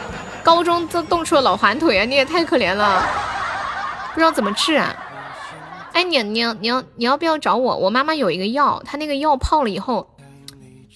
[0.44, 2.06] 高中都冻出了老寒腿啊！
[2.06, 3.04] 你也太可怜了，
[4.14, 4.96] 不知道怎么治啊。
[5.94, 7.78] 哎，你你你要你要不要找我？
[7.78, 10.18] 我妈妈有一个药，她那个药泡了以后，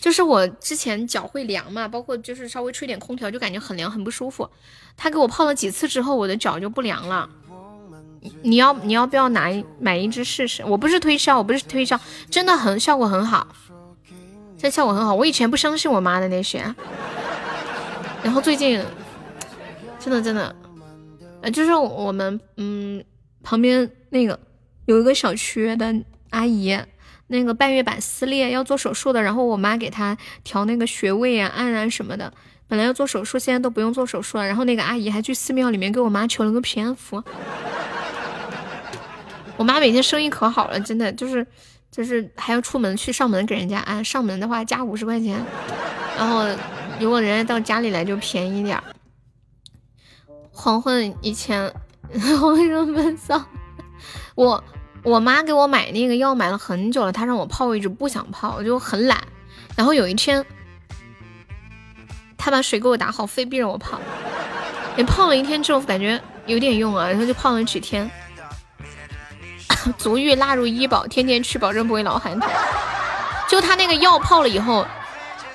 [0.02, 4.50] 就是我之前脚会凉嘛，包括就是稍微吹点空调就感觉很凉很不舒服。
[4.98, 7.30] 她给我泡了几次之后，我的脚就不凉了。
[8.42, 10.66] 你要你要不要拿买一支试试？
[10.66, 11.98] 我不是推销，我不是推销，
[12.32, 13.48] 真的很效果很好，
[14.58, 15.14] 这效果很好。
[15.14, 16.74] 我以前不相信我妈的那些，
[18.24, 18.84] 然后最近
[20.00, 20.56] 真的真的，
[21.44, 23.06] 呃，就是我们嗯
[23.44, 24.38] 旁边那个。
[24.88, 25.94] 有一个小区的
[26.32, 26.78] 阿姨，
[27.28, 32.34] 那个半月板撕裂要做手术的，然后我妈给她调那个穴位啊、按啊什么的。
[32.70, 34.46] 本来要做手术，现在都不用做手术了。
[34.46, 37.24] 然后那个阿姨还去寺庙里面给我妈求了个平安符。
[39.58, 41.46] 我妈每天生意可好了，真的就是
[41.92, 45.38] 就是还要出门去上门给人家按，上门的话加五十块钱，
[46.18, 46.46] 然后
[47.00, 48.82] 如果人家到家里来就便宜点。
[50.52, 51.74] 黄昏以前，
[52.40, 53.46] 黄昏奔丧，
[54.36, 54.64] 我。
[55.08, 59.18] 我妈给我买那个药买了很久了，她让我泡，我一直不想泡，我就很懒。
[59.74, 60.46] 然后有一天，
[62.38, 63.98] 她把水给我打好，非逼着我泡。
[64.98, 68.12] 你泡了一天之后，感觉有点用啊，然后就泡了几天。
[69.98, 72.50] 足浴纳入医保，天天吃，保证不会老寒腿。
[73.48, 74.86] 就他那个药泡了以后，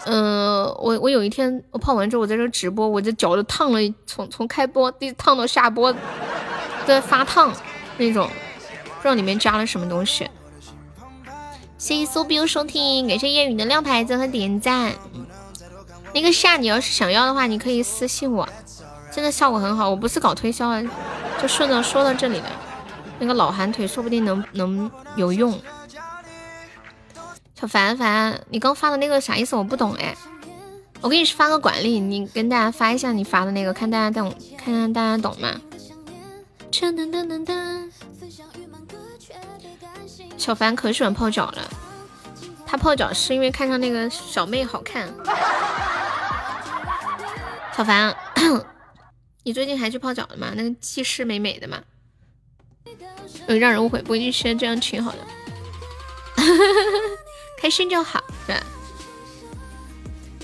[0.06, 5.94] 嗯，我我有一天我泡完之后，我在这直播，我这脚都烫了，从从开播一烫到下播，
[6.86, 7.52] 在发烫
[7.98, 8.30] 那种。
[9.02, 10.30] 不知道里面加了什么东西。
[11.76, 14.94] 谢谢苏彪收听，感谢夜雨的亮牌子和点赞。
[16.14, 18.48] 那个夏，你要是想要的话，你可以私信我，
[19.10, 19.90] 真的效果很好。
[19.90, 20.80] 我不是搞推销啊，
[21.40, 22.46] 就顺着说到这里的。
[23.18, 25.60] 那个老寒腿说不定能能有用。
[27.58, 29.56] 小凡凡，你刚发的那个啥意思？
[29.56, 30.14] 我不懂哎。
[31.00, 35.60] 我给你发个管理，你跟大家发一下你发的那个，看大家懂，看看大家懂吗？
[40.42, 41.70] 小凡可喜欢泡脚了，
[42.66, 45.08] 他泡脚是因为看上那个小妹好看。
[47.76, 48.12] 小凡，
[49.44, 50.52] 你最近还去泡脚了吗？
[50.56, 51.80] 那个技师美美的嘛。
[53.46, 55.18] 嗯，让人误会，不一定这样挺好的。
[57.56, 58.56] 开心就好，对。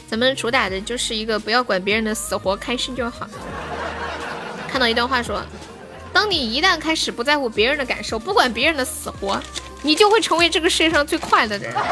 [0.08, 3.28] 咱们主打的就是一个不要管别人的死活，开心就好。
[4.68, 5.42] 看到一段话说，
[6.12, 9.42] 当你一旦开始不在乎别人的感受，不管别人的死活，
[9.82, 11.74] 你就会成为这个世界上最快乐的人。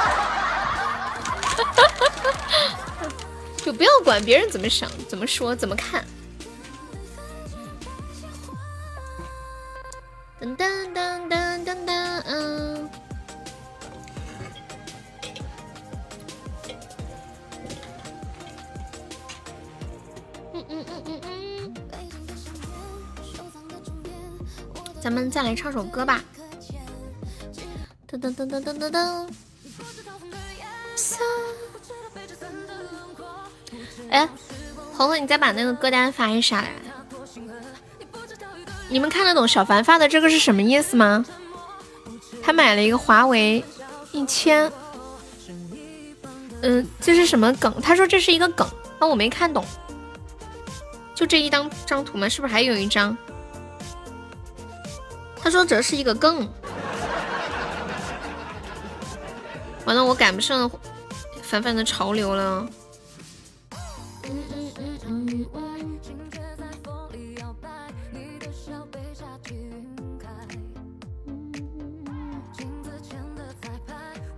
[3.64, 6.04] 就不要管别人怎么想、怎么说、怎么看。
[10.40, 12.90] 噔噔噔噔噔噔，嗯。
[20.52, 21.74] 嗯嗯嗯嗯嗯。
[25.00, 26.22] 咱们再来唱首歌吧。
[28.08, 29.28] 噔噔噔噔噔噔噔。
[34.08, 34.28] 哎，
[34.96, 36.70] 红红，你再把那个歌单发一下来。
[38.88, 41.24] 你们看得懂小凡发的这个是什么意思吗？
[42.40, 43.64] 他买了一个华为
[44.12, 44.70] 一千，
[46.62, 47.80] 嗯，这是什么梗？
[47.80, 48.64] 他说这是一个梗，
[49.00, 49.64] 那我没看懂。
[51.12, 52.28] 就这一张张图吗？
[52.28, 53.18] 是不是还有一张？
[55.36, 56.48] 他说这是一个梗。
[59.86, 60.68] 完了，我赶不上
[61.42, 62.68] 凡凡的潮流了。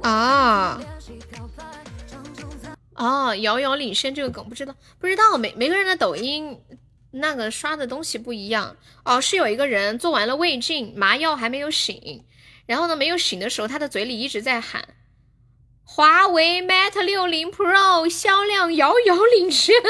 [0.02, 0.80] 啊！
[2.94, 6.60] 哦，遥遥领先这个梗不知道，不知道每每个人的抖音
[7.10, 9.20] 那个刷的东西不一样哦。
[9.20, 12.24] 是有一个人做完了胃镜，麻药还没有醒，
[12.66, 14.86] 然后呢没有醒的时候，他的嘴里一直在喊
[15.90, 19.74] 华为 Mate 六零 Pro 销量遥遥领先。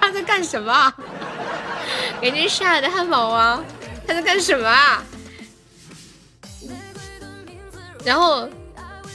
[0.00, 0.94] 他在干什么？
[2.22, 3.62] 感觉吓的汉堡啊！
[4.06, 5.02] 他在干什么啊？
[8.04, 8.48] 然后，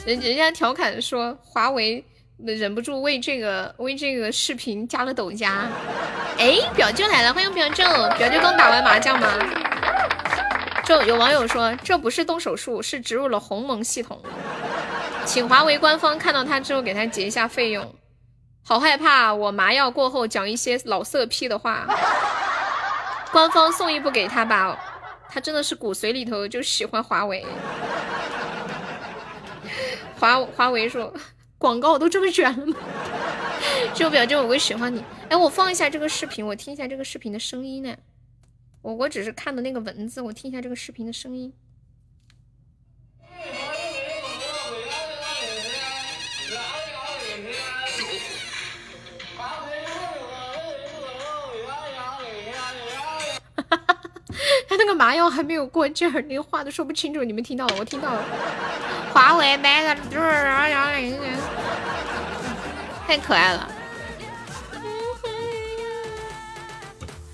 [0.04, 2.04] 人人家调侃说华为
[2.36, 5.66] 忍不住为这个为这个视频加了抖加。
[6.38, 7.84] 哎，表舅来了，欢迎表舅！
[8.18, 9.26] 表舅刚打完麻将吗？
[10.90, 14.20] 就有网友说这不是动手术，是植入了鸿蒙系统，
[15.24, 17.94] 请华为官方看到他之后给他结一下费用。
[18.64, 21.86] 好害怕我麻药过后讲一些老色批的话，
[23.30, 24.76] 官方送一部给他吧，
[25.28, 27.46] 他真的是骨髓里头就喜欢华为。
[30.18, 31.14] 华华为说
[31.56, 32.76] 广告都这么卷了吗？
[33.94, 35.04] 就 表舅，我会喜欢你。
[35.28, 37.94] 哎，我放一下这个视频，我听一下这个视频的声音呢。
[38.82, 41.52] 我我只是看的那个文字，我听一下这个视频的声音。
[54.68, 57.22] 他那个麻药还没有过劲儿，连话都说不清楚。
[57.22, 57.76] 你们听到了？
[57.78, 58.24] 我听到了。
[59.12, 60.18] 华为买的就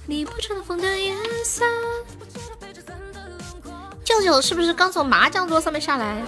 [0.07, 0.33] 是幺幺零，太
[0.65, 1.97] 可爱了。
[4.05, 6.23] 舅舅是不是刚从麻将桌上面下来？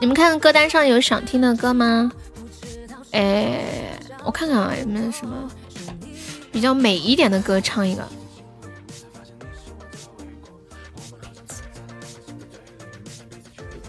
[0.00, 2.10] 你们看歌单上有想听的歌吗？
[3.10, 5.50] 哎，我看看啊，有没有什么
[6.52, 8.08] 比较美一点的歌，唱一个。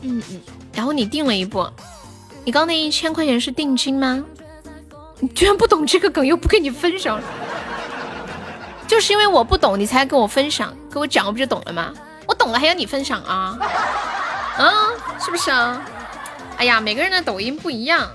[0.02, 0.42] 嗯嗯，
[0.74, 1.70] 然后你定了一部，
[2.44, 4.26] 你刚那一千块钱是定金吗？
[5.22, 7.22] 你居然不懂这个梗，又不跟你分享，
[8.88, 11.94] 就是因为我不懂，你才跟我分享，跟我讲，我不就懂了吗？
[12.28, 13.58] 我懂了还要你分享啊？
[14.58, 14.72] 啊，
[15.24, 15.82] 是不是啊？
[16.58, 18.10] 哎呀，每个人的抖音不一样，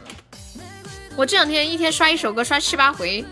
[1.16, 3.24] 我这两天一天刷一首歌，刷七八回。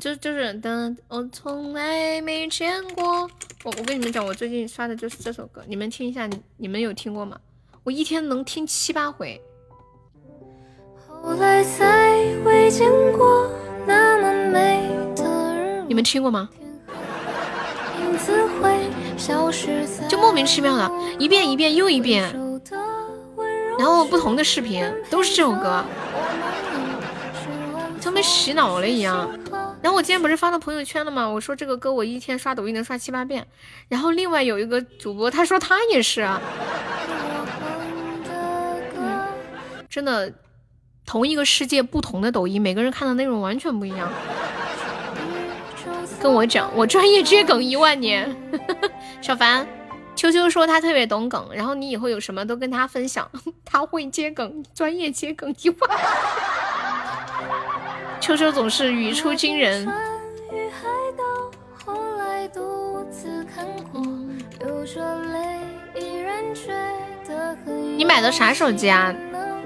[0.00, 3.30] 就就是的，我从来没见过。
[3.62, 7.38] 我我跟你们讲，我最近刷的就是这首歌，你们听一下，你你们有听过吗？
[7.84, 9.40] 我一天能听七八回。
[15.86, 16.48] 你们听过吗？
[20.08, 22.34] 就莫名其妙的，一遍一遍又一遍，
[23.78, 25.84] 然后不同的视频都是这首歌，
[28.00, 29.30] 就被洗脑了一样。
[29.80, 31.28] 然后我今天不是发到朋友圈了吗？
[31.28, 33.46] 我说这个歌我一天刷抖音能刷七八遍。
[33.88, 36.40] 然后另外有一个主播他说他也是啊，
[39.88, 40.32] 真的，
[41.04, 44.10] 同一个世界不同的抖音，每个人看的内容完全不一样。
[46.20, 48.34] 跟我讲，我专业接梗一万年，
[49.20, 49.66] 小凡。
[50.14, 53.28] 秋秋说他特别懂梗，然后你以后有什么都跟他分享，
[53.64, 55.78] 他会接梗，专业接梗一万。
[58.20, 59.88] 秋秋总是语出惊人。
[67.96, 69.14] 你买的啥手机啊？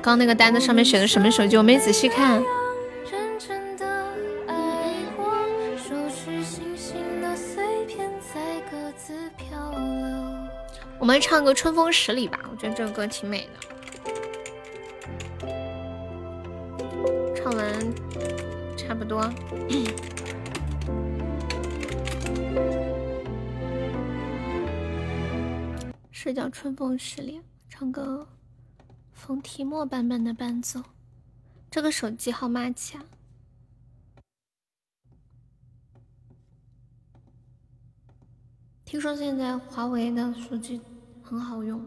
[0.06, 1.56] 刚那个单子上面写的什么手机？
[1.56, 2.40] 我没仔细看。
[11.00, 13.58] 我们唱个《春风十里》吧，我觉得这个歌挺美的。
[17.34, 17.66] 唱完
[18.76, 19.28] 差不多。
[26.12, 28.24] 是叫《春风十里》，唱个
[29.16, 30.82] 冯提莫版本的伴奏。
[31.70, 33.02] 这个手机号码卡。
[38.84, 40.80] 听说现在华为的手机
[41.22, 41.80] 很好用。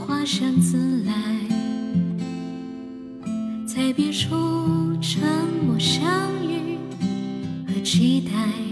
[0.00, 1.12] 花香自来，
[3.66, 5.22] 在别处沉
[5.66, 6.02] 默相
[6.42, 6.78] 遇
[7.66, 8.69] 和期待。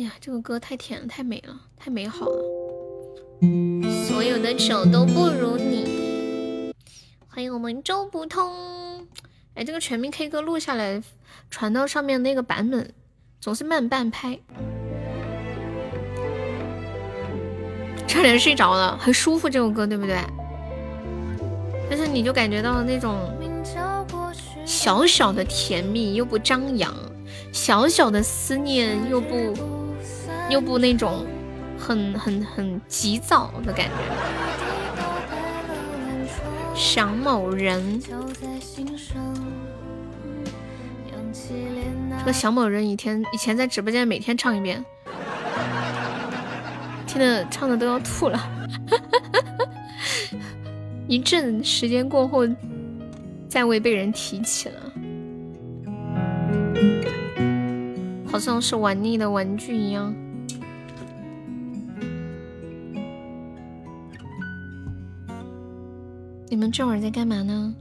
[0.00, 2.42] 哎呀，这个歌太甜了，太美了，太美好了。
[4.08, 6.72] 所有的酒都不如你。
[7.28, 9.06] 欢欢迎我们周不通。
[9.54, 11.02] 哎，这个全民 K 歌录下来，
[11.48, 12.92] 传到上面那个版本
[13.40, 14.38] 总是慢半拍，
[18.06, 20.18] 差点睡着了，很舒服这首歌，对不对？
[21.88, 23.16] 但是你就感觉到那种
[24.66, 26.94] 小小的甜蜜又不张扬，
[27.54, 29.54] 小小的思念又不
[30.50, 31.24] 又不那种
[31.78, 33.92] 很很很急躁的感觉。
[36.74, 38.00] 想某人，
[42.18, 44.84] 这个想某人以前以前在直播间每天唱一遍，
[47.06, 48.40] 听的唱的都要吐了。
[51.06, 52.48] 一阵时间过后，
[53.48, 54.92] 再未被人提起了，
[58.30, 60.14] 好像是玩腻的玩具一样。
[66.50, 67.72] 你们这会儿在干嘛呢？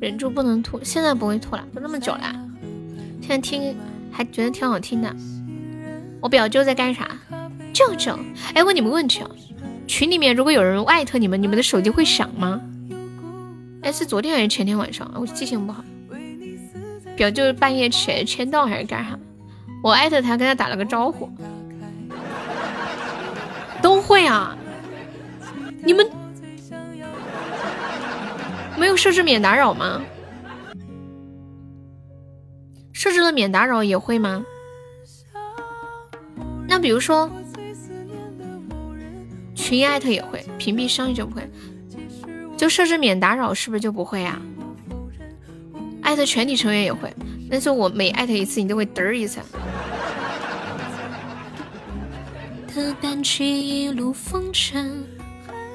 [0.00, 2.34] 忍住不能吐，现在不会吐了，都那么久了，
[3.20, 3.76] 现在听
[4.10, 5.14] 还觉得挺好听的。
[6.22, 7.14] 我表舅在干啥？
[7.74, 8.18] 舅舅，
[8.54, 9.30] 哎，问你们问题啊，
[9.86, 12.58] 群里面如果有人艾特你们，你们的手机会响吗？
[13.82, 15.12] 哎，是昨天还是前天晚上？
[15.16, 15.84] 我记性不好。
[17.14, 19.18] 表舅半夜起来签到还是干啥？
[19.82, 21.30] 我艾特他，跟他打了个招呼，
[23.80, 24.56] 都会啊。
[25.84, 26.04] 你们
[28.76, 30.02] 没有设置免打扰吗？
[32.92, 34.44] 设置了免打扰也会吗？
[36.66, 37.30] 那比如说
[39.54, 41.48] 群艾特也会，屏蔽声音就不会，
[42.56, 44.40] 就设置免打扰是不是就不会呀？
[46.02, 47.14] 艾特全体成员也会。
[47.50, 49.40] 但是我每艾特一次，你都会嘚儿一下。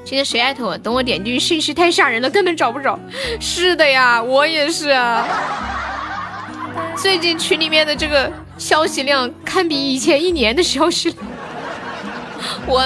[0.03, 0.77] 今天谁艾特我？
[0.77, 2.99] 等我点进去，信息太吓人了，根本找不着。
[3.39, 5.25] 是的呀，我也是啊。
[6.95, 11.23] 最近群里面的这个消息量，堪比以前一年的消息量。
[12.67, 12.83] 我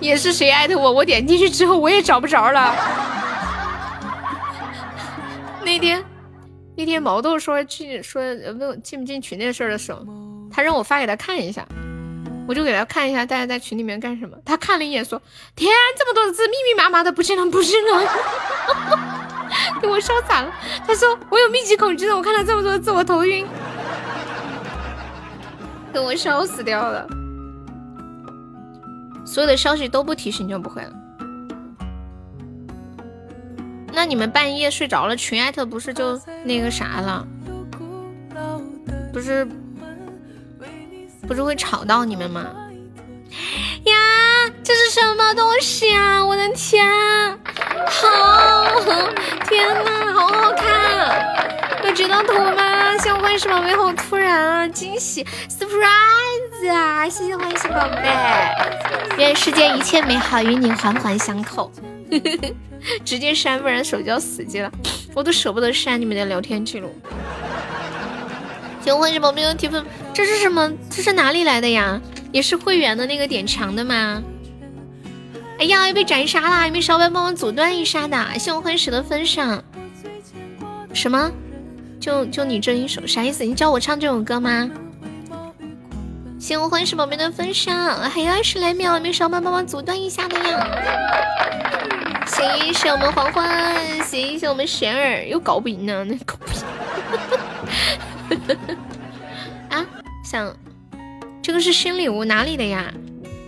[0.00, 2.74] 也是谁艾特我，我点进去之后，我也找不着了。
[5.62, 6.02] 那天。
[6.78, 10.06] 那天毛豆说进说问进不进群那事儿的时候，
[10.48, 11.66] 他让我发给他看一下，
[12.46, 14.38] 我就给他看一下大家在群里面干什么。
[14.44, 15.20] 他看了一眼说
[15.56, 18.08] ：“天，这么多的字，密密麻麻的，不是人不是人，
[19.82, 20.54] 给我笑惨了。”
[20.86, 23.44] 他说：“我有密集恐惧症，我看到这么多字，我头晕，
[25.92, 27.04] 给我笑死掉了。”
[29.26, 30.92] 所有的消息都不提醒就不会了。
[33.98, 37.26] 那你们半夜睡着了，群艾特不是就那个啥了？
[39.12, 39.44] 不是，
[41.26, 42.46] 不是会吵到你们吗？
[43.86, 43.96] 呀，
[44.62, 46.24] 这是什么东西啊！
[46.24, 46.86] 我的天，
[47.88, 48.80] 好，
[49.48, 51.82] 天哪，好好看！
[51.82, 52.96] 有截到图吗？
[52.98, 57.08] 谢谢欢喜宝贝，好突然啊，惊喜，surprise 啊！
[57.08, 58.08] 谢谢欢喜宝贝，
[59.18, 61.72] 愿世间一切美好与你环环相扣。
[63.04, 64.70] 直接删，不然手机要死机了。
[65.14, 66.90] 我都舍不得删你们的聊天记录。
[68.82, 69.84] 请问什么没有提分？
[70.14, 70.72] 这是什么？
[70.88, 72.00] 这是哪里来的呀？
[72.30, 74.22] 也是会员的那个点墙的吗？
[75.58, 76.66] 哎呀，要被斩杀啦！
[76.66, 78.38] 有没有小伙伴帮忙阻断一杀的？
[78.38, 79.62] 谢我欢喜的分享。
[80.94, 81.30] 什么？
[81.98, 83.44] 就就你这一首啥意思？
[83.44, 84.70] 你教我唱这首歌吗？
[86.38, 87.76] 谢我欢喜宝贝的分享，
[88.08, 90.64] 还有二十来秒，没有小伙伴帮忙阻断一下的呀？
[92.26, 96.60] 谢谢我们黄欢，谢谢我们玄儿，又搞不赢呢，那搞不赢。
[99.70, 99.84] 啊，
[100.24, 100.54] 想
[101.42, 102.84] 这个是新礼物，哪里的呀？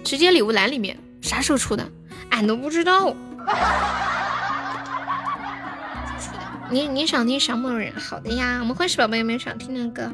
[0.05, 1.89] 直接礼物栏里面，啥时候出的？
[2.31, 3.15] 俺都不知道。
[6.69, 7.93] 你你想听什么人？
[7.95, 10.13] 好的呀，我们欢喜宝宝有没有想听的歌？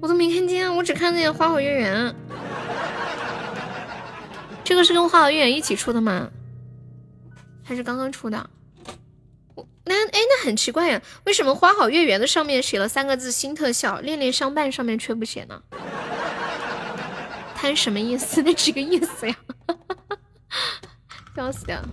[0.00, 2.14] 我都没看见，我只看见花好月圆。
[4.64, 6.30] 这个是跟花好月圆一起出的吗？
[7.62, 8.50] 还是刚刚出的？
[9.54, 15.62] 我那哎，那很奇怪呀，为什么花好月圆的上面写了三个字新特效，恋恋相伴上面却不写呢？
[17.54, 18.40] 他是什么意思？
[18.42, 19.36] 那几个意思呀？
[21.36, 21.88] 笑死了！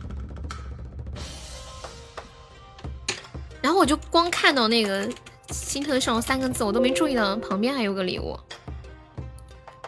[3.61, 5.07] 然后我就光看到那个
[5.49, 8.37] 新特效三个字，我都没注意到旁边还有个礼物。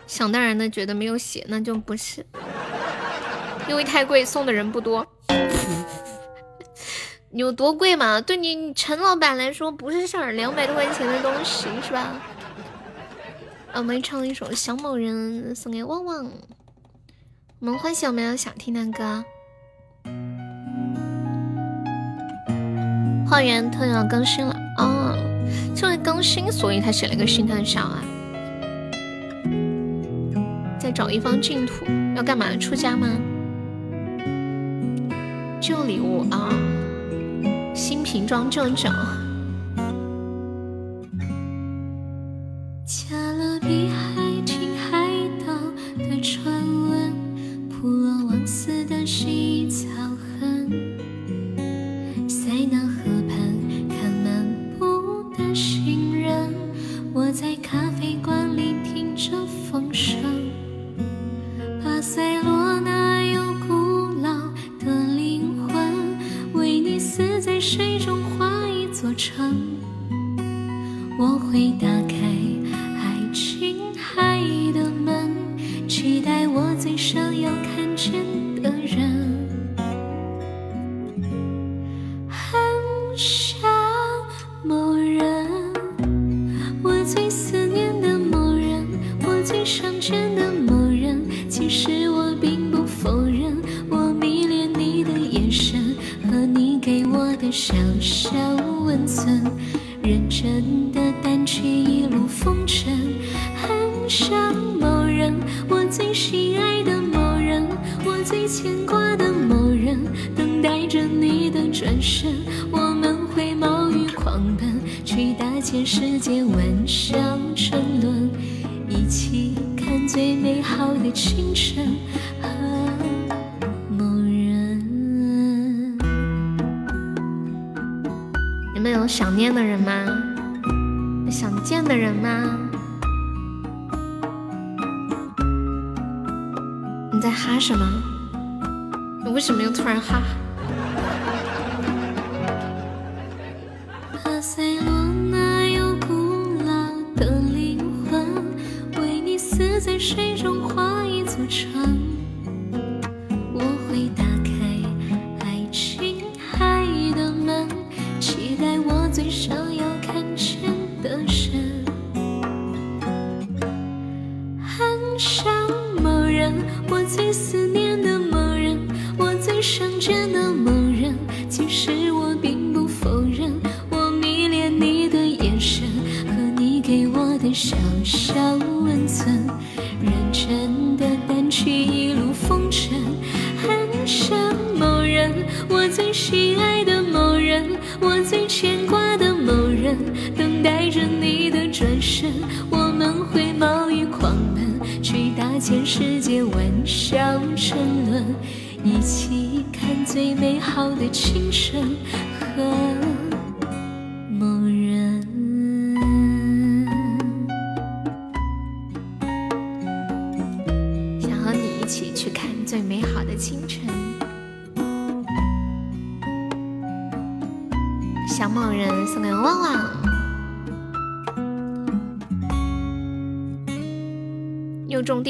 [0.07, 2.25] 想当然的觉得没有写，那就不是。
[3.67, 5.05] 因为太贵，送的人不多。
[7.31, 8.19] 有多贵嘛？
[8.19, 12.19] 对你陈老板来说不是事儿，两百多块钱的东西是吧？
[13.73, 16.31] 我们唱一首《想某人》送给旺旺。
[17.59, 19.23] 我们欢喜有没有想听的歌？
[23.29, 25.15] 花园突然更新了哦，
[25.75, 28.03] 就为更新，所以他写了个心叹笑啊。
[30.79, 31.85] 在找一方净土，
[32.15, 32.55] 要干嘛？
[32.57, 33.07] 出家吗？
[35.61, 36.49] 旧礼物啊，
[37.75, 38.89] 新瓶装旧酒。
[42.85, 44.08] 加勒比海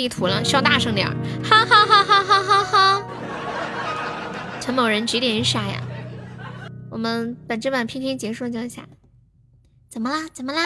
[0.09, 1.07] 图了，笑大声点，
[1.43, 3.05] 哈哈哈哈哈哈哈！
[4.59, 5.81] 陈某人几点下呀？
[6.89, 8.83] 我们本这版 PK 结束就下。
[9.89, 10.27] 怎么啦？
[10.33, 10.61] 怎么啦？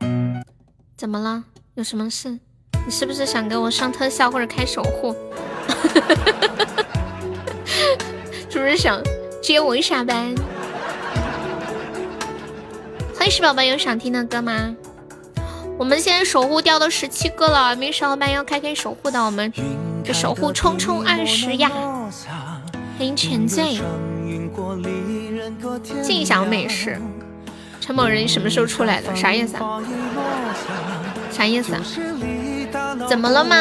[0.00, 0.44] 嗯，
[0.96, 1.44] 怎么了？
[1.74, 2.38] 有什么事？
[2.84, 5.16] 你是不是想给我上特效或者开守护？
[8.50, 9.00] 是不是想
[9.42, 10.34] 接我一下班？
[13.16, 14.76] 欢迎石宝宝有想听的歌吗？
[15.76, 19.52] 我们现在守护掉到十七个了，没小伙伴要开开守护的，我们
[20.04, 21.68] 这守护冲冲二十呀！
[22.96, 23.80] 欢迎沉醉，
[26.02, 27.00] 静享美食。
[27.80, 29.14] 陈某人你什么时候出来的？
[29.16, 29.82] 啥意思啊？
[31.32, 31.82] 啥意思啊？
[33.08, 33.56] 怎么了嘛？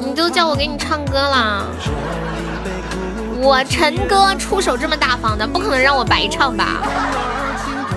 [0.00, 1.66] 你都叫我给你唱歌了，
[3.42, 6.80] 我陈哥出手这么大方的，不可能让我白唱吧？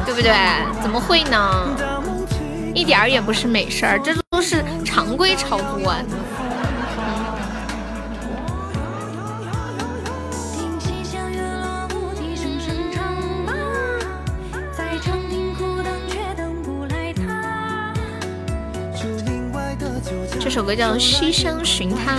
[0.08, 0.34] 对不对？
[0.82, 1.68] 怎么会呢？
[2.74, 6.04] 一点儿也不是美事儿，这都是常规操作啊。
[20.40, 22.16] 这首歌叫《西厢寻他》。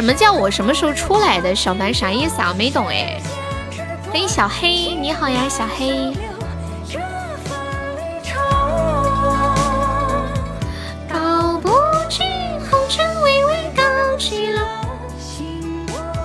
[0.00, 1.54] 什么叫我什么时候出来的？
[1.54, 2.54] 小白啥意思啊？
[2.56, 3.20] 没懂哎。
[4.10, 6.10] 欢迎小黑，你好呀，小黑。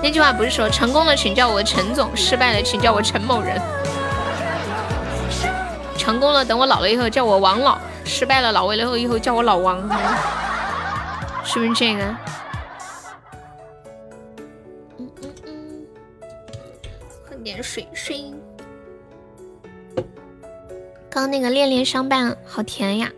[0.02, 3.60] 那句话不是说成功了请叫我陈总，失败了请叫我陈某人。
[5.98, 7.76] 成功了等我老了以后叫我王老，
[8.06, 9.86] 失败了老了以后以后叫我老王，
[11.44, 12.02] 是不是这个？
[21.16, 23.10] 刚那个恋恋相伴好甜呀，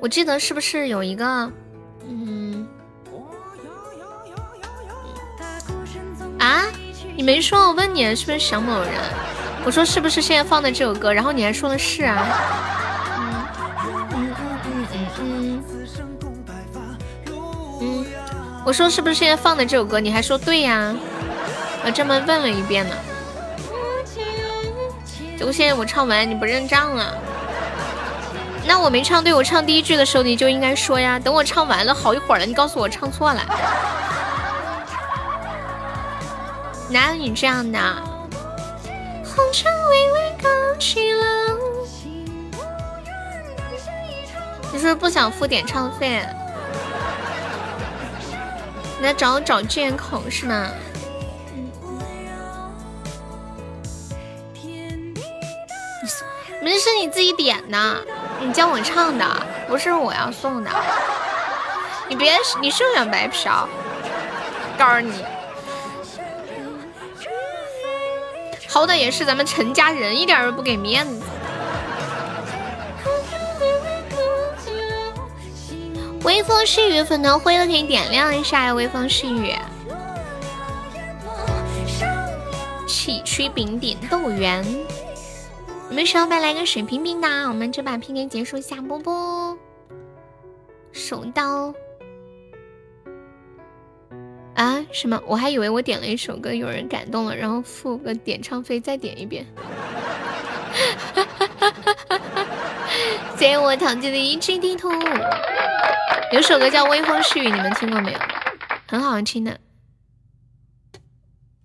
[0.00, 1.50] 我记得是不是有一个，
[2.06, 2.68] 嗯。
[6.38, 6.66] 啊！
[7.16, 8.92] 你没说，我问你是不是想某人？
[9.64, 11.10] 我说是不是现在放的这首歌？
[11.10, 12.28] 然后你还说的是啊。
[13.16, 13.32] 嗯
[14.12, 14.34] 嗯
[14.66, 14.84] 嗯
[15.20, 15.64] 嗯
[17.24, 17.28] 嗯
[17.80, 18.06] 嗯。
[18.66, 19.98] 我说是不是现在放的这首歌？
[20.00, 20.94] 你还说对呀。
[21.86, 22.94] 我专门问了一遍呢。
[25.38, 27.16] 结果现在我唱完你不认账了。
[28.66, 31.16] 那我没唱对，我唱第一句的时候你就应该说呀。
[31.16, 33.40] 等我唱完了好一会儿了，你告诉我唱错了。
[36.90, 37.78] 哪有你这样的？
[39.24, 41.24] 红尘微微高起了。
[44.72, 46.26] 你是不是不想付点唱费？
[48.98, 50.66] 你在找找借口是吗？
[56.68, 58.04] 明明是你自己点的，
[58.42, 59.24] 你叫我唱的，
[59.66, 60.70] 不是我要送的。
[62.10, 63.66] 你别，你是不是想白嫖？
[64.76, 65.24] 告诉你。
[68.68, 71.22] 好歹也是咱们陈家人，一点都不给面子。
[76.22, 78.74] 微风细雨，粉团灰了可以点亮一下呀！
[78.74, 79.54] 微风细雨，
[82.86, 84.62] 崎岖饼点豆圆。
[85.90, 89.56] 你们小伙伴来个水平平的，我们这把 PK 结束下播播。
[90.92, 91.72] 手刀。
[94.54, 95.18] 啊什么？
[95.26, 99.46] 我还以为我点了一首歌，有人感动了，然后付个点唱费再点一遍。
[103.36, 104.90] 谢谢我堂姐的一记地图。
[106.32, 108.18] 有首歌叫《微风细雨》，你们听过没有？
[108.86, 109.58] 很好听的，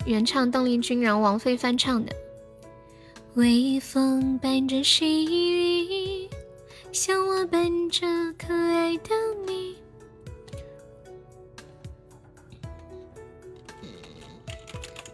[0.05, 2.13] 原唱邓丽君，然后王菲翻唱的。
[3.35, 6.29] 微风伴着细雨，
[6.91, 8.05] 像我伴着
[8.37, 9.09] 可爱的
[9.47, 9.75] 你。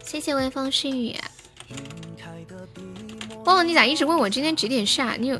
[0.03, 1.15] 谢谢微风细雨。
[3.45, 5.15] 旺旺，你咋一直问我今天几点下？
[5.17, 5.39] 你有，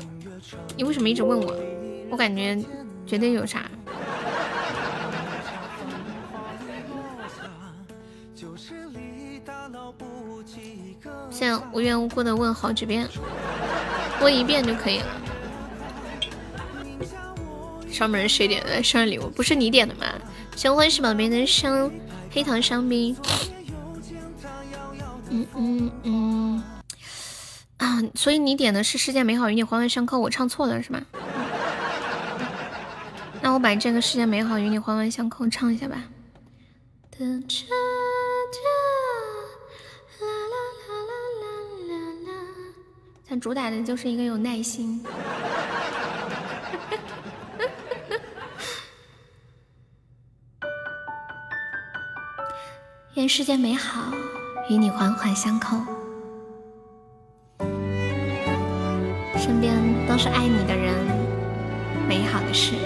[0.74, 1.54] 你为什么一直问我？
[2.10, 2.58] 我感觉
[3.06, 3.70] 绝对有啥。
[11.40, 13.08] 现在无缘无故的问好几遍，
[14.20, 15.06] 问一遍就可以了。
[17.90, 19.30] 上面谁点的生日礼物？
[19.30, 20.04] 不是你点的吗？
[20.62, 21.90] 欢欢喜宝贝的生
[22.30, 23.16] 黑糖香槟。
[25.30, 26.62] 嗯嗯嗯
[27.78, 31.00] 啊，所以你点的是《世界美好与你环环相扣》，我唱错了是吗？
[33.40, 36.02] 那我把这个《世界美好与你环环相扣》唱一下吧。
[43.30, 45.00] 但主打的就是一个有耐心。
[53.14, 54.12] 愿世间美好。
[54.68, 55.76] 与你环环相扣，
[59.36, 59.74] 身边
[60.06, 60.94] 都是爱你的人，
[62.06, 62.76] 美好的事。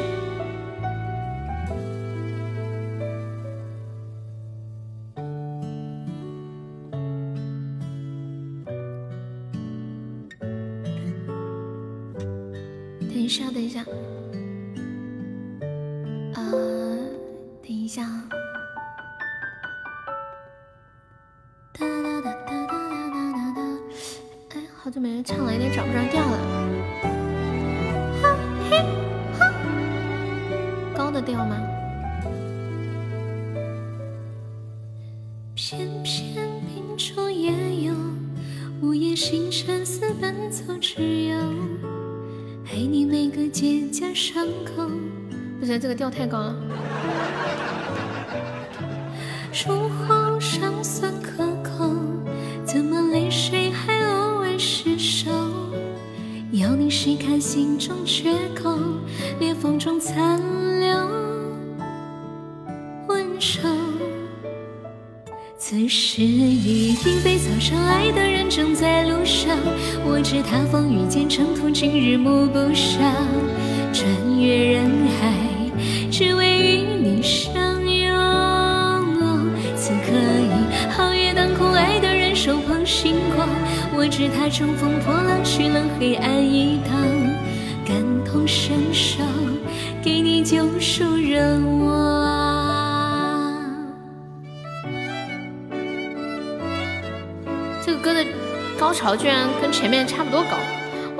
[45.79, 46.84] 这个调太高了。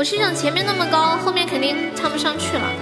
[0.05, 2.74] 我心想前面那么高，后面肯定唱不上去了。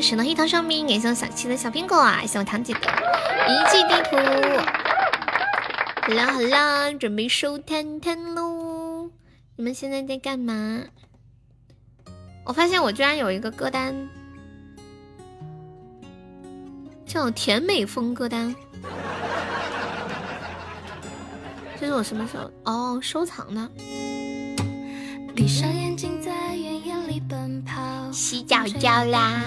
[0.00, 2.22] 我欢喜的黑桃上面，感谢我小七的小苹果啊！
[2.22, 4.16] 谢谢我堂姐的一记地图。
[6.00, 9.10] 好啦好啦，准备收摊摊喽！
[9.56, 10.84] 你们现在在干嘛？
[12.46, 13.94] 我发现我居然有一个歌单，
[17.04, 18.56] 叫甜美风歌单。
[21.78, 23.70] 这是我什么时候哦收藏的？
[25.34, 26.19] 闭上眼睛
[28.12, 29.42] 洗脚脚啦！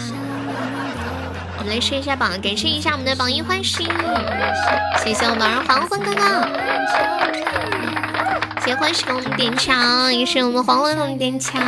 [1.57, 3.87] 我们来试一下榜，感谢一下我们的榜一欢喜，
[5.03, 6.21] 谢谢我们儿黄昏哥哥，
[8.61, 11.61] 谢谢欢喜给我们点枪，也是我们黄昏给我们点枪。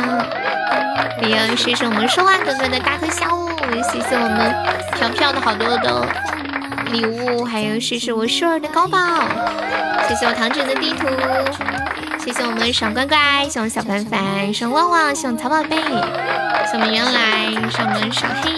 [1.22, 3.26] 也要谢谢我们说话哥哥的大特效，
[3.90, 4.54] 谢谢我们
[4.94, 6.06] 飘飘的好多的
[6.92, 8.98] 礼物，还有谢谢我舒儿的高宝，
[10.08, 11.06] 谢谢我糖纸的地图，
[12.26, 18.50] 谢谢我们小乖乖，谢谢我小凡凡，谢谢旺旺，谢谢我曹宝贝，谢谢我们原来，谢谢我们小黑，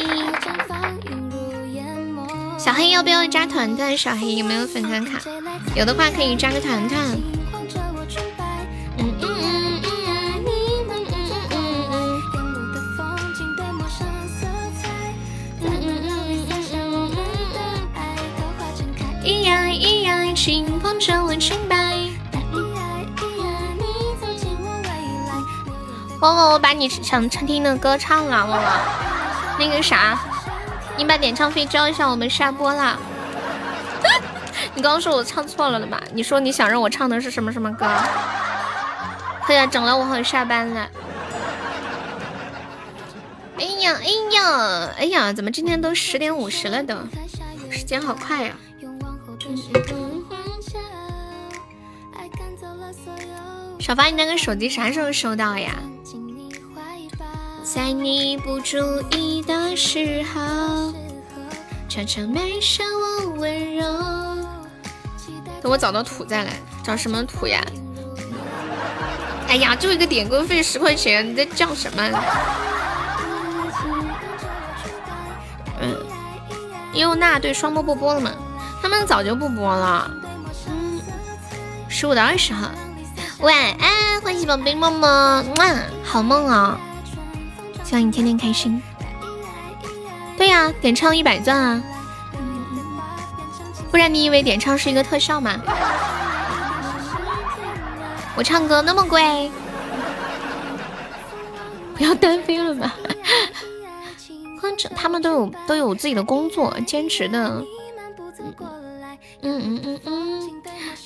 [2.58, 3.94] 小黑要不要加团团？
[3.94, 5.20] 小黑有没有粉团卡？
[5.76, 6.98] 有的话可以加个团团。
[7.50, 7.62] 旺
[21.06, 21.34] 旺，我
[26.60, 28.72] 把你想听的歌唱了，旺旺。
[29.58, 30.18] 那个啥，
[30.96, 32.96] 你把点唱费交一下，我们下播啦。
[34.74, 36.00] 你刚刚说我唱错了的吧？
[36.12, 37.86] 你说你想让我唱的是什么什么歌？
[39.46, 40.88] 哎呀，整了我好下班了。
[43.58, 46.94] 哎呀，哎呀，哎呀，怎么今天都十点五十了都？
[47.70, 48.52] 时间好快呀。
[53.80, 55.74] 小凡，你那个手机啥时候收到呀？
[57.74, 58.78] 在你不注
[59.10, 60.90] 意的时候，
[61.86, 63.84] 悄悄埋上我温柔。
[65.60, 67.62] 等我找到土再来，找什么土呀？
[69.48, 72.02] 哎呀，就一个点歌费十块钱，你在叫什么？
[75.82, 76.06] 嗯，
[76.94, 78.32] 优娜对双播不播了吗？
[78.80, 80.10] 他们早就不播了。
[80.68, 81.02] 嗯，
[81.86, 82.70] 十五到二十号。
[83.40, 85.44] 晚安，欢喜宝贝么么，
[86.02, 86.80] 好梦啊！
[87.88, 88.82] 希望你天天开心。
[90.36, 91.82] 对呀，点唱一百钻啊！
[93.90, 95.58] 不然你以为点唱是一个特效吗？
[98.36, 99.50] 我唱歌那么贵，
[101.96, 102.94] 不要单飞了吧？
[104.94, 107.64] 他们都有都有自己的工作，兼职的。
[109.40, 110.50] 嗯嗯嗯嗯。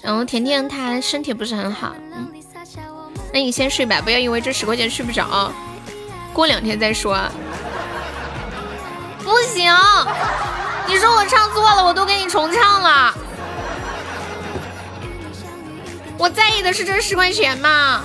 [0.03, 2.27] 然后甜甜她身体不是很好，嗯。
[3.33, 5.53] 那你先睡吧，不要因为这十块钱睡不着，
[6.33, 7.19] 过两天再说。
[9.23, 9.73] 不行，
[10.87, 13.15] 你说我唱错了，我都给你重唱了。
[16.19, 18.03] 我在意的是这十块钱吗，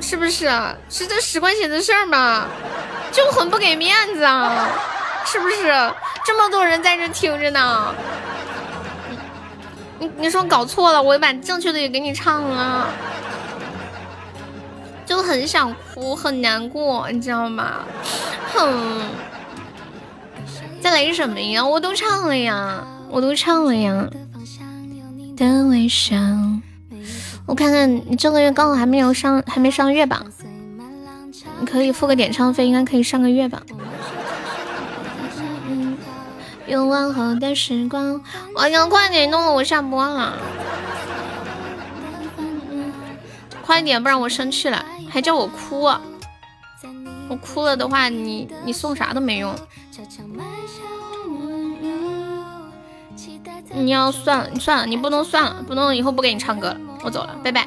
[0.00, 0.50] 是不是？
[0.88, 2.46] 是这十块钱的事儿吗？
[3.12, 4.68] 就很不给面子啊，
[5.24, 5.92] 是不是？
[6.24, 7.94] 这么多人在这听着呢，
[9.98, 12.88] 你你说搞错了，我把正确的也给你唱了，
[15.06, 17.84] 就很想哭，很难过，你知道吗？
[18.52, 19.02] 哼，
[20.82, 21.64] 再来什么呀？
[21.64, 24.06] 我都唱了呀，我都唱了呀。
[25.36, 26.16] 的微笑，
[27.44, 30.26] 我看看你这个月刚好还没有上，还没上月榜，
[31.60, 33.62] 你可以付个点唱费，应该可以上个月榜。
[36.66, 38.20] 用往后的时光，
[38.54, 40.38] 王娘快点弄了我下播了，
[43.62, 44.84] 快点，不然我生气了，
[45.16, 45.80] 还叫我哭，
[47.30, 49.54] 我哭了的话，你你送啥都没用。
[53.72, 57.66] 你要算了，你算了，你不能算了，不能以后不给你唱歌了，我走了，拜拜。